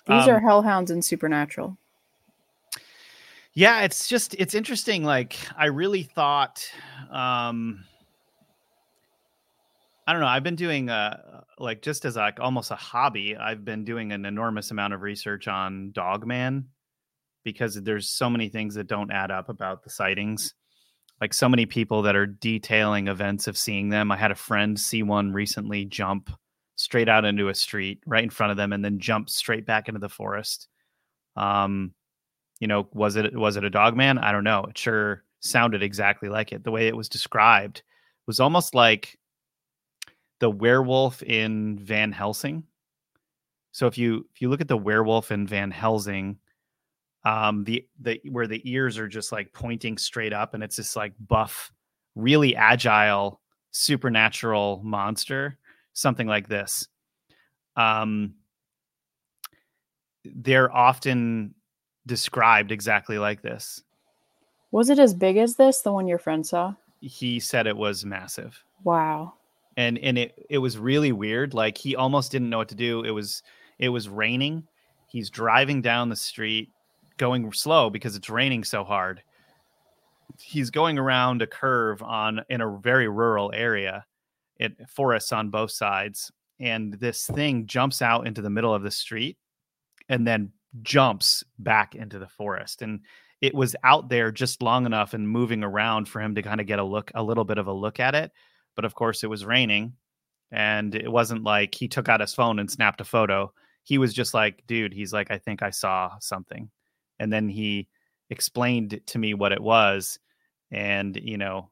These 0.06 0.24
um, 0.24 0.30
are 0.30 0.40
hellhounds 0.40 0.90
and 0.90 1.04
supernatural 1.04 1.76
Yeah, 3.58 3.80
it's 3.80 4.06
just 4.06 4.36
it's 4.38 4.54
interesting. 4.54 5.02
Like 5.02 5.36
I 5.56 5.66
really 5.66 6.04
thought, 6.04 6.64
um, 7.10 7.84
I 10.06 10.12
don't 10.12 10.20
know. 10.20 10.28
I've 10.28 10.44
been 10.44 10.54
doing 10.54 10.88
uh 10.88 11.40
like 11.58 11.82
just 11.82 12.04
as 12.04 12.14
like 12.14 12.38
almost 12.38 12.70
a 12.70 12.76
hobby. 12.76 13.36
I've 13.36 13.64
been 13.64 13.84
doing 13.84 14.12
an 14.12 14.26
enormous 14.26 14.70
amount 14.70 14.94
of 14.94 15.02
research 15.02 15.48
on 15.48 15.90
Dogman 15.90 16.68
because 17.42 17.74
there's 17.82 18.08
so 18.08 18.30
many 18.30 18.48
things 18.48 18.76
that 18.76 18.86
don't 18.86 19.10
add 19.10 19.32
up 19.32 19.48
about 19.48 19.82
the 19.82 19.90
sightings. 19.90 20.54
Like 21.20 21.34
so 21.34 21.48
many 21.48 21.66
people 21.66 22.02
that 22.02 22.14
are 22.14 22.26
detailing 22.26 23.08
events 23.08 23.48
of 23.48 23.58
seeing 23.58 23.88
them. 23.88 24.12
I 24.12 24.16
had 24.16 24.30
a 24.30 24.36
friend 24.36 24.78
see 24.78 25.02
one 25.02 25.32
recently 25.32 25.84
jump 25.84 26.30
straight 26.76 27.08
out 27.08 27.24
into 27.24 27.48
a 27.48 27.56
street 27.56 28.04
right 28.06 28.22
in 28.22 28.30
front 28.30 28.52
of 28.52 28.56
them 28.56 28.72
and 28.72 28.84
then 28.84 29.00
jump 29.00 29.28
straight 29.28 29.66
back 29.66 29.88
into 29.88 29.98
the 29.98 30.08
forest. 30.08 30.68
Um, 31.34 31.92
you 32.60 32.66
know, 32.66 32.88
was 32.92 33.16
it 33.16 33.36
was 33.36 33.56
it 33.56 33.64
a 33.64 33.70
dog 33.70 33.96
man? 33.96 34.18
I 34.18 34.32
don't 34.32 34.44
know. 34.44 34.64
It 34.68 34.76
sure 34.76 35.24
sounded 35.40 35.82
exactly 35.82 36.28
like 36.28 36.52
it. 36.52 36.64
The 36.64 36.70
way 36.70 36.88
it 36.88 36.96
was 36.96 37.08
described 37.08 37.82
was 38.26 38.40
almost 38.40 38.74
like 38.74 39.18
the 40.40 40.50
werewolf 40.50 41.22
in 41.22 41.78
Van 41.78 42.12
Helsing. 42.12 42.64
So 43.72 43.86
if 43.86 43.98
you 43.98 44.26
if 44.34 44.40
you 44.40 44.48
look 44.48 44.60
at 44.60 44.68
the 44.68 44.76
werewolf 44.76 45.30
in 45.30 45.46
Van 45.46 45.70
Helsing, 45.70 46.38
um, 47.24 47.64
the 47.64 47.86
the 48.00 48.20
where 48.30 48.46
the 48.46 48.62
ears 48.68 48.98
are 48.98 49.08
just 49.08 49.32
like 49.32 49.52
pointing 49.52 49.98
straight 49.98 50.32
up, 50.32 50.54
and 50.54 50.62
it's 50.62 50.76
this 50.76 50.96
like 50.96 51.12
buff, 51.26 51.72
really 52.14 52.56
agile, 52.56 53.40
supernatural 53.70 54.80
monster, 54.84 55.58
something 55.92 56.26
like 56.26 56.48
this. 56.48 56.88
Um, 57.76 58.34
they're 60.24 60.74
often 60.74 61.54
described 62.08 62.72
exactly 62.72 63.18
like 63.18 63.42
this. 63.42 63.84
Was 64.72 64.90
it 64.90 64.98
as 64.98 65.14
big 65.14 65.36
as 65.36 65.54
this, 65.54 65.80
the 65.80 65.92
one 65.92 66.08
your 66.08 66.18
friend 66.18 66.44
saw? 66.44 66.74
He 67.00 67.38
said 67.38 67.68
it 67.68 67.76
was 67.76 68.04
massive. 68.04 68.64
Wow. 68.82 69.34
And 69.76 69.96
and 69.98 70.18
it 70.18 70.46
it 70.50 70.58
was 70.58 70.76
really 70.76 71.12
weird. 71.12 71.54
Like 71.54 71.78
he 71.78 71.94
almost 71.94 72.32
didn't 72.32 72.50
know 72.50 72.58
what 72.58 72.68
to 72.70 72.74
do. 72.74 73.04
It 73.04 73.12
was 73.12 73.44
it 73.78 73.90
was 73.90 74.08
raining. 74.08 74.66
He's 75.06 75.30
driving 75.30 75.80
down 75.80 76.08
the 76.08 76.16
street, 76.16 76.70
going 77.16 77.50
slow 77.52 77.88
because 77.88 78.16
it's 78.16 78.28
raining 78.28 78.64
so 78.64 78.82
hard. 78.82 79.22
He's 80.40 80.70
going 80.70 80.98
around 80.98 81.40
a 81.40 81.46
curve 81.46 82.02
on 82.02 82.44
in 82.50 82.60
a 82.60 82.76
very 82.78 83.08
rural 83.08 83.52
area, 83.54 84.04
it 84.58 84.76
forests 84.88 85.32
on 85.32 85.48
both 85.48 85.70
sides, 85.70 86.30
and 86.60 86.94
this 86.94 87.26
thing 87.26 87.66
jumps 87.66 88.02
out 88.02 88.26
into 88.26 88.42
the 88.42 88.50
middle 88.50 88.74
of 88.74 88.82
the 88.82 88.90
street 88.90 89.38
and 90.08 90.26
then 90.26 90.52
jumps 90.82 91.44
back 91.58 91.94
into 91.94 92.18
the 92.18 92.28
forest 92.28 92.82
and 92.82 93.00
it 93.40 93.54
was 93.54 93.76
out 93.84 94.08
there 94.08 94.30
just 94.30 94.62
long 94.62 94.84
enough 94.84 95.14
and 95.14 95.28
moving 95.28 95.62
around 95.62 96.08
for 96.08 96.20
him 96.20 96.34
to 96.34 96.42
kind 96.42 96.60
of 96.60 96.66
get 96.66 96.78
a 96.78 96.84
look 96.84 97.10
a 97.14 97.22
little 97.22 97.44
bit 97.44 97.58
of 97.58 97.66
a 97.66 97.72
look 97.72 98.00
at 98.00 98.14
it 98.14 98.32
but 98.76 98.84
of 98.84 98.94
course 98.94 99.24
it 99.24 99.30
was 99.30 99.44
raining 99.44 99.92
and 100.50 100.94
it 100.94 101.10
wasn't 101.10 101.42
like 101.42 101.74
he 101.74 101.88
took 101.88 102.08
out 102.08 102.20
his 102.20 102.34
phone 102.34 102.58
and 102.58 102.70
snapped 102.70 103.00
a 103.00 103.04
photo. 103.04 103.52
He 103.82 103.98
was 103.98 104.14
just 104.14 104.34
like 104.34 104.62
dude 104.66 104.92
he's 104.92 105.14
like 105.14 105.30
i 105.30 105.38
think 105.38 105.62
i 105.62 105.70
saw 105.70 106.12
something 106.20 106.68
and 107.18 107.32
then 107.32 107.48
he 107.48 107.88
explained 108.28 109.00
to 109.06 109.18
me 109.18 109.32
what 109.32 109.52
it 109.52 109.62
was 109.62 110.18
and 110.70 111.16
you 111.16 111.38
know 111.38 111.70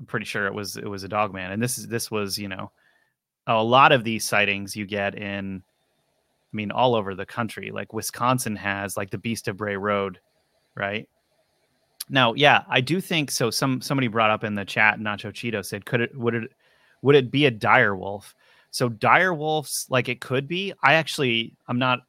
i'm 0.00 0.06
pretty 0.06 0.26
sure 0.26 0.46
it 0.46 0.54
was 0.54 0.76
it 0.76 0.88
was 0.88 1.04
a 1.04 1.08
dog 1.08 1.32
man 1.32 1.52
and 1.52 1.62
this 1.62 1.78
is 1.78 1.86
this 1.86 2.10
was 2.10 2.36
you 2.36 2.48
know 2.48 2.72
a 3.46 3.62
lot 3.62 3.92
of 3.92 4.02
these 4.02 4.26
sightings 4.26 4.74
you 4.74 4.86
get 4.86 5.14
in 5.14 5.62
I 6.54 6.56
mean, 6.56 6.70
all 6.70 6.94
over 6.94 7.16
the 7.16 7.26
country. 7.26 7.72
Like 7.72 7.92
Wisconsin 7.92 8.54
has 8.54 8.96
like 8.96 9.10
the 9.10 9.18
Beast 9.18 9.48
of 9.48 9.56
Bray 9.56 9.76
Road, 9.76 10.20
right? 10.76 11.08
Now, 12.08 12.34
yeah, 12.34 12.62
I 12.68 12.80
do 12.80 13.00
think 13.00 13.30
so. 13.30 13.50
Some 13.50 13.80
somebody 13.80 14.06
brought 14.06 14.30
up 14.30 14.44
in 14.44 14.54
the 14.54 14.64
chat, 14.64 15.00
Nacho 15.00 15.32
Cheeto 15.32 15.64
said, 15.64 15.84
could 15.84 16.00
it 16.00 16.16
would 16.16 16.34
it 16.34 16.50
would 17.02 17.16
it 17.16 17.30
be 17.32 17.46
a 17.46 17.50
dire 17.50 17.96
wolf? 17.96 18.34
So 18.70 18.88
dire 18.88 19.34
wolves, 19.34 19.86
like 19.90 20.08
it 20.08 20.20
could 20.20 20.46
be. 20.46 20.72
I 20.82 20.94
actually 20.94 21.54
I'm 21.66 21.78
not 21.78 22.00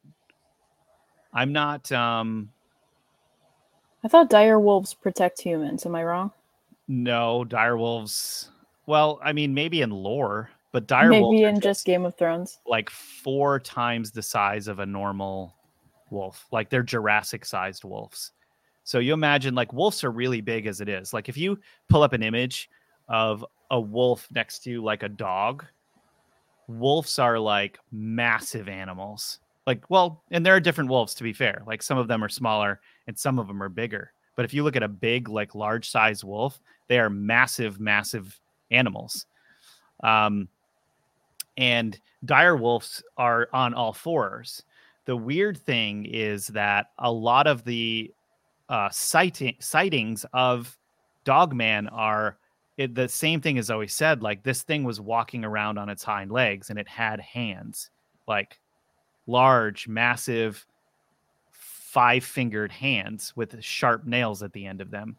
I'm 1.32 1.52
not 1.52 1.90
um 1.90 2.50
I 4.04 4.08
thought 4.08 4.30
dire 4.30 4.60
wolves 4.60 4.94
protect 4.94 5.40
humans. 5.40 5.84
Am 5.86 5.96
I 5.96 6.04
wrong? 6.04 6.30
No, 6.86 7.42
dire 7.44 7.76
wolves. 7.76 8.50
Well, 8.86 9.18
I 9.24 9.32
mean, 9.32 9.52
maybe 9.52 9.82
in 9.82 9.90
lore, 9.90 10.50
but 10.72 10.86
dire 10.86 11.08
maybe 11.08 11.22
wolves 11.22 11.42
in 11.42 11.60
just 11.60 11.84
Game 11.84 12.04
of 12.04 12.16
Thrones, 12.16 12.58
like 12.66 12.90
four 12.90 13.58
times 13.58 14.10
the 14.10 14.22
size 14.22 14.68
of 14.68 14.78
a 14.78 14.86
normal 14.86 15.56
wolf. 16.10 16.46
Like 16.52 16.70
they're 16.70 16.82
Jurassic-sized 16.82 17.84
wolves. 17.84 18.32
So 18.84 18.98
you 18.98 19.12
imagine 19.14 19.54
like 19.54 19.72
wolves 19.72 20.04
are 20.04 20.10
really 20.10 20.40
big 20.40 20.66
as 20.66 20.80
it 20.80 20.88
is. 20.88 21.12
Like 21.12 21.28
if 21.28 21.36
you 21.36 21.58
pull 21.88 22.02
up 22.02 22.12
an 22.12 22.22
image 22.22 22.70
of 23.08 23.44
a 23.70 23.80
wolf 23.80 24.28
next 24.30 24.60
to 24.60 24.82
like 24.82 25.02
a 25.02 25.08
dog, 25.08 25.64
wolves 26.68 27.18
are 27.18 27.38
like 27.38 27.78
massive 27.90 28.68
animals. 28.68 29.40
Like, 29.66 29.90
well, 29.90 30.22
and 30.30 30.46
there 30.46 30.54
are 30.54 30.60
different 30.60 30.90
wolves 30.90 31.14
to 31.14 31.24
be 31.24 31.32
fair. 31.32 31.62
Like 31.66 31.82
some 31.82 31.98
of 31.98 32.06
them 32.06 32.22
are 32.22 32.28
smaller 32.28 32.80
and 33.08 33.18
some 33.18 33.38
of 33.38 33.48
them 33.48 33.62
are 33.62 33.68
bigger. 33.68 34.12
But 34.36 34.44
if 34.44 34.54
you 34.54 34.62
look 34.62 34.76
at 34.76 34.82
a 34.82 34.88
big, 34.88 35.28
like 35.28 35.54
large 35.54 35.90
size 35.90 36.22
wolf, 36.22 36.60
they 36.88 36.98
are 36.98 37.10
massive, 37.10 37.80
massive 37.80 38.38
animals. 38.70 39.26
Um, 40.04 40.48
and 41.56 41.98
dire 42.24 42.56
wolves 42.56 43.02
are 43.16 43.48
on 43.52 43.74
all 43.74 43.92
fours. 43.92 44.62
The 45.04 45.16
weird 45.16 45.58
thing 45.58 46.06
is 46.06 46.48
that 46.48 46.90
a 46.98 47.10
lot 47.10 47.46
of 47.46 47.64
the 47.64 48.12
uh, 48.68 48.88
sighting, 48.90 49.56
sightings 49.60 50.26
of 50.32 50.76
Dogman 51.24 51.88
are 51.88 52.38
it, 52.76 52.94
the 52.94 53.08
same 53.08 53.40
thing 53.40 53.58
as 53.58 53.70
always 53.70 53.94
said. 53.94 54.22
Like 54.22 54.42
this 54.42 54.62
thing 54.62 54.84
was 54.84 55.00
walking 55.00 55.44
around 55.44 55.78
on 55.78 55.88
its 55.88 56.02
hind 56.02 56.30
legs 56.30 56.70
and 56.70 56.78
it 56.78 56.88
had 56.88 57.20
hands, 57.20 57.90
like 58.26 58.58
large, 59.26 59.88
massive, 59.88 60.66
five 61.50 62.24
fingered 62.24 62.72
hands 62.72 63.34
with 63.36 63.62
sharp 63.62 64.04
nails 64.04 64.42
at 64.42 64.52
the 64.52 64.66
end 64.66 64.80
of 64.80 64.90
them. 64.90 65.16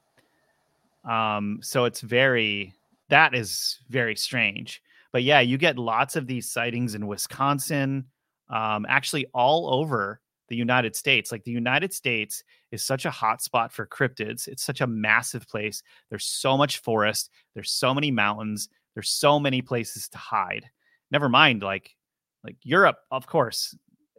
Um, 1.06 1.60
so 1.62 1.86
it's 1.86 2.02
very 2.02 2.74
that 3.10 3.34
is 3.34 3.80
very 3.90 4.16
strange. 4.16 4.82
But 5.18 5.24
yeah, 5.24 5.40
you 5.40 5.58
get 5.58 5.80
lots 5.80 6.16
of 6.16 6.28
these 6.28 6.48
sightings 6.48 6.94
in 6.94 7.08
Wisconsin, 7.08 8.06
um, 8.52 8.86
actually 8.88 9.26
all 9.34 9.74
over 9.74 10.22
the 10.48 10.56
United 10.56 10.96
States. 10.96 11.32
Like 11.32 11.44
the 11.44 11.50
United 11.50 11.92
States 11.92 12.44
is 12.72 12.86
such 12.86 13.04
a 13.04 13.10
hot 13.10 13.42
spot 13.42 13.74
for 13.74 13.88
cryptids. 13.88 14.48
It's 14.48 14.62
such 14.62 14.80
a 14.80 14.86
massive 14.86 15.48
place. 15.48 15.82
There's 16.12 16.28
so 16.28 16.56
much 16.56 16.78
forest. 16.78 17.32
There's 17.56 17.72
so 17.72 17.96
many 17.96 18.12
mountains. 18.12 18.70
There's 18.94 19.10
so 19.10 19.40
many 19.40 19.64
places 19.64 20.08
to 20.10 20.20
hide. 20.20 20.70
Never 21.10 21.30
mind, 21.30 21.64
like 21.64 21.96
like 22.44 22.58
Europe, 22.62 22.98
of 23.10 23.26
course, 23.26 23.76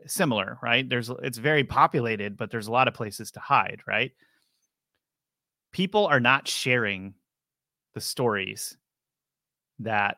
similar, 0.06 0.58
right? 0.64 0.88
There's 0.88 1.12
it's 1.22 1.38
very 1.38 1.62
populated, 1.62 2.36
but 2.36 2.50
there's 2.50 2.66
a 2.66 2.72
lot 2.72 2.88
of 2.88 2.94
places 2.94 3.30
to 3.30 3.38
hide, 3.38 3.82
right? 3.86 4.10
People 5.70 6.08
are 6.08 6.18
not 6.18 6.48
sharing 6.48 7.14
the 7.94 8.00
stories 8.00 8.76
that 9.78 10.16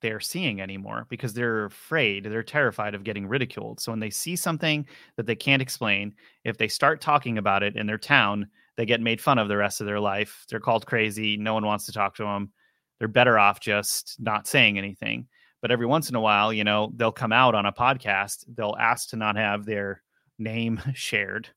they're 0.00 0.20
seeing 0.20 0.60
anymore 0.60 1.06
because 1.08 1.32
they're 1.32 1.64
afraid, 1.64 2.24
they're 2.24 2.42
terrified 2.42 2.94
of 2.94 3.04
getting 3.04 3.26
ridiculed. 3.26 3.80
So 3.80 3.92
when 3.92 4.00
they 4.00 4.10
see 4.10 4.36
something 4.36 4.86
that 5.16 5.26
they 5.26 5.34
can't 5.34 5.62
explain, 5.62 6.14
if 6.44 6.58
they 6.58 6.68
start 6.68 7.00
talking 7.00 7.38
about 7.38 7.62
it 7.62 7.76
in 7.76 7.86
their 7.86 7.98
town, 7.98 8.48
they 8.76 8.86
get 8.86 9.00
made 9.00 9.20
fun 9.20 9.38
of 9.38 9.48
the 9.48 9.56
rest 9.56 9.80
of 9.80 9.86
their 9.86 10.00
life. 10.00 10.44
They're 10.48 10.60
called 10.60 10.86
crazy. 10.86 11.36
No 11.36 11.54
one 11.54 11.64
wants 11.64 11.86
to 11.86 11.92
talk 11.92 12.14
to 12.16 12.24
them. 12.24 12.52
They're 12.98 13.08
better 13.08 13.38
off 13.38 13.60
just 13.60 14.16
not 14.18 14.46
saying 14.46 14.78
anything. 14.78 15.28
But 15.62 15.70
every 15.70 15.86
once 15.86 16.10
in 16.10 16.14
a 16.16 16.20
while, 16.20 16.52
you 16.52 16.64
know, 16.64 16.92
they'll 16.94 17.12
come 17.12 17.32
out 17.32 17.54
on 17.54 17.66
a 17.66 17.72
podcast, 17.72 18.44
they'll 18.54 18.76
ask 18.78 19.08
to 19.10 19.16
not 19.16 19.36
have 19.36 19.64
their 19.64 20.02
name 20.38 20.80
shared. 20.94 21.48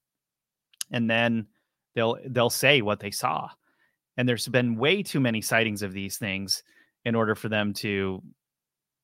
And 0.91 1.09
then 1.09 1.47
they'll 1.95 2.17
they'll 2.25 2.49
say 2.49 2.81
what 2.81 2.99
they 2.99 3.11
saw. 3.11 3.49
And 4.17 4.27
there's 4.27 4.47
been 4.47 4.75
way 4.75 5.03
too 5.03 5.19
many 5.19 5.41
sightings 5.41 5.81
of 5.81 5.93
these 5.93 6.17
things 6.17 6.63
in 7.05 7.15
order 7.15 7.35
for 7.35 7.49
them 7.49 7.73
to 7.73 8.21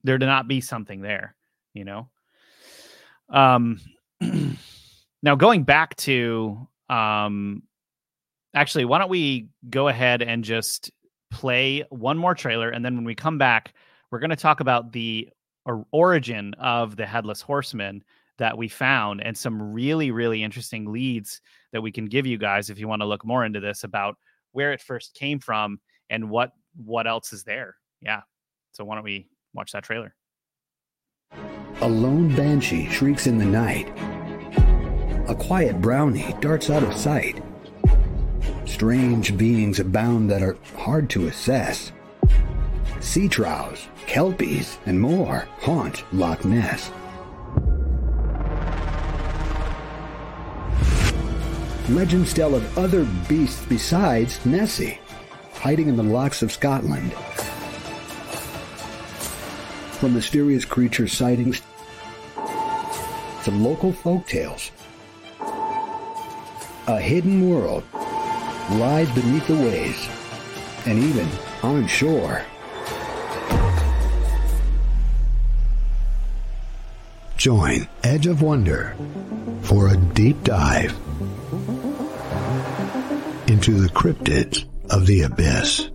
there 0.04 0.18
to 0.18 0.26
not 0.26 0.48
be 0.48 0.62
something 0.62 1.02
there, 1.02 1.36
you 1.74 1.86
know. 1.86 2.10
Um 3.30 3.80
now 5.24 5.36
going 5.36 5.64
back 5.64 5.96
to 5.98 6.68
um 6.90 7.64
actually 8.54 8.86
why 8.86 9.00
don't 9.00 9.10
we 9.10 9.50
go 9.70 9.88
ahead 9.88 10.22
and 10.22 10.44
just 10.44 10.92
play 11.32 11.84
one 11.90 12.18
more 12.18 12.36
trailer 12.36 12.70
and 12.70 12.86
then 12.86 12.96
when 12.96 13.04
we 13.04 13.16
come 13.16 13.38
back 13.38 13.74
we're 14.10 14.20
going 14.20 14.30
to 14.30 14.36
talk 14.36 14.62
about 14.62 14.94
the 14.94 15.28
origin 15.92 16.54
of 16.60 16.96
the 16.96 17.06
headless 17.06 17.42
horseman 17.42 18.04
that 18.38 18.58
we 18.58 18.68
found 18.68 19.22
and 19.22 19.36
some 19.38 19.74
really 19.74 20.12
really 20.12 20.44
interesting 20.44 20.92
leads 20.92 21.42
that 21.74 21.82
we 21.82 21.92
can 21.92 22.06
give 22.06 22.26
you 22.26 22.38
guys 22.38 22.70
if 22.70 22.80
you 22.80 22.88
want 22.88 23.02
to 23.02 23.08
look 23.08 23.26
more 23.26 23.44
into 23.44 23.60
this 23.60 23.84
about 23.84 24.16
where 24.52 24.72
it 24.72 24.80
first 24.80 25.16
came 25.16 25.40
from 25.40 25.80
and 26.10 26.30
what 26.30 26.52
what 26.78 27.08
else 27.08 27.34
is 27.34 27.44
there 27.44 27.76
yeah. 28.06 28.22
So 28.74 28.86
why 28.86 28.96
don't 28.96 29.04
we 29.04 29.28
watch 29.54 29.72
that 29.72 29.84
trailer? 29.84 30.16
A 31.82 31.88
lone 31.88 32.34
banshee 32.36 32.88
shrieks 32.90 33.28
in 33.28 33.38
the 33.38 33.46
night. 33.46 33.92
A 35.28 35.36
quiet 35.36 35.82
brownie 35.82 36.36
darts 36.40 36.70
out 36.70 36.84
of 36.84 36.96
sight. 36.96 37.44
Strange 38.66 39.36
beings 39.38 39.80
abound 39.80 40.30
that 40.30 40.42
are 40.42 40.58
hard 40.78 41.10
to 41.10 41.28
assess. 41.28 41.92
Sea 43.00 43.28
trows, 43.28 43.88
kelpies, 44.08 44.78
and 44.86 45.00
more 45.00 45.48
haunt 45.60 46.04
Loch 46.14 46.46
Ness. 46.46 46.92
Legends 51.90 52.34
tell 52.34 52.56
of 52.56 52.78
other 52.78 53.06
beasts 53.30 53.64
besides 53.66 54.44
Nessie, 54.46 55.00
hiding 55.54 55.88
in 55.88 55.96
the 55.96 56.04
lochs 56.04 56.42
of 56.42 56.52
Scotland. 56.52 57.14
From 60.06 60.14
mysterious 60.14 60.66
creature 60.66 61.08
sightings 61.08 61.64
to 63.44 63.50
local 63.50 63.92
folk 63.92 64.28
tales, 64.28 64.70
a 66.86 67.00
hidden 67.00 67.50
world 67.50 67.84
lies 68.74 69.10
beneath 69.16 69.48
the 69.48 69.56
waves 69.56 70.08
and 70.86 71.00
even 71.00 71.28
on 71.64 71.88
shore. 71.88 72.46
Join 77.36 77.88
Edge 78.04 78.28
of 78.28 78.44
Wonder 78.44 78.96
for 79.64 79.88
a 79.88 79.98
deep 79.98 80.44
dive 80.44 80.92
into 83.48 83.82
the 83.82 83.90
cryptids 83.90 84.66
of 84.92 85.08
the 85.08 85.24
abyss. 85.24 85.90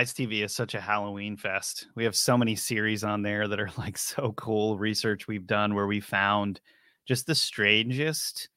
Rise 0.00 0.14
TV 0.14 0.42
is 0.42 0.54
such 0.54 0.74
a 0.74 0.80
Halloween 0.80 1.36
fest. 1.36 1.88
We 1.94 2.04
have 2.04 2.16
so 2.16 2.38
many 2.38 2.56
series 2.56 3.04
on 3.04 3.20
there 3.20 3.46
that 3.46 3.60
are 3.60 3.68
like 3.76 3.98
so 3.98 4.32
cool. 4.38 4.78
Research 4.78 5.28
we've 5.28 5.46
done 5.46 5.74
where 5.74 5.86
we 5.86 6.00
found 6.00 6.58
just 7.06 7.26
the 7.26 7.34
strangest 7.34 8.48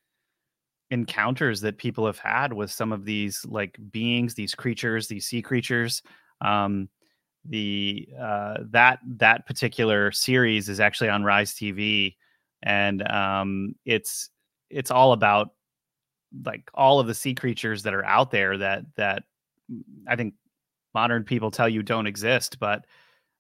encounters 0.90 1.60
that 1.60 1.78
people 1.78 2.06
have 2.06 2.18
had 2.18 2.54
with 2.54 2.72
some 2.72 2.94
of 2.94 3.04
these 3.04 3.46
like 3.46 3.78
beings, 3.92 4.36
these 4.36 4.56
creatures, 4.56 5.10
these 5.10 5.28
sea 5.28 5.42
creatures. 5.42 6.02
Um, 6.40 6.88
the 7.44 8.08
uh, 8.18 8.60
that 8.70 9.00
that 9.18 9.46
particular 9.46 10.14
series 10.14 10.70
is 10.70 10.80
actually 10.80 11.10
on 11.10 11.26
Rise 11.26 11.54
TV, 11.54 12.16
and 12.62 13.06
um, 13.12 13.76
it's 13.84 14.30
it's 14.70 14.92
all 14.92 15.12
about 15.12 15.50
like 16.46 16.72
all 16.74 17.02
of 17.02 17.08
the 17.08 17.14
sea 17.14 17.36
creatures 17.36 17.84
that 17.84 17.94
are 17.94 18.06
out 18.06 18.32
there 18.32 18.58
that 18.58 18.86
that 18.96 19.24
mm, 19.70 19.82
I 20.08 20.16
think 20.16 20.36
modern 20.94 21.24
people 21.24 21.52
tell 21.52 21.70
you 21.70 21.84
don't 21.84 22.08
exist, 22.08 22.60
but 22.60 22.86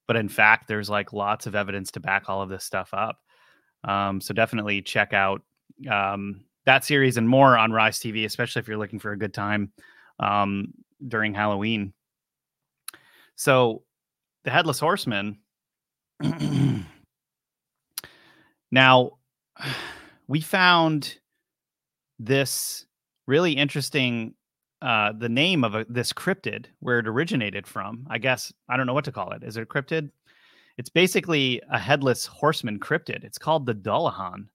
but 0.08 0.16
in 0.16 0.28
fact, 0.28 0.68
there's 0.68 0.90
like 0.90 1.14
lots 1.14 1.48
of 1.48 1.56
evidence 1.56 1.92
to 1.92 2.00
back 2.00 2.26
all 2.28 2.42
of 2.42 2.50
this 2.50 2.66
stuff 2.66 2.90
up. 2.94 3.20
Um, 3.86 4.20
so 4.20 4.34
definitely 4.34 4.82
check 4.82 5.14
out 5.14 5.42
um, 5.90 6.44
that 6.66 6.84
series 6.84 7.18
and 7.18 7.28
more 7.28 7.58
on 7.58 7.72
Rise 7.72 8.00
TV, 8.00 8.26
especially 8.26 8.60
if 8.60 8.68
you're 8.68 8.78
looking 8.78 9.00
for 9.00 9.12
a 9.12 9.18
good 9.18 9.34
time 9.34 9.72
um, 10.20 10.74
during 11.08 11.34
Halloween. 11.34 11.94
So 13.36 13.84
the 14.44 14.52
Headless 14.52 14.80
Horseman. 14.80 15.40
now, 18.72 19.12
we 20.28 20.42
found 20.42 21.18
this 22.20 22.86
really 23.28 23.54
interesting 23.54 24.34
uh, 24.84 25.14
the 25.18 25.30
name 25.30 25.64
of 25.64 25.76
a, 25.76 25.86
this 25.88 26.12
cryptid, 26.12 26.66
where 26.80 27.00
it 27.00 27.08
originated 27.08 27.66
from. 27.66 28.06
I 28.10 28.18
guess 28.18 28.52
I 28.68 28.76
don't 28.76 28.86
know 28.86 28.94
what 28.94 29.06
to 29.06 29.14
call 29.14 29.32
it. 29.32 29.44
Is 29.44 29.56
it 29.56 29.64
a 29.64 29.66
cryptid? 29.66 30.12
It's 30.78 30.90
basically 30.90 31.62
a 31.72 31.80
headless 31.80 32.26
horseman 32.26 32.80
cryptid. 32.80 33.24
It's 33.24 33.38
called 33.38 33.66
the 33.66 33.76
Dullahan. 33.76 34.48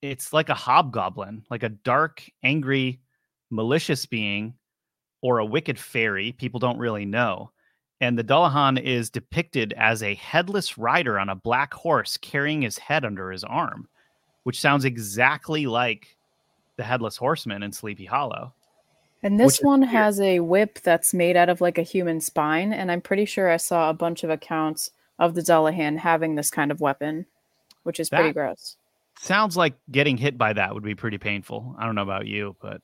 It's 0.00 0.32
like 0.32 0.48
a 0.48 0.54
hobgoblin, 0.54 1.44
like 1.50 1.62
a 1.62 1.68
dark, 1.68 2.24
angry, 2.42 3.00
malicious 3.50 4.06
being, 4.06 4.54
or 5.20 5.38
a 5.38 5.44
wicked 5.44 5.78
fairy. 5.78 6.32
People 6.32 6.60
don't 6.60 6.78
really 6.78 7.04
know. 7.04 7.50
And 8.00 8.18
the 8.18 8.24
Dullahan 8.24 8.80
is 8.80 9.10
depicted 9.10 9.74
as 9.76 10.02
a 10.02 10.14
headless 10.14 10.78
rider 10.78 11.18
on 11.18 11.28
a 11.28 11.34
black 11.34 11.74
horse 11.74 12.16
carrying 12.16 12.62
his 12.62 12.78
head 12.78 13.04
under 13.04 13.30
his 13.30 13.44
arm, 13.44 13.88
which 14.44 14.60
sounds 14.60 14.84
exactly 14.84 15.66
like 15.66 16.16
the 16.76 16.84
headless 16.84 17.16
horseman 17.16 17.62
in 17.62 17.72
Sleepy 17.72 18.04
Hollow. 18.04 18.54
And 19.24 19.40
this 19.40 19.60
one 19.60 19.80
weird. 19.80 19.90
has 19.92 20.20
a 20.20 20.40
whip 20.40 20.80
that's 20.82 21.14
made 21.14 21.34
out 21.34 21.48
of 21.48 21.62
like 21.62 21.78
a 21.78 21.82
human 21.82 22.20
spine. 22.20 22.74
And 22.74 22.92
I'm 22.92 23.00
pretty 23.00 23.24
sure 23.24 23.50
I 23.50 23.56
saw 23.56 23.88
a 23.88 23.94
bunch 23.94 24.22
of 24.22 24.28
accounts 24.28 24.90
of 25.18 25.34
the 25.34 25.40
Dullahan 25.40 25.96
having 25.98 26.34
this 26.34 26.50
kind 26.50 26.70
of 26.70 26.82
weapon, 26.82 27.24
which 27.84 27.98
is 27.98 28.10
that 28.10 28.18
pretty 28.18 28.34
gross. 28.34 28.76
Sounds 29.18 29.56
like 29.56 29.74
getting 29.90 30.18
hit 30.18 30.36
by 30.36 30.52
that 30.52 30.74
would 30.74 30.82
be 30.82 30.94
pretty 30.94 31.16
painful. 31.16 31.74
I 31.78 31.86
don't 31.86 31.94
know 31.94 32.02
about 32.02 32.26
you, 32.26 32.54
but 32.60 32.82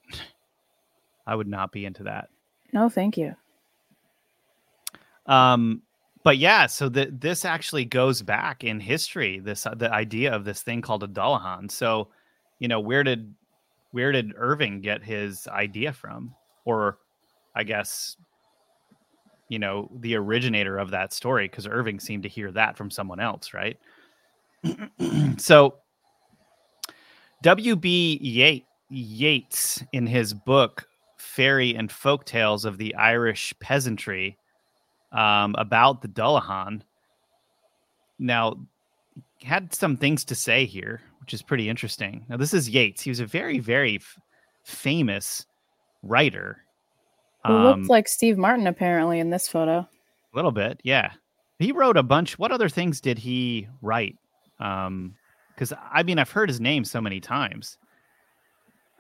I 1.27 1.35
would 1.35 1.49
not 1.49 1.73
be 1.73 1.85
into 1.85 2.05
that. 2.05 2.31
No, 2.73 2.89
thank 2.89 3.19
you. 3.19 3.37
Um, 5.27 5.83
but 6.23 6.39
yeah, 6.39 6.67
so 6.67 6.89
the, 6.89 7.11
this 7.13 7.45
actually 7.45 7.85
goes 7.85 8.23
back 8.23 8.65
in 8.65 8.81
history. 8.81 9.41
This 9.41 9.67
uh, 9.67 9.75
the 9.75 9.93
idea 9.93 10.35
of 10.35 10.45
this 10.45 10.63
thing 10.63 10.81
called 10.81 11.03
a 11.03 11.09
Dullahan. 11.09 11.71
So, 11.71 12.09
you 12.59 12.69
know, 12.69 12.81
where 12.81 13.05
did 13.05 13.35
where 13.93 14.13
did 14.13 14.33
Irving 14.37 14.81
get 14.81 15.03
his 15.03 15.47
idea 15.49 15.93
from? 15.93 16.35
Or 16.65 16.99
I 17.55 17.65
guess 17.65 18.17
you 19.51 19.59
know, 19.59 19.91
the 19.99 20.15
originator 20.15 20.79
of 20.79 20.93
that 20.93 21.13
story 21.13 21.49
because 21.49 21.67
Irving 21.67 21.99
seemed 22.01 22.23
to 22.23 22.29
hear 22.29 22.53
that 22.53 22.77
from 22.77 22.91
someone 22.91 23.19
else, 23.19 23.53
right? 23.53 23.77
so 25.39 25.75
W.B. 27.43 28.65
Yeats, 28.89 29.85
in 29.93 30.07
his 30.07 30.33
book 30.33 30.87
Fairy 31.19 31.75
and 31.75 31.91
Folk 31.91 32.25
Tales 32.25 32.65
of 32.65 32.79
the 32.79 32.95
Irish 32.95 33.53
Peasantry, 33.61 34.39
um, 35.11 35.57
about 35.59 36.03
the 36.03 36.09
Dullahan, 36.09 36.83
now 38.21 38.57
had 39.43 39.75
some 39.75 39.97
things 39.97 40.25
to 40.27 40.37
say 40.37 40.65
here 40.65 41.01
which 41.31 41.35
is 41.35 41.43
pretty 41.43 41.69
interesting. 41.69 42.27
Now, 42.29 42.39
this 42.39 42.53
is 42.53 42.69
Yeats. 42.69 43.03
He 43.03 43.09
was 43.09 43.21
a 43.21 43.25
very, 43.25 43.61
very 43.61 43.97
f- 43.97 44.19
famous 44.65 45.47
writer. 46.03 46.65
Who 47.47 47.53
um, 47.53 47.63
looks 47.63 47.89
like 47.89 48.09
Steve 48.09 48.37
Martin 48.37 48.67
apparently 48.67 49.21
in 49.21 49.31
this 49.31 49.47
photo. 49.47 49.79
A 49.79 49.89
little 50.35 50.51
bit, 50.51 50.81
yeah. 50.83 51.13
He 51.61 51.71
wrote 51.71 51.97
a 51.97 52.03
bunch. 52.03 52.37
What 52.37 52.51
other 52.51 52.69
things 52.69 53.01
did 53.01 53.17
he 53.17 53.69
write? 53.81 54.17
Um, 54.59 55.15
because 55.55 55.73
I 55.93 56.03
mean, 56.03 56.19
I've 56.19 56.33
heard 56.33 56.49
his 56.49 56.61
name 56.61 56.85
so 56.85 57.01
many 57.01 57.21
times. 57.21 57.79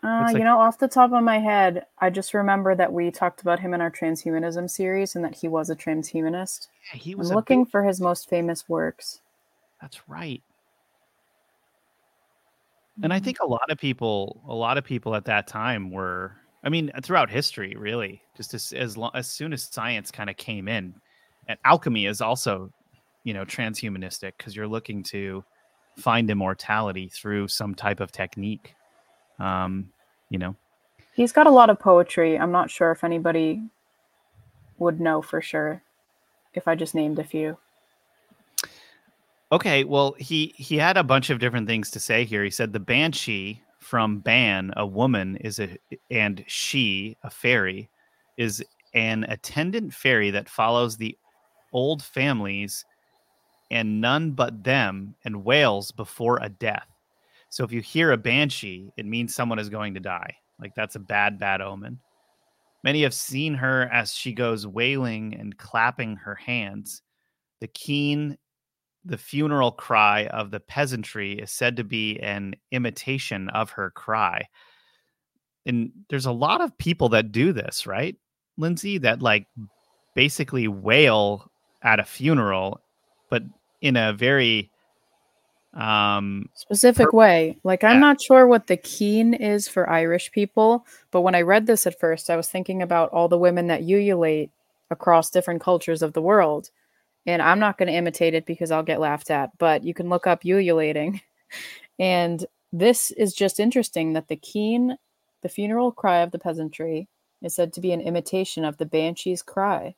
Uh, 0.04 0.26
like... 0.26 0.36
you 0.36 0.44
know, 0.44 0.60
off 0.60 0.78
the 0.78 0.86
top 0.86 1.12
of 1.12 1.24
my 1.24 1.40
head, 1.40 1.84
I 1.98 2.10
just 2.10 2.32
remember 2.32 2.76
that 2.76 2.92
we 2.92 3.10
talked 3.10 3.42
about 3.42 3.58
him 3.58 3.74
in 3.74 3.80
our 3.80 3.90
transhumanism 3.90 4.70
series, 4.70 5.16
and 5.16 5.24
that 5.24 5.34
he 5.34 5.48
was 5.48 5.68
a 5.68 5.74
transhumanist. 5.74 6.68
Yeah, 6.92 7.00
he 7.00 7.16
was 7.16 7.32
looking 7.32 7.64
big... 7.64 7.72
for 7.72 7.82
his 7.82 8.00
most 8.00 8.28
famous 8.28 8.68
works. 8.68 9.20
That's 9.80 10.08
right 10.08 10.44
and 13.02 13.12
I 13.12 13.16
mm-hmm. 13.16 13.24
think 13.24 13.38
a 13.40 13.46
lot 13.46 13.70
of 13.70 13.78
people, 13.78 14.42
a 14.48 14.54
lot 14.54 14.78
of 14.78 14.84
people 14.84 15.14
at 15.14 15.24
that 15.26 15.46
time 15.46 15.90
were, 15.90 16.36
I 16.62 16.68
mean, 16.68 16.90
throughout 17.02 17.30
history, 17.30 17.74
really, 17.76 18.22
just 18.36 18.54
as 18.54 18.72
as, 18.72 18.96
long, 18.96 19.10
as 19.14 19.28
soon 19.28 19.52
as 19.52 19.62
science 19.62 20.10
kind 20.10 20.28
of 20.30 20.36
came 20.36 20.68
in, 20.68 20.94
and 21.48 21.58
alchemy 21.64 22.06
is 22.06 22.20
also, 22.20 22.70
you 23.24 23.34
know, 23.34 23.44
transhumanistic 23.44 24.32
because 24.36 24.54
you're 24.54 24.68
looking 24.68 25.02
to 25.04 25.44
find 25.96 26.30
immortality 26.30 27.08
through 27.08 27.48
some 27.48 27.74
type 27.74 28.00
of 28.00 28.12
technique. 28.12 28.74
Um, 29.38 29.90
you 30.28 30.38
know, 30.38 30.54
he's 31.14 31.32
got 31.32 31.46
a 31.46 31.50
lot 31.50 31.70
of 31.70 31.78
poetry. 31.78 32.38
I'm 32.38 32.52
not 32.52 32.70
sure 32.70 32.92
if 32.92 33.04
anybody 33.04 33.62
would 34.78 35.00
know 35.00 35.22
for 35.22 35.40
sure 35.40 35.82
if 36.54 36.66
I 36.66 36.74
just 36.74 36.94
named 36.94 37.18
a 37.18 37.24
few. 37.24 37.58
Okay, 39.52 39.82
well, 39.84 40.14
he 40.18 40.54
he 40.56 40.76
had 40.76 40.96
a 40.96 41.04
bunch 41.04 41.28
of 41.30 41.40
different 41.40 41.66
things 41.66 41.90
to 41.90 42.00
say 42.00 42.24
here. 42.24 42.44
He 42.44 42.50
said 42.50 42.72
the 42.72 42.80
banshee 42.80 43.60
from 43.80 44.20
Ban, 44.20 44.72
a 44.76 44.86
woman 44.86 45.36
is 45.36 45.58
a 45.58 45.76
and 46.10 46.44
she, 46.46 47.16
a 47.24 47.30
fairy, 47.30 47.90
is 48.36 48.64
an 48.94 49.24
attendant 49.24 49.92
fairy 49.92 50.30
that 50.30 50.48
follows 50.48 50.96
the 50.96 51.16
old 51.72 52.02
families 52.02 52.84
and 53.70 54.00
none 54.00 54.32
but 54.32 54.64
them 54.64 55.14
and 55.24 55.44
wails 55.44 55.92
before 55.92 56.38
a 56.42 56.48
death. 56.48 56.86
So 57.48 57.64
if 57.64 57.72
you 57.72 57.80
hear 57.80 58.12
a 58.12 58.16
banshee, 58.16 58.92
it 58.96 59.06
means 59.06 59.34
someone 59.34 59.58
is 59.58 59.68
going 59.68 59.94
to 59.94 60.00
die. 60.00 60.36
Like 60.60 60.74
that's 60.76 60.96
a 60.96 61.00
bad, 61.00 61.38
bad 61.38 61.60
omen. 61.60 61.98
Many 62.84 63.02
have 63.02 63.14
seen 63.14 63.54
her 63.54 63.88
as 63.92 64.14
she 64.14 64.32
goes 64.32 64.66
wailing 64.66 65.34
and 65.34 65.56
clapping 65.58 66.16
her 66.16 66.34
hands. 66.34 67.02
The 67.60 67.68
keen 67.68 68.38
the 69.04 69.18
funeral 69.18 69.72
cry 69.72 70.26
of 70.26 70.50
the 70.50 70.60
peasantry 70.60 71.32
is 71.34 71.50
said 71.50 71.76
to 71.76 71.84
be 71.84 72.18
an 72.20 72.54
imitation 72.70 73.48
of 73.50 73.70
her 73.70 73.90
cry. 73.90 74.46
And 75.66 75.90
there's 76.08 76.26
a 76.26 76.32
lot 76.32 76.60
of 76.60 76.76
people 76.78 77.10
that 77.10 77.32
do 77.32 77.52
this, 77.52 77.86
right? 77.86 78.16
Lindsay, 78.56 78.98
that 78.98 79.22
like 79.22 79.46
basically 80.14 80.68
wail 80.68 81.50
at 81.82 82.00
a 82.00 82.04
funeral, 82.04 82.80
but 83.30 83.42
in 83.80 83.96
a 83.96 84.12
very 84.12 84.70
um 85.74 86.48
specific 86.54 87.10
per- 87.10 87.16
way. 87.16 87.56
Like 87.62 87.84
I'm 87.84 88.00
not 88.00 88.20
sure 88.20 88.46
what 88.46 88.66
the 88.66 88.76
keen 88.76 89.34
is 89.34 89.68
for 89.68 89.88
Irish 89.88 90.32
people, 90.32 90.84
but 91.10 91.20
when 91.20 91.34
I 91.34 91.42
read 91.42 91.66
this 91.66 91.86
at 91.86 91.98
first, 91.98 92.28
I 92.28 92.36
was 92.36 92.48
thinking 92.48 92.82
about 92.82 93.10
all 93.10 93.28
the 93.28 93.38
women 93.38 93.68
that 93.68 93.82
ululate 93.82 94.50
across 94.90 95.30
different 95.30 95.60
cultures 95.60 96.02
of 96.02 96.12
the 96.12 96.22
world. 96.22 96.70
And 97.26 97.42
I'm 97.42 97.58
not 97.58 97.78
going 97.78 97.88
to 97.88 97.94
imitate 97.94 98.34
it 98.34 98.46
because 98.46 98.70
I'll 98.70 98.82
get 98.82 99.00
laughed 99.00 99.30
at, 99.30 99.56
but 99.58 99.84
you 99.84 99.94
can 99.94 100.08
look 100.08 100.26
up 100.26 100.44
ululating. 100.44 101.20
And 101.98 102.46
this 102.72 103.10
is 103.10 103.34
just 103.34 103.60
interesting 103.60 104.14
that 104.14 104.28
the 104.28 104.36
keen, 104.36 104.96
the 105.42 105.50
funeral 105.50 105.92
cry 105.92 106.20
of 106.20 106.30
the 106.30 106.38
peasantry, 106.38 107.08
is 107.42 107.54
said 107.54 107.74
to 107.74 107.80
be 107.82 107.92
an 107.92 108.00
imitation 108.00 108.64
of 108.64 108.78
the 108.78 108.86
banshee's 108.86 109.42
cry. 109.42 109.94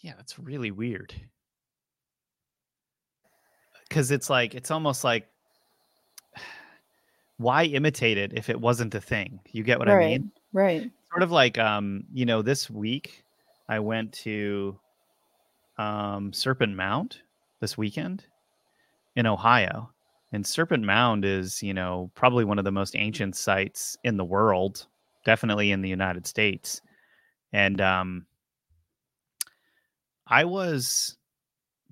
Yeah, 0.00 0.14
that's 0.16 0.40
really 0.40 0.72
weird 0.72 1.14
because 3.88 4.10
it's 4.10 4.28
like 4.28 4.54
it's 4.54 4.70
almost 4.70 5.04
like 5.04 5.28
why 7.38 7.64
imitate 7.64 8.18
it 8.18 8.32
if 8.34 8.48
it 8.50 8.60
wasn't 8.60 8.94
a 8.94 9.00
thing? 9.00 9.40
You 9.52 9.62
get 9.62 9.78
what 9.78 9.88
right, 9.88 10.04
I 10.04 10.06
mean? 10.06 10.32
Right. 10.52 10.90
Sort 11.10 11.22
of 11.22 11.30
like 11.30 11.58
um, 11.58 12.04
you 12.12 12.26
know, 12.26 12.42
this 12.42 12.68
week 12.68 13.24
I 13.68 13.78
went 13.78 14.12
to 14.14 14.78
um 15.78 16.32
Serpent 16.32 16.74
Mound 16.74 17.18
this 17.60 17.76
weekend 17.76 18.24
in 19.14 19.26
Ohio. 19.26 19.90
And 20.32 20.46
Serpent 20.46 20.84
Mound 20.84 21.24
is, 21.24 21.62
you 21.62 21.72
know, 21.72 22.10
probably 22.14 22.44
one 22.44 22.58
of 22.58 22.64
the 22.64 22.72
most 22.72 22.96
ancient 22.96 23.36
sites 23.36 23.96
in 24.04 24.16
the 24.16 24.24
world, 24.24 24.86
definitely 25.24 25.70
in 25.70 25.82
the 25.82 25.88
United 25.88 26.26
States. 26.26 26.80
And 27.52 27.80
um 27.80 28.26
I 30.26 30.44
was 30.44 31.16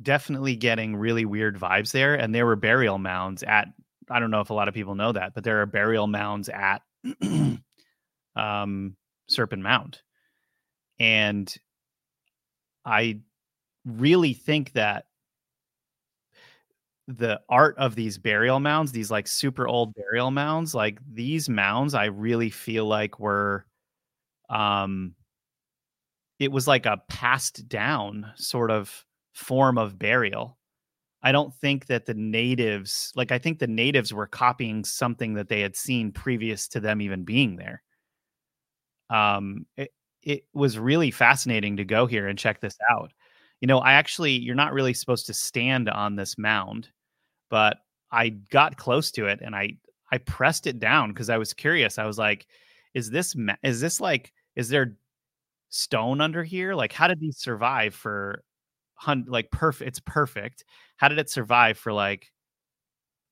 definitely 0.02 0.56
getting 0.56 0.96
really 0.96 1.24
weird 1.24 1.56
vibes 1.56 1.92
there. 1.92 2.14
And 2.14 2.34
there 2.34 2.46
were 2.46 2.56
burial 2.56 2.98
mounds 2.98 3.42
at, 3.42 3.68
I 4.10 4.18
don't 4.18 4.30
know 4.30 4.40
if 4.40 4.50
a 4.50 4.54
lot 4.54 4.68
of 4.68 4.74
people 4.74 4.94
know 4.94 5.12
that, 5.12 5.34
but 5.34 5.44
there 5.44 5.62
are 5.62 5.66
burial 5.66 6.06
mounds 6.06 6.48
at 6.48 6.82
um, 8.36 8.96
Serpent 9.28 9.62
Mound. 9.62 10.00
And 10.98 11.52
I 12.84 13.20
really 13.84 14.34
think 14.34 14.72
that 14.72 15.06
the 17.06 17.40
art 17.50 17.76
of 17.78 17.94
these 17.94 18.16
burial 18.18 18.60
mounds, 18.60 18.92
these 18.92 19.10
like 19.10 19.26
super 19.28 19.68
old 19.68 19.94
burial 19.94 20.30
mounds, 20.30 20.74
like 20.74 20.98
these 21.12 21.48
mounds, 21.48 21.94
I 21.94 22.06
really 22.06 22.50
feel 22.50 22.86
like 22.86 23.18
were, 23.20 23.66
um, 24.50 25.14
it 26.38 26.50
was 26.52 26.66
like 26.66 26.86
a 26.86 27.00
passed 27.08 27.68
down 27.68 28.32
sort 28.36 28.70
of 28.70 29.04
form 29.34 29.78
of 29.78 29.98
burial. 29.98 30.58
I 31.22 31.32
don't 31.32 31.54
think 31.54 31.86
that 31.86 32.06
the 32.06 32.14
natives, 32.14 33.12
like, 33.16 33.32
I 33.32 33.38
think 33.38 33.58
the 33.58 33.66
natives 33.66 34.12
were 34.14 34.26
copying 34.28 34.84
something 34.84 35.34
that 35.34 35.48
they 35.48 35.60
had 35.60 35.76
seen 35.76 36.12
previous 36.12 36.68
to 36.68 36.80
them 36.80 37.00
even 37.02 37.24
being 37.24 37.56
there. 37.56 37.82
Um, 39.10 39.66
it, 39.76 39.92
it 40.22 40.44
was 40.54 40.78
really 40.78 41.10
fascinating 41.10 41.76
to 41.76 41.84
go 41.84 42.06
here 42.06 42.28
and 42.28 42.38
check 42.38 42.60
this 42.60 42.76
out. 42.90 43.12
You 43.64 43.66
know, 43.66 43.78
I 43.78 43.94
actually, 43.94 44.32
you're 44.32 44.54
not 44.54 44.74
really 44.74 44.92
supposed 44.92 45.24
to 45.24 45.32
stand 45.32 45.88
on 45.88 46.16
this 46.16 46.36
mound, 46.36 46.90
but 47.48 47.78
I 48.12 48.28
got 48.28 48.76
close 48.76 49.10
to 49.12 49.26
it 49.28 49.40
and 49.42 49.56
I, 49.56 49.78
I 50.12 50.18
pressed 50.18 50.66
it 50.66 50.78
down 50.78 51.08
because 51.14 51.30
I 51.30 51.38
was 51.38 51.54
curious. 51.54 51.98
I 51.98 52.04
was 52.04 52.18
like, 52.18 52.46
is 52.92 53.08
this, 53.08 53.34
is 53.62 53.80
this 53.80 54.02
like, 54.02 54.34
is 54.54 54.68
there 54.68 54.98
stone 55.70 56.20
under 56.20 56.44
here? 56.44 56.74
Like, 56.74 56.92
how 56.92 57.08
did 57.08 57.20
these 57.20 57.38
survive 57.38 57.94
for 57.94 58.44
hun- 58.96 59.26
like 59.28 59.50
perfect 59.50 59.88
it's 59.88 60.00
perfect 60.00 60.64
how 60.98 61.08
did 61.08 61.18
it 61.18 61.30
survive 61.30 61.78
for 61.78 61.92
like 61.92 62.32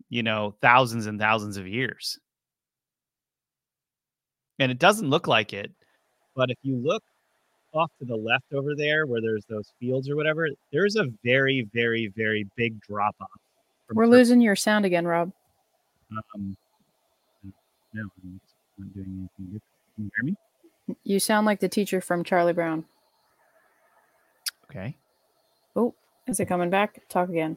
you 0.09 0.23
know 0.23 0.55
thousands 0.61 1.07
and 1.07 1.19
thousands 1.19 1.57
of 1.57 1.67
years 1.67 2.19
and 4.59 4.71
it 4.71 4.79
doesn't 4.79 5.11
look 5.11 5.27
like 5.27 5.53
it 5.53 5.73
but 6.37 6.51
if 6.51 6.59
you 6.63 6.77
look 6.77 7.03
off 7.75 7.91
to 7.99 8.05
the 8.05 8.17
left 8.17 8.45
over 8.53 8.75
there 8.77 9.07
where 9.07 9.21
there's 9.21 9.45
those 9.49 9.73
fields 9.81 10.09
or 10.09 10.17
whatever 10.17 10.49
there's 10.73 10.97
a 10.97 11.07
very 11.25 11.69
very 11.73 12.13
very 12.17 12.47
big 12.57 12.81
drop 12.81 13.15
off 13.21 13.29
we're 13.93 14.07
losing 14.07 14.41
your 14.41 14.57
sound 14.57 14.85
again 14.85 15.07
rob 15.07 15.33
um, 16.35 16.57
no 17.95 18.03
i'm 18.23 18.41
not 18.79 18.95
doing 18.95 19.29
anything 19.39 19.47
different 19.47 19.63
can 19.97 20.05
you 20.05 20.11
hear 20.17 20.25
me 20.25 20.37
you 21.05 21.19
sound 21.19 21.47
like 21.47 21.61
the 21.61 21.69
teacher 21.69 22.01
from 22.01 22.23
charlie 22.25 22.53
brown 22.53 22.85
okay 24.71 24.97
Oh, 25.75 25.95
is 26.27 26.39
it 26.41 26.47
coming 26.47 26.71
back? 26.71 27.01
Talk 27.09 27.29
again. 27.29 27.57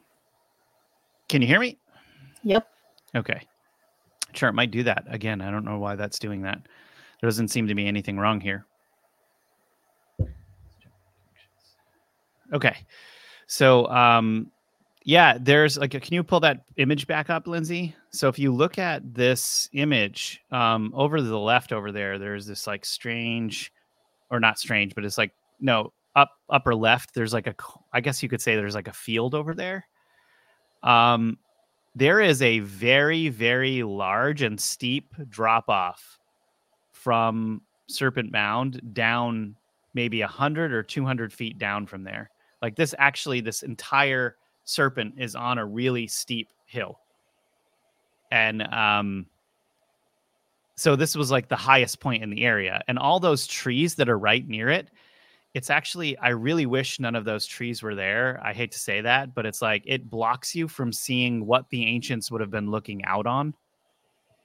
Can 1.28 1.42
you 1.42 1.48
hear 1.48 1.60
me? 1.60 1.78
Yep. 2.44 2.68
Okay. 3.16 3.42
Sure, 4.34 4.50
it 4.50 4.54
might 4.54 4.72
do 4.72 4.84
that 4.84 5.06
again. 5.10 5.42
I 5.42 5.52
don't 5.52 5.66
know 5.66 5.78
why 5.78 5.96
that's 5.96 6.20
doing 6.20 6.42
that. 6.44 6.62
There 7.20 7.28
doesn't 7.28 7.50
seem 7.50 7.68
to 7.68 7.76
be 7.76 7.88
anything 7.88 8.18
wrong 8.18 8.40
here. 8.40 8.66
Okay. 12.54 12.78
So, 13.48 13.88
um, 13.90 14.52
yeah, 15.04 15.38
there's 15.40 15.78
like, 15.78 15.92
can 15.92 16.14
you 16.14 16.24
pull 16.24 16.40
that 16.40 16.66
image 16.78 17.06
back 17.06 17.30
up, 17.30 17.48
Lindsay? 17.48 17.96
So 18.10 18.28
if 18.28 18.40
you 18.40 18.52
look 18.52 18.80
at 18.80 19.14
this 19.14 19.70
image 19.74 20.42
um, 20.52 20.92
over 20.96 21.22
the 21.22 21.38
left 21.38 21.72
over 21.72 21.92
there, 21.92 22.18
there's 22.18 22.48
this 22.48 22.66
like 22.66 22.86
strange, 22.86 23.72
or 24.32 24.40
not 24.40 24.58
strange, 24.58 24.96
but 24.96 25.06
it's 25.06 25.18
like 25.18 25.32
no 25.60 25.94
up 26.16 26.32
upper 26.50 26.74
left 26.74 27.14
there's 27.14 27.34
like 27.34 27.48
a 27.48 27.56
i 27.94 28.00
guess 28.00 28.24
you 28.24 28.30
could 28.30 28.42
say 28.42 28.56
there's 28.56 28.76
like 28.76 28.88
a 28.88 28.94
field 28.94 29.36
over 29.36 29.54
there 29.54 29.86
um 30.84 31.38
there 31.96 32.22
is 32.22 32.42
a 32.42 32.60
very 32.60 33.30
very 33.30 33.84
large 33.84 34.42
and 34.42 34.60
steep 34.60 35.14
drop 35.30 35.70
off 35.70 36.20
from 36.92 37.62
serpent 37.88 38.32
mound 38.32 38.82
down 38.94 39.56
maybe 39.94 40.22
100 40.22 40.74
or 40.74 40.84
200 40.84 41.32
feet 41.32 41.58
down 41.58 41.86
from 41.86 42.04
there 42.04 42.30
like 42.62 42.76
this 42.76 42.96
actually 42.98 43.42
this 43.42 43.64
entire 43.64 44.38
serpent 44.64 45.16
is 45.18 45.36
on 45.36 45.58
a 45.58 45.66
really 45.66 46.08
steep 46.08 46.50
hill. 46.66 47.00
And 48.32 48.64
um 48.74 49.28
so 50.78 50.96
this 50.96 51.16
was 51.16 51.32
like 51.32 51.48
the 51.48 51.56
highest 51.56 52.02
point 52.02 52.22
in 52.22 52.30
the 52.30 52.44
area. 52.44 52.82
And 52.88 53.00
all 53.00 53.20
those 53.20 53.48
trees 53.48 53.96
that 53.96 54.10
are 54.10 54.18
right 54.18 54.48
near 54.48 54.70
it 54.70 54.90
it's 55.54 55.70
actually 55.70 56.18
i 56.18 56.30
really 56.30 56.66
wish 56.66 57.00
none 57.00 57.16
of 57.16 57.24
those 57.24 57.46
trees 57.46 57.82
were 57.82 57.96
there. 57.96 58.42
I 58.44 58.52
hate 58.52 58.72
to 58.74 58.80
say 58.80 59.02
that 59.02 59.34
but 59.34 59.46
it's 59.46 59.62
like 59.62 59.84
it 59.86 60.10
blocks 60.10 60.54
you 60.54 60.68
from 60.68 60.92
seeing 60.92 61.46
what 61.46 61.70
the 61.70 61.86
ancients 61.86 62.30
would 62.30 62.42
have 62.42 62.52
been 62.52 62.72
looking 62.72 63.06
out 63.06 63.26
on 63.26 63.54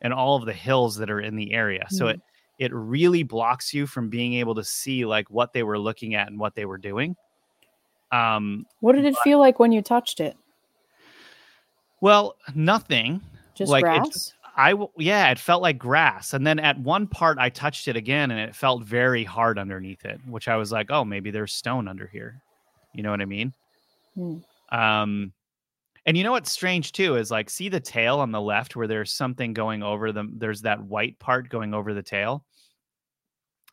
and 0.03 0.13
all 0.13 0.37
of 0.37 0.47
the 0.47 0.53
hills 0.53 0.97
that 0.97 1.11
are 1.11 1.21
in 1.21 1.37
the 1.37 1.53
area. 1.53 1.87
Mm. 1.91 1.97
so 1.97 2.07
it 2.09 2.21
it 2.61 2.73
really 2.75 3.23
blocks 3.23 3.73
you 3.73 3.87
from 3.87 4.11
being 4.11 4.35
able 4.35 4.55
to 4.55 4.63
see 4.63 5.07
like 5.07 5.29
what 5.31 5.55
they 5.55 5.63
were 5.63 5.79
looking 5.79 6.15
at 6.15 6.29
and 6.29 6.39
what 6.39 6.55
they 6.55 6.67
were 6.67 6.79
doing 6.79 7.17
um 8.13 8.67
what 8.81 8.95
did 8.95 9.05
it 9.05 9.15
but, 9.15 9.23
feel 9.23 9.39
like 9.39 9.59
when 9.59 9.73
you 9.73 9.83
touched 9.83 10.21
it 10.21 10.37
well 12.01 12.37
nothing 12.55 13.21
just 13.55 13.71
like 13.71 13.85
grass 13.85 14.35
I 14.61 14.75
yeah, 14.99 15.31
it 15.31 15.39
felt 15.39 15.63
like 15.63 15.79
grass. 15.79 16.35
And 16.35 16.47
then 16.47 16.59
at 16.59 16.79
one 16.79 17.07
part 17.07 17.39
I 17.39 17.49
touched 17.49 17.89
it 17.89 17.97
again 17.97 18.31
and 18.31 18.39
it 18.39 18.55
felt 18.55 18.85
very 18.85 19.25
hard 19.25 19.59
underneath 19.59 20.05
it, 20.05 20.21
which 20.27 20.49
I 20.49 20.57
was 20.57 20.71
like, 20.71 20.91
"Oh, 20.91 21.03
maybe 21.03 21.31
there's 21.31 21.55
stone 21.55 21.89
under 21.89 22.07
here." 22.07 22.43
You 22.93 23.03
know 23.03 23.11
what 23.11 23.23
I 23.23 23.25
mean? 23.25 23.55
Hmm. 24.15 24.37
Um 24.71 25.33
and 26.05 26.15
you 26.15 26.25
know 26.25 26.33
what's 26.33 26.53
strange 26.53 26.93
too 26.93 27.17
is 27.17 27.31
like 27.31 27.49
see 27.49 27.71
the 27.71 27.81
tail 27.81 28.19
on 28.21 28.33
the 28.33 28.41
left 28.41 28.77
where 28.77 28.87
there's 28.87 29.15
something 29.15 29.55
going 29.55 29.83
over 29.83 30.13
them 30.13 30.35
there's 30.37 30.61
that 30.63 30.83
white 30.83 31.19
part 31.19 31.49
going 31.49 31.73
over 31.73 31.95
the 31.95 32.03
tail. 32.03 32.45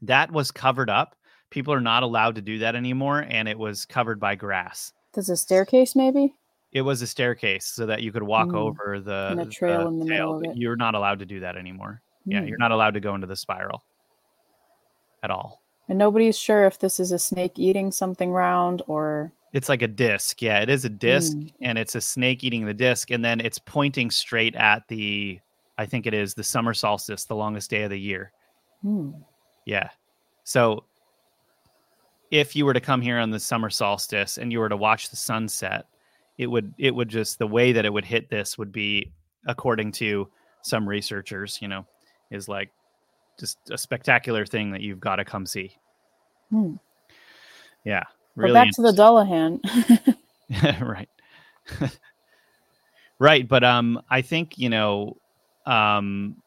That 0.04 0.32
was 0.32 0.52
covered 0.52 0.90
up. 0.90 1.16
People 1.50 1.74
are 1.74 1.82
not 1.82 2.04
allowed 2.04 2.36
to 2.36 2.41
do 2.41 2.60
that 2.60 2.76
anymore 2.76 3.26
and 3.30 3.48
it 3.48 3.58
was 3.58 3.86
covered 3.86 4.20
by 4.20 4.36
grass. 4.36 4.93
Does 5.14 5.30
a 5.30 5.38
staircase 5.38 5.95
maybe? 5.95 6.34
it 6.72 6.82
was 6.82 7.02
a 7.02 7.08
staircase 7.08 7.66
so 7.66 7.86
that 7.86 8.02
you 8.02 8.12
could 8.12 8.24
walk 8.24 8.50
mm. 8.50 8.56
over 8.56 9.00
the, 9.00 9.36
and 9.39 9.52
trail 9.52 9.84
the 9.84 9.88
in 9.88 10.00
the 10.00 10.06
tail. 10.06 10.10
middle 10.10 10.38
of 10.38 10.43
it. 10.43 10.58
You're 10.58 10.76
not 10.76 10.95
allowed 10.95 11.20
to 11.20 11.26
do 11.26 11.39
that 11.39 11.56
anymore. 11.56 12.02
Mm. 12.28 12.34
Yeah, 12.34 12.43
you're 12.43 12.58
mm. 12.58 12.62
not 12.62 12.72
allowed 12.72 12.93
to 12.95 13.00
go 13.00 13.16
into 13.16 13.28
the 13.28 13.36
spiral 13.36 13.84
at 15.24 15.32
all. 15.32 15.64
And 15.89 15.98
nobody's 15.98 16.38
sure 16.38 16.66
if 16.66 16.80
this 16.80 17.00
is 17.00 17.12
a 17.12 17.20
snake 17.20 17.54
eating 17.58 17.91
something 17.91 18.32
round 18.32 18.82
or 18.88 19.32
it's 19.54 19.70
like 19.70 19.82
a 19.82 19.88
disc. 19.88 20.41
Yeah, 20.41 20.60
it 20.60 20.70
is 20.70 20.84
a 20.84 20.89
disc 20.89 21.36
mm. 21.36 21.52
and 21.62 21.78
it's 21.78 21.95
a 21.95 22.02
snake 22.02 22.43
eating 22.43 22.66
the 22.66 22.74
disc 22.74 23.10
and 23.10 23.24
then 23.24 23.39
it's 23.39 23.60
pointing 23.60 24.12
straight 24.12 24.56
at 24.56 24.88
the 24.88 25.39
I 25.78 25.86
think 25.86 26.06
it 26.06 26.14
is 26.14 26.34
the 26.34 26.43
summer 26.43 26.74
solstice, 26.74 27.26
the 27.26 27.36
longest 27.36 27.70
day 27.70 27.84
of 27.84 27.91
the 27.91 28.00
year. 28.00 28.32
Mm. 28.84 29.24
Yeah. 29.66 29.89
So 30.43 30.84
if 32.32 32.56
you 32.56 32.66
were 32.66 32.74
to 32.74 32.82
come 32.82 33.02
here 33.02 33.18
on 33.18 33.32
the 33.32 33.40
summer 33.40 33.70
solstice 33.70 34.38
and 34.38 34.52
you 34.52 34.60
were 34.60 34.70
to 34.70 34.78
watch 34.78 35.10
the 35.10 35.16
sunset, 35.16 35.86
it 36.38 36.48
would 36.48 36.74
it 36.78 36.94
would 36.94 37.10
just 37.10 37.40
the 37.40 37.48
way 37.48 37.72
that 37.72 37.86
it 37.86 37.94
would 37.94 38.06
hit 38.06 38.30
this 38.30 38.58
would 38.58 38.72
be 38.72 39.12
according 39.48 39.92
to 39.92 40.28
some 40.62 40.88
researchers 40.88 41.60
you 41.62 41.68
know 41.68 41.86
is 42.30 42.50
like 42.50 42.70
just 43.40 43.58
a 43.72 43.78
spectacular 43.78 44.46
thing 44.46 44.72
that 44.72 44.82
you've 44.82 45.00
got 45.00 45.16
to 45.16 45.26
come 45.26 45.46
see 45.46 45.76
hmm. 46.52 46.74
yeah 47.86 48.04
Really 48.38 48.54
back 48.54 48.70
to 48.74 48.84
the 48.84 48.92
Dullahan. 48.92 49.60
right. 50.82 51.10
right, 53.20 53.48
but 53.48 53.64
um 53.64 54.00
I 54.10 54.22
think, 54.22 54.60
you 54.60 54.70
know, 54.70 55.18
um 55.66 56.38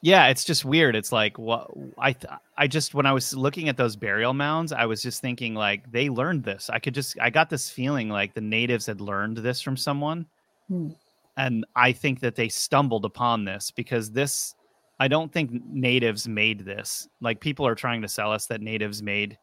yeah, 0.00 0.28
it's 0.28 0.44
just 0.44 0.64
weird. 0.64 0.94
It's 0.94 1.10
like 1.12 1.38
what 1.38 1.70
I 1.98 2.14
I 2.56 2.66
just 2.66 2.94
when 2.94 3.06
I 3.06 3.12
was 3.12 3.34
looking 3.34 3.68
at 3.68 3.76
those 3.76 3.96
burial 3.96 4.32
mounds, 4.32 4.72
I 4.72 4.86
was 4.86 5.02
just 5.02 5.20
thinking 5.20 5.54
like 5.54 5.90
they 5.90 6.08
learned 6.08 6.44
this. 6.44 6.70
I 6.70 6.78
could 6.78 6.94
just 6.94 7.18
I 7.20 7.30
got 7.30 7.50
this 7.50 7.68
feeling 7.68 8.08
like 8.08 8.34
the 8.34 8.40
natives 8.40 8.86
had 8.86 9.00
learned 9.00 9.38
this 9.38 9.60
from 9.60 9.76
someone. 9.76 10.26
Hmm. 10.68 10.90
And 11.36 11.64
I 11.76 11.92
think 11.92 12.20
that 12.20 12.34
they 12.34 12.48
stumbled 12.48 13.04
upon 13.04 13.44
this 13.44 13.70
because 13.70 14.10
this 14.10 14.54
I 15.00 15.08
don't 15.08 15.32
think 15.32 15.50
natives 15.66 16.28
made 16.28 16.64
this. 16.64 17.08
Like 17.20 17.40
people 17.40 17.66
are 17.66 17.74
trying 17.74 18.02
to 18.02 18.08
sell 18.08 18.32
us 18.32 18.46
that 18.46 18.60
natives 18.60 19.02
made 19.02 19.38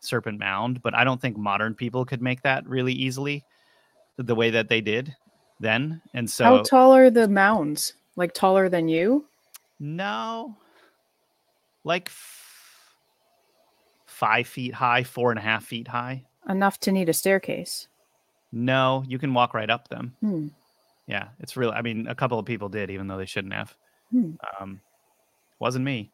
Serpent 0.00 0.38
Mound, 0.38 0.82
but 0.82 0.94
I 0.94 1.04
don't 1.04 1.20
think 1.20 1.36
modern 1.36 1.74
people 1.74 2.04
could 2.04 2.22
make 2.22 2.42
that 2.42 2.66
really 2.66 2.92
easily 2.92 3.44
the 4.16 4.34
way 4.34 4.50
that 4.50 4.68
they 4.68 4.80
did 4.80 5.14
then. 5.60 6.02
And 6.14 6.28
so 6.28 6.44
How 6.44 6.62
tall 6.62 6.94
are 6.94 7.10
the 7.10 7.28
mounds? 7.28 7.94
Like 8.16 8.34
taller 8.34 8.68
than 8.68 8.88
you? 8.88 9.26
No, 9.80 10.56
like 11.84 12.08
f- 12.08 12.94
five 14.06 14.46
feet 14.46 14.74
high, 14.74 15.02
four 15.04 15.30
and 15.30 15.38
a 15.38 15.42
half 15.42 15.64
feet 15.64 15.88
high. 15.88 16.24
Enough 16.48 16.78
to 16.80 16.92
need 16.92 17.08
a 17.08 17.14
staircase. 17.14 17.88
No, 18.52 19.04
you 19.06 19.18
can 19.18 19.32
walk 19.32 19.54
right 19.54 19.70
up 19.70 19.88
them. 19.88 20.14
Hmm. 20.20 20.48
Yeah, 21.06 21.28
it's 21.40 21.56
really. 21.56 21.72
I 21.72 21.82
mean, 21.82 22.06
a 22.06 22.14
couple 22.14 22.38
of 22.38 22.44
people 22.44 22.68
did, 22.68 22.90
even 22.90 23.08
though 23.08 23.16
they 23.16 23.26
shouldn't 23.26 23.54
have. 23.54 23.74
Hmm. 24.10 24.32
Um, 24.60 24.80
wasn't 25.58 25.84
me. 25.84 26.10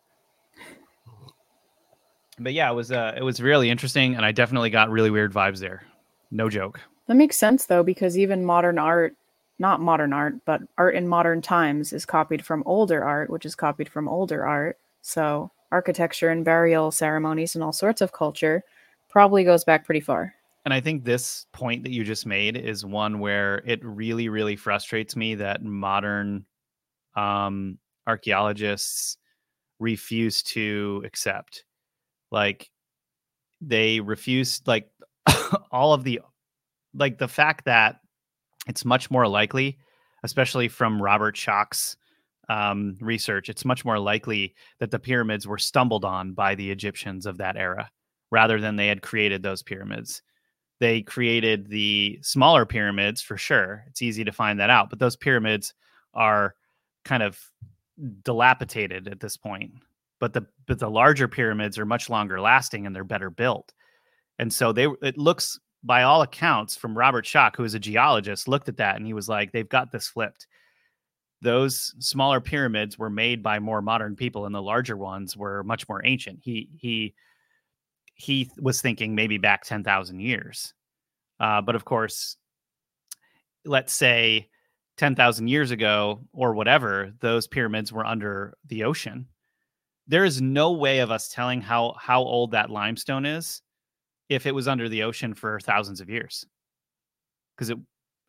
But 2.38 2.52
yeah, 2.52 2.70
it 2.70 2.74
was. 2.74 2.92
Uh, 2.92 3.14
it 3.16 3.22
was 3.22 3.40
really 3.40 3.68
interesting, 3.70 4.14
and 4.14 4.24
I 4.24 4.32
definitely 4.32 4.70
got 4.70 4.90
really 4.90 5.10
weird 5.10 5.32
vibes 5.32 5.58
there. 5.58 5.82
No 6.30 6.48
joke. 6.48 6.80
That 7.08 7.16
makes 7.16 7.36
sense 7.36 7.66
though, 7.66 7.82
because 7.82 8.18
even 8.18 8.44
modern 8.44 8.78
art 8.78 9.14
not 9.58 9.80
modern 9.80 10.12
art, 10.12 10.34
but 10.44 10.60
art 10.76 10.94
in 10.94 11.08
modern 11.08 11.40
times 11.40 11.92
is 11.92 12.04
copied 12.04 12.44
from 12.44 12.62
older 12.66 13.04
art, 13.04 13.30
which 13.30 13.46
is 13.46 13.54
copied 13.54 13.88
from 13.88 14.08
older 14.08 14.46
art. 14.46 14.78
So 15.02 15.50
architecture 15.72 16.28
and 16.28 16.44
burial 16.44 16.90
ceremonies 16.90 17.54
and 17.54 17.64
all 17.64 17.72
sorts 17.72 18.00
of 18.00 18.12
culture 18.12 18.62
probably 19.08 19.44
goes 19.44 19.64
back 19.64 19.84
pretty 19.84 20.00
far. 20.00 20.34
And 20.64 20.74
I 20.74 20.80
think 20.80 21.04
this 21.04 21.46
point 21.52 21.84
that 21.84 21.92
you 21.92 22.02
just 22.02 22.26
made 22.26 22.56
is 22.56 22.84
one 22.84 23.20
where 23.20 23.62
it 23.64 23.84
really, 23.84 24.28
really 24.28 24.56
frustrates 24.56 25.14
me 25.14 25.36
that 25.36 25.62
modern 25.62 26.44
um, 27.14 27.78
archaeologists 28.06 29.16
refuse 29.78 30.42
to 30.42 31.02
accept. 31.06 31.64
Like, 32.32 32.70
they 33.60 34.00
refuse, 34.00 34.60
like, 34.66 34.90
all 35.70 35.92
of 35.92 36.02
the, 36.02 36.20
like, 36.94 37.18
the 37.18 37.28
fact 37.28 37.66
that 37.66 38.00
it's 38.66 38.84
much 38.84 39.10
more 39.10 39.28
likely, 39.28 39.78
especially 40.22 40.68
from 40.68 41.00
Robert 41.00 41.36
Schoch's 41.36 41.96
um, 42.48 42.96
research, 43.00 43.48
it's 43.48 43.64
much 43.64 43.84
more 43.84 43.98
likely 43.98 44.54
that 44.78 44.90
the 44.90 44.98
pyramids 44.98 45.46
were 45.46 45.58
stumbled 45.58 46.04
on 46.04 46.32
by 46.32 46.54
the 46.54 46.70
Egyptians 46.70 47.26
of 47.26 47.38
that 47.38 47.56
era 47.56 47.90
rather 48.30 48.60
than 48.60 48.76
they 48.76 48.88
had 48.88 49.02
created 49.02 49.42
those 49.42 49.62
pyramids. 49.62 50.22
They 50.78 51.02
created 51.02 51.68
the 51.68 52.18
smaller 52.22 52.66
pyramids 52.66 53.22
for 53.22 53.36
sure. 53.36 53.84
It's 53.88 54.02
easy 54.02 54.24
to 54.24 54.32
find 54.32 54.60
that 54.60 54.70
out, 54.70 54.90
but 54.90 54.98
those 54.98 55.16
pyramids 55.16 55.74
are 56.14 56.54
kind 57.04 57.22
of 57.22 57.40
dilapidated 58.22 59.08
at 59.08 59.20
this 59.20 59.36
point. 59.36 59.72
But 60.18 60.32
the 60.32 60.46
but 60.66 60.78
the 60.78 60.90
larger 60.90 61.28
pyramids 61.28 61.78
are 61.78 61.86
much 61.86 62.08
longer 62.08 62.40
lasting 62.40 62.86
and 62.86 62.94
they're 62.94 63.04
better 63.04 63.30
built. 63.30 63.72
And 64.38 64.52
so 64.52 64.72
they 64.72 64.86
it 65.02 65.18
looks 65.18 65.58
by 65.86 66.02
all 66.02 66.22
accounts, 66.22 66.76
from 66.76 66.98
Robert 66.98 67.24
Schoch, 67.24 67.56
who 67.56 67.64
is 67.64 67.74
a 67.74 67.78
geologist, 67.78 68.48
looked 68.48 68.68
at 68.68 68.78
that 68.78 68.96
and 68.96 69.06
he 69.06 69.14
was 69.14 69.28
like, 69.28 69.52
they've 69.52 69.68
got 69.68 69.92
this 69.92 70.08
flipped. 70.08 70.46
Those 71.42 71.94
smaller 72.00 72.40
pyramids 72.40 72.98
were 72.98 73.10
made 73.10 73.42
by 73.42 73.60
more 73.60 73.80
modern 73.80 74.16
people, 74.16 74.46
and 74.46 74.54
the 74.54 74.62
larger 74.62 74.96
ones 74.96 75.36
were 75.36 75.62
much 75.62 75.88
more 75.88 76.04
ancient. 76.04 76.40
He 76.42 76.70
he 76.76 77.14
he 78.14 78.50
was 78.58 78.80
thinking 78.80 79.14
maybe 79.14 79.38
back 79.38 79.62
ten 79.62 79.84
thousand 79.84 80.20
years, 80.20 80.72
uh, 81.38 81.60
but 81.60 81.76
of 81.76 81.84
course, 81.84 82.36
let's 83.66 83.92
say 83.92 84.48
ten 84.96 85.14
thousand 85.14 85.48
years 85.48 85.70
ago 85.70 86.22
or 86.32 86.54
whatever, 86.54 87.12
those 87.20 87.46
pyramids 87.46 87.92
were 87.92 88.06
under 88.06 88.56
the 88.66 88.84
ocean. 88.84 89.28
There 90.08 90.24
is 90.24 90.40
no 90.40 90.72
way 90.72 91.00
of 91.00 91.10
us 91.10 91.28
telling 91.28 91.60
how 91.60 91.94
how 92.00 92.22
old 92.22 92.52
that 92.52 92.70
limestone 92.70 93.26
is 93.26 93.60
if 94.28 94.46
it 94.46 94.54
was 94.54 94.68
under 94.68 94.88
the 94.88 95.02
ocean 95.02 95.34
for 95.34 95.60
thousands 95.60 96.00
of 96.00 96.10
years 96.10 96.46
because 97.54 97.70
it 97.70 97.78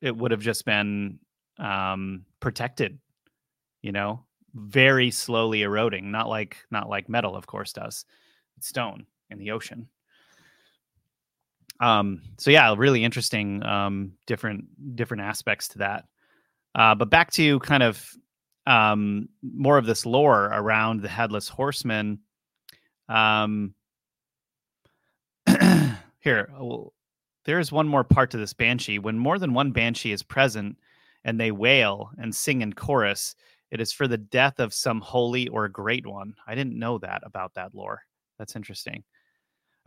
it 0.01 0.15
would 0.15 0.31
have 0.31 0.41
just 0.41 0.63
been 0.65 1.19
um, 1.59 2.23
protected 2.39 2.99
you 3.81 3.91
know 3.91 4.23
very 4.53 5.11
slowly 5.11 5.61
eroding 5.61 6.11
not 6.11 6.27
like 6.27 6.57
not 6.71 6.89
like 6.89 7.09
metal 7.09 7.35
of 7.35 7.47
course 7.47 7.73
does. 7.73 8.05
It's 8.57 8.67
stone 8.67 9.05
in 9.29 9.37
the 9.37 9.51
ocean. 9.51 9.87
Um 11.79 12.21
so 12.37 12.49
yeah 12.49 12.73
really 12.75 13.03
interesting 13.03 13.63
um 13.63 14.13
different 14.25 14.65
different 14.95 15.23
aspects 15.23 15.67
to 15.69 15.79
that. 15.79 16.05
Uh 16.73 16.95
but 16.95 17.09
back 17.09 17.31
to 17.33 17.59
kind 17.59 17.83
of 17.83 18.03
um 18.65 19.29
more 19.41 19.77
of 19.77 19.85
this 19.85 20.05
lore 20.05 20.45
around 20.45 21.01
the 21.01 21.07
headless 21.09 21.47
horseman 21.47 22.19
um 23.09 23.73
here, 26.19 26.51
oh, 26.59 26.93
there 27.45 27.59
is 27.59 27.71
one 27.71 27.87
more 27.87 28.03
part 28.03 28.31
to 28.31 28.37
this 28.37 28.53
banshee. 28.53 28.99
When 28.99 29.17
more 29.17 29.39
than 29.39 29.53
one 29.53 29.71
banshee 29.71 30.11
is 30.11 30.21
present 30.21 30.77
and 31.23 31.39
they 31.39 31.51
wail 31.51 32.11
and 32.17 32.35
sing 32.35 32.61
in 32.61 32.73
chorus, 32.73 33.35
it 33.71 33.81
is 33.81 33.91
for 33.91 34.07
the 34.07 34.17
death 34.17 34.59
of 34.59 34.73
some 34.73 35.01
holy 35.01 35.47
or 35.47 35.67
great 35.67 36.05
one. 36.05 36.35
I 36.45 36.55
didn't 36.55 36.77
know 36.77 36.97
that 36.99 37.21
about 37.25 37.53
that 37.55 37.73
lore. 37.73 38.01
That's 38.37 38.55
interesting. 38.55 39.03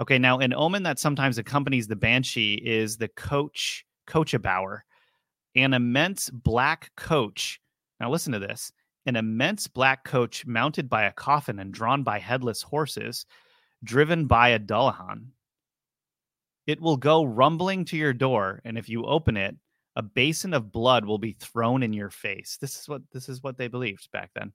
Okay, 0.01 0.19
now 0.19 0.39
an 0.39 0.55
omen 0.55 0.83
that 0.85 0.99
sometimes 0.99 1.39
accompanies 1.39 1.87
the 1.87 1.97
banshee 1.97 2.55
is 2.55 2.97
the 2.97 3.09
coach 3.09 3.85
coach-a-bower, 4.07 4.85
an 5.57 5.75
immense 5.75 6.31
black 6.31 6.91
coach. 6.97 7.61
Now 8.01 8.11
listen 8.11 8.33
to 8.33 8.39
this: 8.39 8.73
an 9.07 9.17
immense 9.17 9.69
black 9.69 10.05
coach 10.05 10.47
mounted 10.47 10.89
by 10.89 11.05
a 11.05 11.13
coffin 11.13 11.59
and 11.59 11.73
drawn 11.73 12.03
by 12.03 12.19
headless 12.19 12.63
horses, 12.63 13.27
driven 13.85 14.27
by 14.27 14.49
a 14.49 14.59
dullahan. 14.59 15.27
It 16.71 16.81
will 16.81 16.97
go 16.97 17.25
rumbling 17.25 17.85
to 17.87 17.97
your 17.97 18.13
door, 18.13 18.61
and 18.65 18.79
if 18.79 18.89
you 18.89 19.05
open 19.05 19.37
it, 19.37 19.57
a 19.97 20.03
basin 20.03 20.55
of 20.55 20.71
blood 20.71 21.05
will 21.05 21.19
be 21.19 21.33
thrown 21.33 21.83
in 21.83 21.93
your 21.93 22.11
face. 22.11 22.59
This 22.61 22.79
is 22.79 22.89
what 22.89 23.03
this 23.13 23.29
is 23.29 23.43
what 23.43 23.59
they 23.59 23.67
believed 23.67 24.09
back 24.13 24.31
then. 24.37 24.53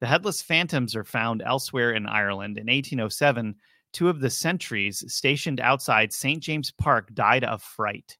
The 0.00 0.08
headless 0.08 0.42
phantoms 0.42 0.96
are 0.96 1.04
found 1.04 1.42
elsewhere 1.42 1.92
in 1.92 2.04
Ireland. 2.04 2.58
In 2.58 2.66
1807, 2.66 3.54
two 3.92 4.08
of 4.08 4.18
the 4.18 4.28
sentries 4.28 5.04
stationed 5.06 5.60
outside 5.60 6.12
St. 6.12 6.42
James 6.42 6.72
Park 6.72 7.14
died 7.14 7.44
of 7.44 7.62
fright. 7.62 8.18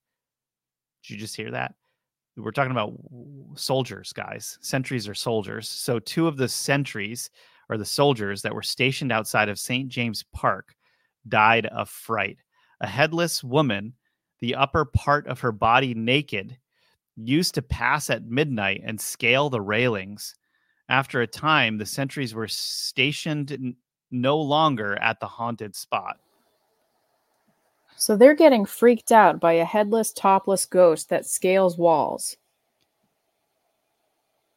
Did 1.03 1.09
you 1.09 1.17
just 1.17 1.35
hear 1.35 1.51
that? 1.51 1.75
We're 2.37 2.51
talking 2.51 2.71
about 2.71 2.93
soldiers, 3.55 4.13
guys. 4.13 4.57
Sentries 4.61 5.05
are 5.09 5.13
soldiers. 5.13 5.67
So, 5.67 5.99
two 5.99 6.29
of 6.29 6.37
the 6.37 6.47
sentries 6.47 7.29
or 7.67 7.77
the 7.77 7.83
soldiers 7.83 8.41
that 8.43 8.55
were 8.55 8.63
stationed 8.63 9.11
outside 9.11 9.49
of 9.49 9.59
St. 9.59 9.89
James 9.89 10.23
Park 10.31 10.73
died 11.27 11.65
of 11.65 11.89
fright 11.89 12.37
a 12.81 12.87
headless 12.87 13.43
woman, 13.43 13.93
the 14.39 14.55
upper 14.55 14.85
part 14.85 15.27
of 15.27 15.39
her 15.39 15.51
body 15.51 15.93
naked, 15.93 16.57
used 17.15 17.55
to 17.55 17.61
pass 17.61 18.09
at 18.09 18.25
midnight 18.25 18.81
and 18.85 18.99
scale 18.99 19.49
the 19.49 19.61
railings. 19.61 20.35
After 20.89 21.21
a 21.21 21.27
time, 21.27 21.77
the 21.77 21.85
sentries 21.85 22.33
were 22.33 22.47
stationed 22.47 23.51
n- 23.51 23.75
no 24.11 24.37
longer 24.37 24.97
at 25.01 25.19
the 25.19 25.27
haunted 25.27 25.75
spot. 25.75 26.17
So 27.95 28.15
they're 28.15 28.35
getting 28.35 28.65
freaked 28.65 29.11
out 29.11 29.39
by 29.39 29.53
a 29.53 29.65
headless, 29.65 30.13
topless 30.13 30.65
ghost 30.65 31.09
that 31.09 31.25
scales 31.25 31.77
walls. 31.77 32.37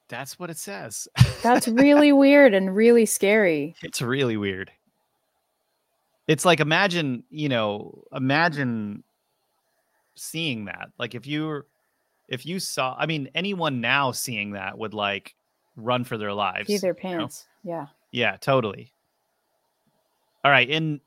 That's 0.08 0.38
what 0.38 0.50
it 0.50 0.58
says. 0.58 1.08
That's 1.42 1.66
really 1.68 2.12
weird 2.12 2.52
and 2.52 2.76
really 2.76 3.06
scary. 3.06 3.74
It's 3.82 4.02
really 4.02 4.36
weird 4.36 4.70
it's 6.30 6.44
like 6.44 6.60
imagine 6.60 7.24
you 7.28 7.48
know 7.48 8.04
imagine 8.12 9.02
seeing 10.14 10.66
that. 10.66 10.90
Like 10.98 11.14
if 11.16 11.26
you 11.26 11.64
if 12.28 12.46
you 12.46 12.60
saw 12.60 12.94
i 12.96 13.04
mean 13.04 13.28
anyone 13.34 13.80
now 13.80 14.12
seeing 14.12 14.52
that 14.52 14.78
would 14.78 14.94
like 14.94 15.34
run 15.76 16.04
for 16.04 16.16
their 16.16 16.32
lives 16.32 16.68
pee 16.68 16.78
their 16.78 16.94
pants 16.94 17.46
you 17.64 17.72
know? 17.72 17.76
yeah. 17.76 17.86
Yeah 18.12 18.36
totally. 18.36 18.92
All 20.44 20.50
right 20.50 20.70
in 20.70 21.00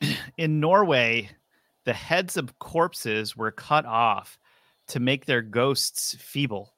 in 0.38 0.60
norway 0.60 1.28
the 1.84 1.92
heads 1.92 2.36
of 2.36 2.58
corpses 2.58 3.36
were 3.36 3.50
cut 3.50 3.84
off 3.84 4.38
to 4.88 5.00
make 5.00 5.26
their 5.26 5.42
ghosts 5.42 6.14
feeble. 6.14 6.72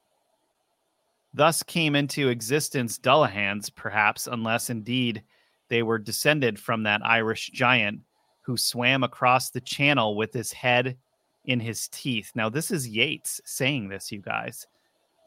Thus 1.33 1.63
came 1.63 1.95
into 1.95 2.29
existence 2.29 2.97
dullahans 2.97 3.69
perhaps 3.73 4.27
unless 4.27 4.69
indeed 4.69 5.23
they 5.71 5.83
were 5.83 5.97
descended 5.97 6.59
from 6.59 6.83
that 6.83 6.99
Irish 7.03 7.49
giant 7.49 8.01
who 8.41 8.57
swam 8.57 9.03
across 9.03 9.51
the 9.51 9.61
channel 9.61 10.17
with 10.17 10.33
his 10.33 10.51
head 10.51 10.97
in 11.45 11.61
his 11.61 11.87
teeth. 11.87 12.33
Now, 12.35 12.49
this 12.49 12.71
is 12.71 12.89
Yeats 12.89 13.39
saying 13.45 13.87
this, 13.87 14.11
you 14.11 14.19
guys. 14.19 14.67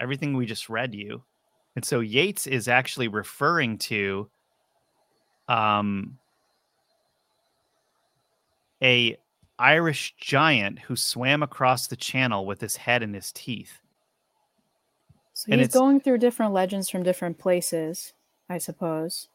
Everything 0.03 0.37
we 0.37 0.45
just 0.45 0.69
read 0.69 0.95
you. 0.95 1.23
And 1.77 1.85
so 1.85 2.01
Yeats 2.01 2.47
is 2.47 2.69
actually 2.69 3.09
referring 3.09 3.79
to 3.79 4.29
um, 5.49 6.19
a 8.83 9.17
Irish 9.59 10.15
giant 10.19 10.79
who 10.79 10.95
swam 10.95 11.43
across 11.43 11.87
the 11.87 11.97
channel 11.97 12.45
with 12.45 12.61
his 12.61 12.77
head 12.77 13.03
in 13.03 13.15
his 13.15 13.33
teeth. 13.33 13.81
So 15.33 15.47
and 15.51 15.63
he's 15.63 15.73
going 15.73 16.01
through 16.01 16.19
different 16.19 16.53
legends 16.53 16.91
from 16.91 17.03
different 17.03 17.39
places, 17.39 18.13
I 18.51 18.59
suppose. 18.59 19.29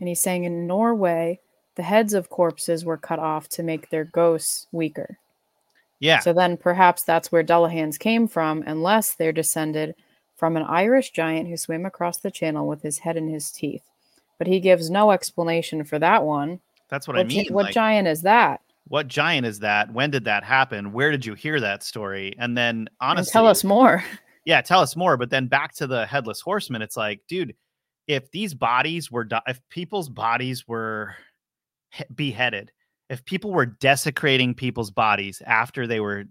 And 0.00 0.08
he's 0.08 0.20
saying 0.20 0.44
in 0.44 0.66
Norway, 0.66 1.40
the 1.76 1.82
heads 1.82 2.14
of 2.14 2.30
corpses 2.30 2.84
were 2.84 2.96
cut 2.96 3.18
off 3.18 3.48
to 3.50 3.62
make 3.62 3.90
their 3.90 4.04
ghosts 4.04 4.66
weaker. 4.72 5.18
Yeah. 6.00 6.20
So 6.20 6.32
then 6.32 6.56
perhaps 6.56 7.04
that's 7.04 7.30
where 7.30 7.44
Dullahans 7.44 7.98
came 7.98 8.26
from, 8.26 8.64
unless 8.66 9.14
they're 9.14 9.32
descended 9.32 9.94
from 10.36 10.56
an 10.56 10.62
Irish 10.62 11.10
giant 11.10 11.48
who 11.48 11.56
swam 11.56 11.84
across 11.84 12.18
the 12.18 12.30
channel 12.30 12.66
with 12.66 12.82
his 12.82 12.98
head 12.98 13.16
in 13.16 13.28
his 13.28 13.50
teeth. 13.50 13.82
But 14.38 14.46
he 14.46 14.58
gives 14.58 14.90
no 14.90 15.10
explanation 15.10 15.84
for 15.84 15.98
that 15.98 16.24
one. 16.24 16.60
That's 16.88 17.06
what, 17.06 17.16
what 17.16 17.26
I 17.26 17.28
mean. 17.28 17.44
Gi- 17.44 17.52
what 17.52 17.66
like, 17.66 17.74
giant 17.74 18.08
is 18.08 18.22
that? 18.22 18.62
What 18.88 19.06
giant 19.06 19.46
is 19.46 19.60
that? 19.60 19.92
When 19.92 20.10
did 20.10 20.24
that 20.24 20.42
happen? 20.42 20.92
Where 20.92 21.10
did 21.10 21.26
you 21.26 21.34
hear 21.34 21.60
that 21.60 21.82
story? 21.82 22.34
And 22.38 22.56
then 22.56 22.88
honestly, 23.00 23.28
and 23.28 23.32
tell 23.32 23.46
us 23.46 23.62
more. 23.62 24.02
Yeah, 24.46 24.62
tell 24.62 24.80
us 24.80 24.96
more. 24.96 25.18
But 25.18 25.28
then 25.28 25.48
back 25.48 25.74
to 25.74 25.86
the 25.86 26.06
headless 26.06 26.40
horseman, 26.40 26.80
it's 26.80 26.96
like, 26.96 27.20
dude, 27.28 27.54
if 28.10 28.28
these 28.32 28.54
bodies 28.54 29.08
were, 29.08 29.26
if 29.46 29.60
people's 29.68 30.08
bodies 30.08 30.66
were 30.66 31.14
beheaded, 32.14 32.72
if 33.08 33.24
people 33.24 33.52
were 33.52 33.66
desecrating 33.66 34.52
people's 34.52 34.90
bodies 34.90 35.40
after 35.46 35.86
they 35.86 36.00
were 36.00 36.24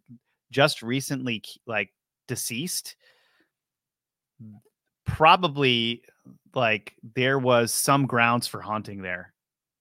just 0.51 0.84
recently 0.84 1.41
like 1.65 1.93
deceased, 2.27 2.97
probably 5.05 6.03
like 6.53 6.95
there 7.15 7.39
was 7.39 7.73
some 7.73 8.05
grounds 8.05 8.45
for 8.45 8.59
haunting 8.59 9.01
there. 9.01 9.34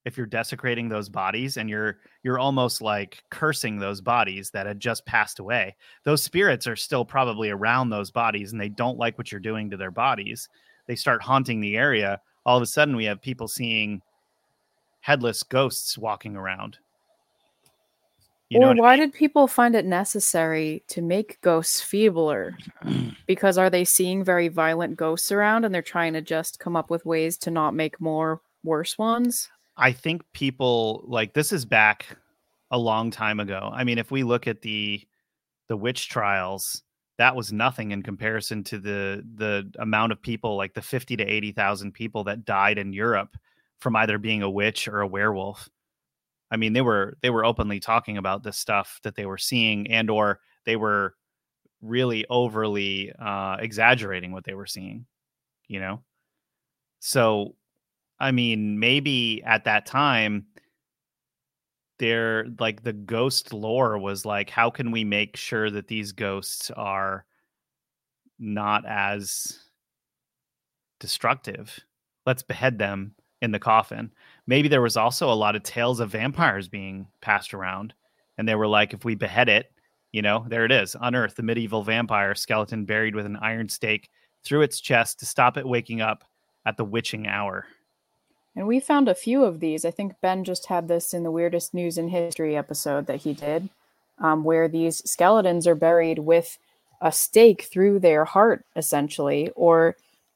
If 0.05 0.17
you're 0.17 0.27
desecrating 0.27 0.89
those 0.89 1.09
bodies 1.09 1.57
and 1.57 1.69
you're 1.69 1.99
you're 2.23 2.39
almost 2.39 2.81
like 2.81 3.23
cursing 3.31 3.79
those 3.79 4.01
bodies 4.01 4.51
that 4.53 4.67
had 4.67 4.81
just 4.81 5.05
passed 5.05 5.39
away 5.39 5.77
those 6.05 6.23
spirits 6.23 6.67
are 6.67 6.77
still 6.77 7.05
probably 7.05 7.51
around 7.51 7.91
those 7.91 8.11
bodies 8.11 8.53
and 8.53 8.61
they 8.61 8.71
don't 8.71 8.97
like 8.97 9.19
what 9.19 9.31
you're 9.31 9.39
doing 9.39 9.69
to 9.69 9.77
their 9.77 9.91
bodies 9.91 10.49
they 10.89 10.97
start 10.97 11.23
haunting 11.23 11.61
the 11.61 11.77
area 11.77 12.21
all 12.45 12.57
of 12.57 12.63
a 12.63 12.67
sudden 12.67 12.97
we 12.97 13.05
have 13.05 13.23
people 13.23 13.47
seeing 13.47 14.03
headless 15.01 15.45
ghosts 15.45 15.97
walking 15.97 16.35
around 16.35 16.79
you 18.51 18.63
or 18.63 18.75
why 18.75 18.95
I 18.95 18.97
mean? 18.97 19.11
did 19.11 19.15
people 19.15 19.47
find 19.47 19.75
it 19.75 19.85
necessary 19.85 20.83
to 20.89 21.03
make 21.03 21.41
ghosts 21.43 21.81
feebler? 21.81 22.57
because 23.27 23.59
are 23.59 23.69
they 23.69 23.85
seeing 23.85 24.25
very 24.25 24.49
violent 24.49 24.97
ghosts 24.97 25.31
around 25.31 25.65
and 25.65 25.75
they're 25.75 25.83
trying 25.83 26.15
to 26.15 26.23
just 26.23 26.59
come 26.59 26.75
up 26.75 26.89
with 26.89 27.05
ways 27.05 27.37
to 27.39 27.51
not 27.51 27.75
make 27.75 28.01
more 28.01 28.41
worse 28.65 28.97
ones? 28.97 29.51
I 29.77 29.93
think 29.93 30.23
people 30.33 31.05
like 31.07 31.35
this 31.35 31.53
is 31.53 31.65
back 31.65 32.17
a 32.71 32.79
long 32.79 33.11
time 33.11 33.39
ago. 33.39 33.71
I 33.73 33.85
mean, 33.85 33.99
if 33.99 34.11
we 34.11 34.23
look 34.23 34.47
at 34.47 34.63
the 34.63 35.07
the 35.69 35.77
witch 35.77 36.09
trials, 36.09 36.83
that 37.19 37.35
was 37.35 37.53
nothing 37.53 37.91
in 37.91 38.03
comparison 38.03 38.65
to 38.65 38.79
the 38.79 39.25
the 39.35 39.71
amount 39.81 40.13
of 40.13 40.23
people, 40.23 40.57
like 40.57 40.75
the 40.75 40.83
fifty 40.83 41.17
to 41.17 41.25
eighty 41.25 41.53
thousand 41.53 41.93
people 41.93 42.25
that 42.25 42.45
died 42.45 42.79
in 42.79 42.93
Europe 42.93 43.37
from 43.81 43.97
either 43.97 44.19
being 44.19 44.43
a 44.43 44.51
witch 44.51 44.89
or 44.89 45.01
a 45.01 45.07
werewolf. 45.07 45.69
I 46.51 46.57
mean, 46.57 46.73
they 46.73 46.81
were 46.81 47.19
they 47.21 47.31
were 47.31 47.45
openly 47.45 47.81
talking 47.81 48.17
about 48.17 48.43
this 48.43 48.57
stuff 48.57 49.01
that 49.03 49.17
they 49.17 49.27
were 49.27 49.39
seeing, 49.39 49.91
and 49.91 50.09
or 50.09 50.41
they 50.65 50.77
were 50.77 51.15
really 51.83 52.25
overly 52.31 53.13
uh, 53.19 53.57
exaggerating 53.61 54.33
what 54.33 54.45
they 54.45 54.55
were 54.55 54.67
seeing. 54.67 55.07
You 55.67 55.81
know, 55.81 56.03
so 57.01 57.57
I 58.21 58.31
mean, 58.31 58.79
maybe 58.79 59.43
at 59.45 59.65
that 59.65 59.87
time, 59.87 60.47
there 61.99 62.47
like 62.59 62.83
the 62.83 62.93
ghost 62.93 63.53
lore 63.53 63.99
was 63.99 64.25
like, 64.25 64.51
how 64.51 64.71
can 64.71 64.91
we 64.91 65.05
make 65.05 65.37
sure 65.37 65.71
that 65.71 65.89
these 65.89 66.13
ghosts 66.13 66.71
are 66.71 67.25
not 68.39 68.85
as 68.87 69.59
destructive? 71.01 71.79
Let's 72.27 72.43
behead 72.43 72.79
them 72.79 73.15
in 73.41 73.53
the 73.53 73.59
coffin. 73.59 74.13
Maybe 74.47 74.69
there 74.69 74.83
was 74.83 74.97
also 74.97 75.31
a 75.31 75.35
lot 75.35 75.57
of 75.57 75.63
tales 75.63 76.01
of 76.01 76.11
vampires 76.11 76.69
being 76.69 77.07
passed 77.21 77.55
around, 77.55 77.95
and 78.37 78.49
they 78.49 78.55
were 78.55 78.67
like, 78.67 78.93
if 78.93 79.05
we 79.05 79.15
behead 79.15 79.49
it, 79.49 79.73
you 80.13 80.23
know, 80.23 80.47
there 80.49 80.65
it 80.65 80.73
is, 80.73 80.97
unearth 81.01 81.37
the 81.37 81.43
medieval 81.43 81.83
vampire 81.83 82.35
skeleton 82.35 82.85
buried 82.85 83.15
with 83.15 83.27
an 83.27 83.37
iron 83.37 83.69
stake 83.69 84.09
through 84.45 84.63
its 84.63 84.81
chest 84.81 85.21
to 85.21 85.27
stop 85.27 85.57
it 85.57 85.69
waking 85.69 86.01
up 86.01 86.25
at 86.67 86.77
the 86.77 86.85
witching 86.85 87.27
hour. 87.27 87.67
And 88.59 88.67
we 88.67 88.81
found 88.81 89.09
a 89.09 89.15
few 89.15 89.45
of 89.45 89.61
these. 89.61 89.85
I 89.85 89.93
think 89.93 90.21
Ben 90.21 90.43
just 90.43 90.67
had 90.67 90.89
this 90.89 91.15
in 91.15 91.23
the 91.23 91.31
weirdest 91.31 91.73
news 91.73 91.97
in 91.97 92.09
history 92.09 92.57
episode 92.57 93.07
that 93.07 93.21
he 93.21 93.33
did, 93.33 93.69
um, 94.19 94.43
where 94.43 94.67
these 94.67 95.09
skeletons 95.09 95.65
are 95.69 95.77
buried 95.77 96.19
with 96.19 96.59
a 97.01 97.13
stake 97.13 97.63
through 97.63 98.01
their 98.01 98.25
heart, 98.25 98.65
essentially, 98.75 99.53
or 99.55 99.95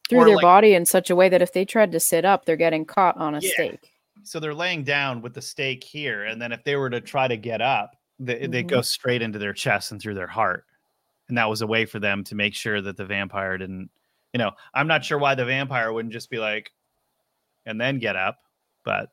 through 0.08 0.20
or 0.20 0.24
their 0.24 0.36
like, 0.36 0.42
body 0.42 0.74
in 0.74 0.86
such 0.86 1.10
a 1.10 1.16
way 1.16 1.28
that 1.28 1.42
if 1.42 1.52
they 1.52 1.64
tried 1.64 1.90
to 1.90 1.98
sit 1.98 2.24
up, 2.24 2.44
they're 2.44 2.54
getting 2.54 2.84
caught 2.84 3.16
on 3.16 3.34
a 3.34 3.40
yeah. 3.40 3.50
stake. 3.54 3.90
So 4.22 4.38
they're 4.38 4.54
laying 4.54 4.84
down 4.84 5.20
with 5.20 5.34
the 5.34 5.42
stake 5.42 5.82
here, 5.82 6.22
and 6.22 6.40
then 6.40 6.52
if 6.52 6.62
they 6.62 6.76
were 6.76 6.90
to 6.90 7.00
try 7.00 7.26
to 7.26 7.36
get 7.36 7.60
up, 7.60 7.96
they, 8.20 8.34
mm-hmm. 8.34 8.52
they 8.52 8.62
go 8.62 8.82
straight 8.82 9.22
into 9.22 9.40
their 9.40 9.52
chest 9.52 9.90
and 9.90 10.00
through 10.00 10.14
their 10.14 10.28
heart. 10.28 10.64
And 11.28 11.36
that 11.38 11.50
was 11.50 11.60
a 11.60 11.66
way 11.66 11.86
for 11.86 11.98
them 11.98 12.22
to 12.22 12.36
make 12.36 12.54
sure 12.54 12.80
that 12.82 12.96
the 12.96 13.04
vampire 13.04 13.58
didn't, 13.58 13.90
you 14.32 14.38
know, 14.38 14.52
I'm 14.74 14.86
not 14.86 15.04
sure 15.04 15.18
why 15.18 15.34
the 15.34 15.44
vampire 15.44 15.92
wouldn't 15.92 16.12
just 16.12 16.30
be 16.30 16.38
like, 16.38 16.70
and 17.66 17.80
then 17.80 17.98
get 17.98 18.16
up. 18.16 18.38
But 18.84 19.10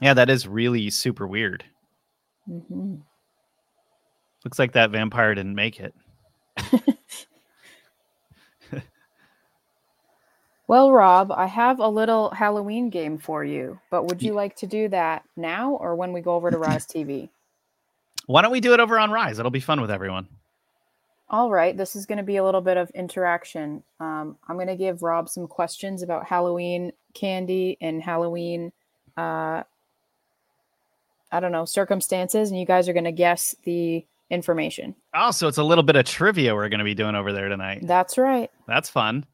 yeah, 0.00 0.14
that 0.14 0.30
is 0.30 0.48
really 0.48 0.90
super 0.90 1.26
weird. 1.26 1.64
Mm-hmm. 2.48 2.96
Looks 4.44 4.58
like 4.58 4.72
that 4.72 4.90
vampire 4.90 5.34
didn't 5.34 5.54
make 5.54 5.78
it. 5.78 5.94
well, 10.66 10.90
Rob, 10.90 11.30
I 11.30 11.46
have 11.46 11.78
a 11.78 11.86
little 11.86 12.30
Halloween 12.30 12.90
game 12.90 13.18
for 13.18 13.44
you, 13.44 13.78
but 13.90 14.06
would 14.06 14.20
you 14.22 14.32
like 14.32 14.56
to 14.56 14.66
do 14.66 14.88
that 14.88 15.22
now 15.36 15.74
or 15.74 15.94
when 15.94 16.12
we 16.12 16.20
go 16.20 16.34
over 16.34 16.50
to 16.50 16.58
Rise 16.58 16.86
TV? 16.86 17.28
Why 18.26 18.42
don't 18.42 18.50
we 18.52 18.60
do 18.60 18.74
it 18.74 18.80
over 18.80 18.98
on 18.98 19.12
Rise? 19.12 19.38
It'll 19.38 19.52
be 19.52 19.60
fun 19.60 19.80
with 19.80 19.90
everyone. 19.92 20.26
All 21.28 21.50
right, 21.50 21.74
this 21.76 21.96
is 21.96 22.04
going 22.04 22.18
to 22.18 22.24
be 22.24 22.36
a 22.36 22.44
little 22.44 22.60
bit 22.60 22.76
of 22.76 22.90
interaction. 22.90 23.82
Um, 24.00 24.36
I'm 24.46 24.56
going 24.56 24.66
to 24.66 24.76
give 24.76 25.02
Rob 25.02 25.28
some 25.28 25.46
questions 25.46 26.02
about 26.02 26.26
Halloween 26.26 26.92
candy 27.14 27.78
and 27.80 28.02
Halloween, 28.02 28.72
uh, 29.16 29.62
I 31.30 31.40
don't 31.40 31.52
know, 31.52 31.64
circumstances, 31.64 32.50
and 32.50 32.60
you 32.60 32.66
guys 32.66 32.88
are 32.88 32.92
going 32.92 33.04
to 33.04 33.12
guess 33.12 33.56
the 33.64 34.04
information. 34.28 34.94
Also, 35.14 35.48
it's 35.48 35.58
a 35.58 35.64
little 35.64 35.84
bit 35.84 35.96
of 35.96 36.04
trivia 36.04 36.54
we're 36.54 36.68
going 36.68 36.78
to 36.78 36.84
be 36.84 36.94
doing 36.94 37.14
over 37.14 37.32
there 37.32 37.48
tonight. 37.48 37.80
That's 37.82 38.18
right. 38.18 38.50
That's 38.66 38.90
fun. 38.90 39.24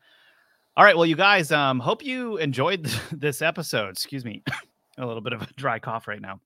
All 0.76 0.84
right, 0.84 0.96
well, 0.96 1.06
you 1.06 1.16
guys, 1.16 1.50
um, 1.50 1.80
hope 1.80 2.04
you 2.04 2.36
enjoyed 2.36 2.84
this 3.12 3.42
episode. 3.42 3.90
Excuse 3.90 4.24
me, 4.24 4.44
a 4.98 5.04
little 5.04 5.22
bit 5.22 5.32
of 5.32 5.42
a 5.42 5.46
dry 5.56 5.80
cough 5.80 6.06
right 6.06 6.20
now. 6.20 6.40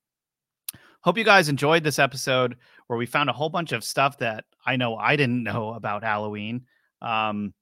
Hope 1.03 1.19
you 1.19 1.25
guys 1.25 1.49
enjoyed 1.49 1.83
this 1.83 1.99
episode 1.99 2.57
where 2.87 2.99
we 2.99 3.07
found 3.07 3.29
a 3.29 3.33
whole 3.33 3.49
bunch 3.49 3.73
of 3.73 3.85
stuff 3.85 4.19
that 4.19 4.45
I 4.65 4.77
know 4.77 4.97
I 4.97 5.17
didn't 5.17 5.43
know 5.43 5.75
about 5.75 6.05
Halloween. 6.05 6.67
Um, 7.01 7.55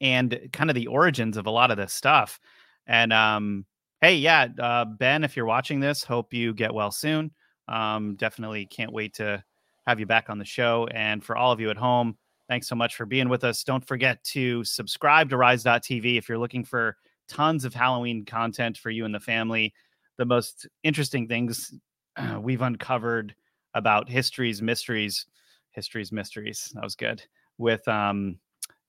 and 0.00 0.48
kind 0.52 0.70
of 0.70 0.74
the 0.74 0.86
origins 0.86 1.36
of 1.36 1.46
a 1.46 1.50
lot 1.50 1.70
of 1.70 1.76
this 1.76 1.92
stuff. 1.92 2.40
And 2.86 3.12
um, 3.12 3.64
hey, 4.00 4.16
yeah, 4.16 4.48
uh, 4.58 4.84
Ben, 4.84 5.24
if 5.24 5.36
you're 5.36 5.46
watching 5.46 5.80
this, 5.80 6.02
hope 6.02 6.32
you 6.32 6.54
get 6.54 6.72
well 6.72 6.90
soon. 6.90 7.30
Um, 7.66 8.16
definitely 8.16 8.66
can't 8.66 8.92
wait 8.92 9.14
to 9.14 9.42
have 9.86 10.00
you 10.00 10.06
back 10.06 10.30
on 10.30 10.38
the 10.38 10.44
show. 10.44 10.88
And 10.92 11.22
for 11.22 11.36
all 11.36 11.52
of 11.52 11.60
you 11.60 11.70
at 11.70 11.76
home, 11.76 12.16
thanks 12.48 12.68
so 12.68 12.74
much 12.74 12.96
for 12.96 13.06
being 13.06 13.28
with 13.28 13.44
us. 13.44 13.64
Don't 13.64 13.86
forget 13.86 14.22
to 14.24 14.64
subscribe 14.64 15.30
to 15.30 15.36
Rise.tv 15.36 16.16
if 16.16 16.28
you're 16.28 16.38
looking 16.38 16.64
for 16.64 16.96
tons 17.28 17.64
of 17.64 17.74
Halloween 17.74 18.24
content 18.24 18.78
for 18.78 18.90
you 18.90 19.04
and 19.04 19.14
the 19.14 19.20
family. 19.20 19.74
The 20.16 20.24
most 20.24 20.66
interesting 20.82 21.28
things 21.28 21.72
uh, 22.18 22.40
we've 22.40 22.62
uncovered 22.62 23.34
about 23.74 24.08
history's 24.08 24.60
mysteries, 24.60 25.26
history's 25.70 26.12
mysteries. 26.12 26.70
That 26.74 26.84
was 26.84 26.94
good 26.94 27.22
with 27.58 27.86
um, 27.88 28.38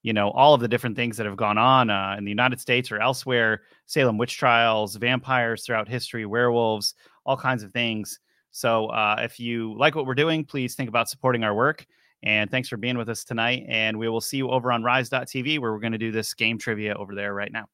you 0.02 0.14
know 0.14 0.32
all 0.32 0.54
of 0.54 0.62
the 0.62 0.68
different 0.68 0.96
things 0.96 1.18
that 1.18 1.26
have 1.26 1.38
gone 1.38 1.58
on 1.58 1.90
uh, 1.90 2.16
in 2.18 2.24
the 2.24 2.32
United 2.32 2.60
States 2.60 2.92
or 2.92 3.00
elsewhere, 3.00 3.62
Salem 3.86 4.18
witch 4.18 4.38
trials, 4.38 4.96
vampires 4.96 5.66
throughout 5.66 5.88
history, 5.88 6.26
werewolves, 6.26 6.96
all 7.26 7.38
kinds 7.38 7.64
of 7.64 7.72
things. 7.72 8.20
So 8.52 8.88
uh, 8.88 9.18
if 9.20 9.40
you 9.40 9.76
like 9.78 9.96
what 9.96 10.06
we're 10.06 10.16
doing, 10.16 10.44
please 10.44 10.76
think 10.76 10.90
about 10.90 11.10
supporting 11.10 11.44
our 11.44 11.54
work. 11.54 11.86
And 12.24 12.52
thanks 12.52 12.68
for 12.68 12.78
being 12.78 12.98
with 12.98 13.08
us 13.08 13.24
tonight. 13.24 13.66
And 13.70 13.98
we 13.98 14.10
will 14.10 14.22
see 14.22 14.38
you 14.38 14.50
over 14.50 14.72
on 14.72 14.84
Rise.tv 14.84 15.60
where 15.60 15.72
we're 15.72 15.80
going 15.80 15.94
to 15.94 15.98
do 15.98 16.12
this 16.12 16.34
game 16.34 16.58
trivia 16.58 16.96
over 16.96 17.16
there 17.16 17.34
right 17.34 17.52
now. 17.52 17.68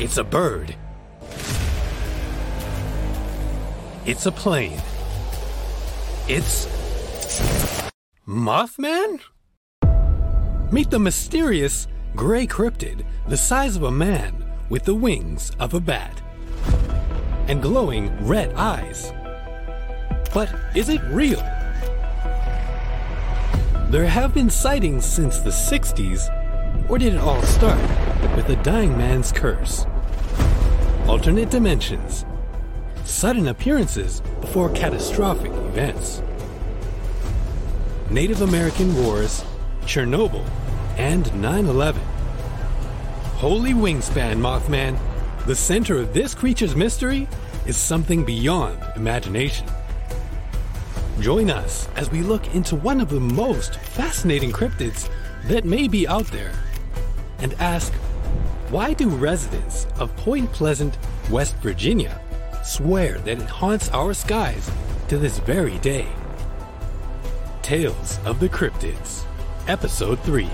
It's 0.00 0.16
a 0.16 0.24
bird 0.24 0.74
It's 4.08 4.24
a 4.24 4.32
plane. 4.32 4.80
It's. 6.28 6.66
Mothman? 8.26 9.20
Meet 10.72 10.88
the 10.88 10.98
mysterious 10.98 11.88
gray 12.16 12.46
cryptid 12.46 13.04
the 13.26 13.36
size 13.36 13.76
of 13.76 13.82
a 13.82 13.90
man 13.90 14.46
with 14.70 14.86
the 14.86 14.94
wings 14.94 15.52
of 15.60 15.74
a 15.74 15.80
bat 15.80 16.22
and 17.48 17.60
glowing 17.60 18.10
red 18.26 18.54
eyes. 18.54 19.12
But 20.32 20.54
is 20.74 20.88
it 20.88 21.02
real? 21.10 21.44
There 23.90 24.06
have 24.06 24.32
been 24.32 24.48
sightings 24.48 25.04
since 25.04 25.40
the 25.40 25.50
60s, 25.50 26.88
or 26.88 26.96
did 26.96 27.12
it 27.12 27.20
all 27.20 27.42
start 27.42 27.78
with 28.36 28.48
a 28.48 28.56
dying 28.62 28.96
man's 28.96 29.32
curse? 29.32 29.84
Alternate 31.06 31.50
dimensions, 31.50 32.24
sudden 33.08 33.48
appearances 33.48 34.20
before 34.40 34.70
catastrophic 34.70 35.50
events. 35.50 36.22
Native 38.10 38.42
American 38.42 38.94
wars, 39.02 39.44
Chernobyl, 39.82 40.46
and 40.98 41.34
9 41.40 41.66
11. 41.66 42.02
Holy 43.36 43.72
wingspan, 43.72 44.38
Mothman. 44.38 44.98
The 45.46 45.54
center 45.54 45.96
of 45.96 46.12
this 46.12 46.34
creature's 46.34 46.76
mystery 46.76 47.26
is 47.66 47.76
something 47.76 48.24
beyond 48.24 48.78
imagination. 48.94 49.66
Join 51.20 51.50
us 51.50 51.88
as 51.96 52.10
we 52.10 52.22
look 52.22 52.54
into 52.54 52.76
one 52.76 53.00
of 53.00 53.08
the 53.08 53.20
most 53.20 53.76
fascinating 53.76 54.52
cryptids 54.52 55.10
that 55.44 55.64
may 55.64 55.88
be 55.88 56.06
out 56.06 56.26
there 56.26 56.52
and 57.38 57.54
ask 57.54 57.92
why 58.70 58.92
do 58.92 59.08
residents 59.08 59.86
of 59.98 60.14
Point 60.16 60.52
Pleasant, 60.52 60.98
West 61.30 61.56
Virginia 61.56 62.20
swear 62.68 63.16
that 63.20 63.38
it 63.40 63.48
haunts 63.48 63.88
our 63.90 64.12
skies 64.12 64.70
to 65.08 65.16
this 65.16 65.38
very 65.38 65.78
day? 65.78 66.06
Tales 67.62 68.18
of 68.26 68.40
the 68.40 68.48
Cryptids, 68.48 69.24
Episode 69.66 70.20
3 70.20 70.46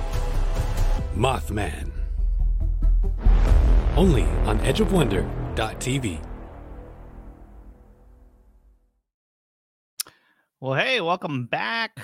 Mothman. 1.16 1.90
Only 3.96 4.22
on 4.22 4.60
edgeofwonder.tv. 4.60 6.24
Well, 10.60 10.74
hey, 10.74 11.00
welcome 11.00 11.46
back 11.46 11.98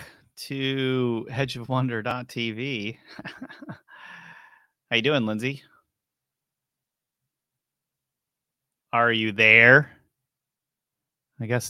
to 0.49 1.27
edgeofwonder.tv. 1.31 2.99
How 4.91 4.97
you 4.97 5.03
doing, 5.03 5.25
Lindsay? 5.25 5.63
Are 8.93 9.13
you 9.13 9.31
there? 9.31 10.00
I 11.41 11.47
guess 11.47 11.69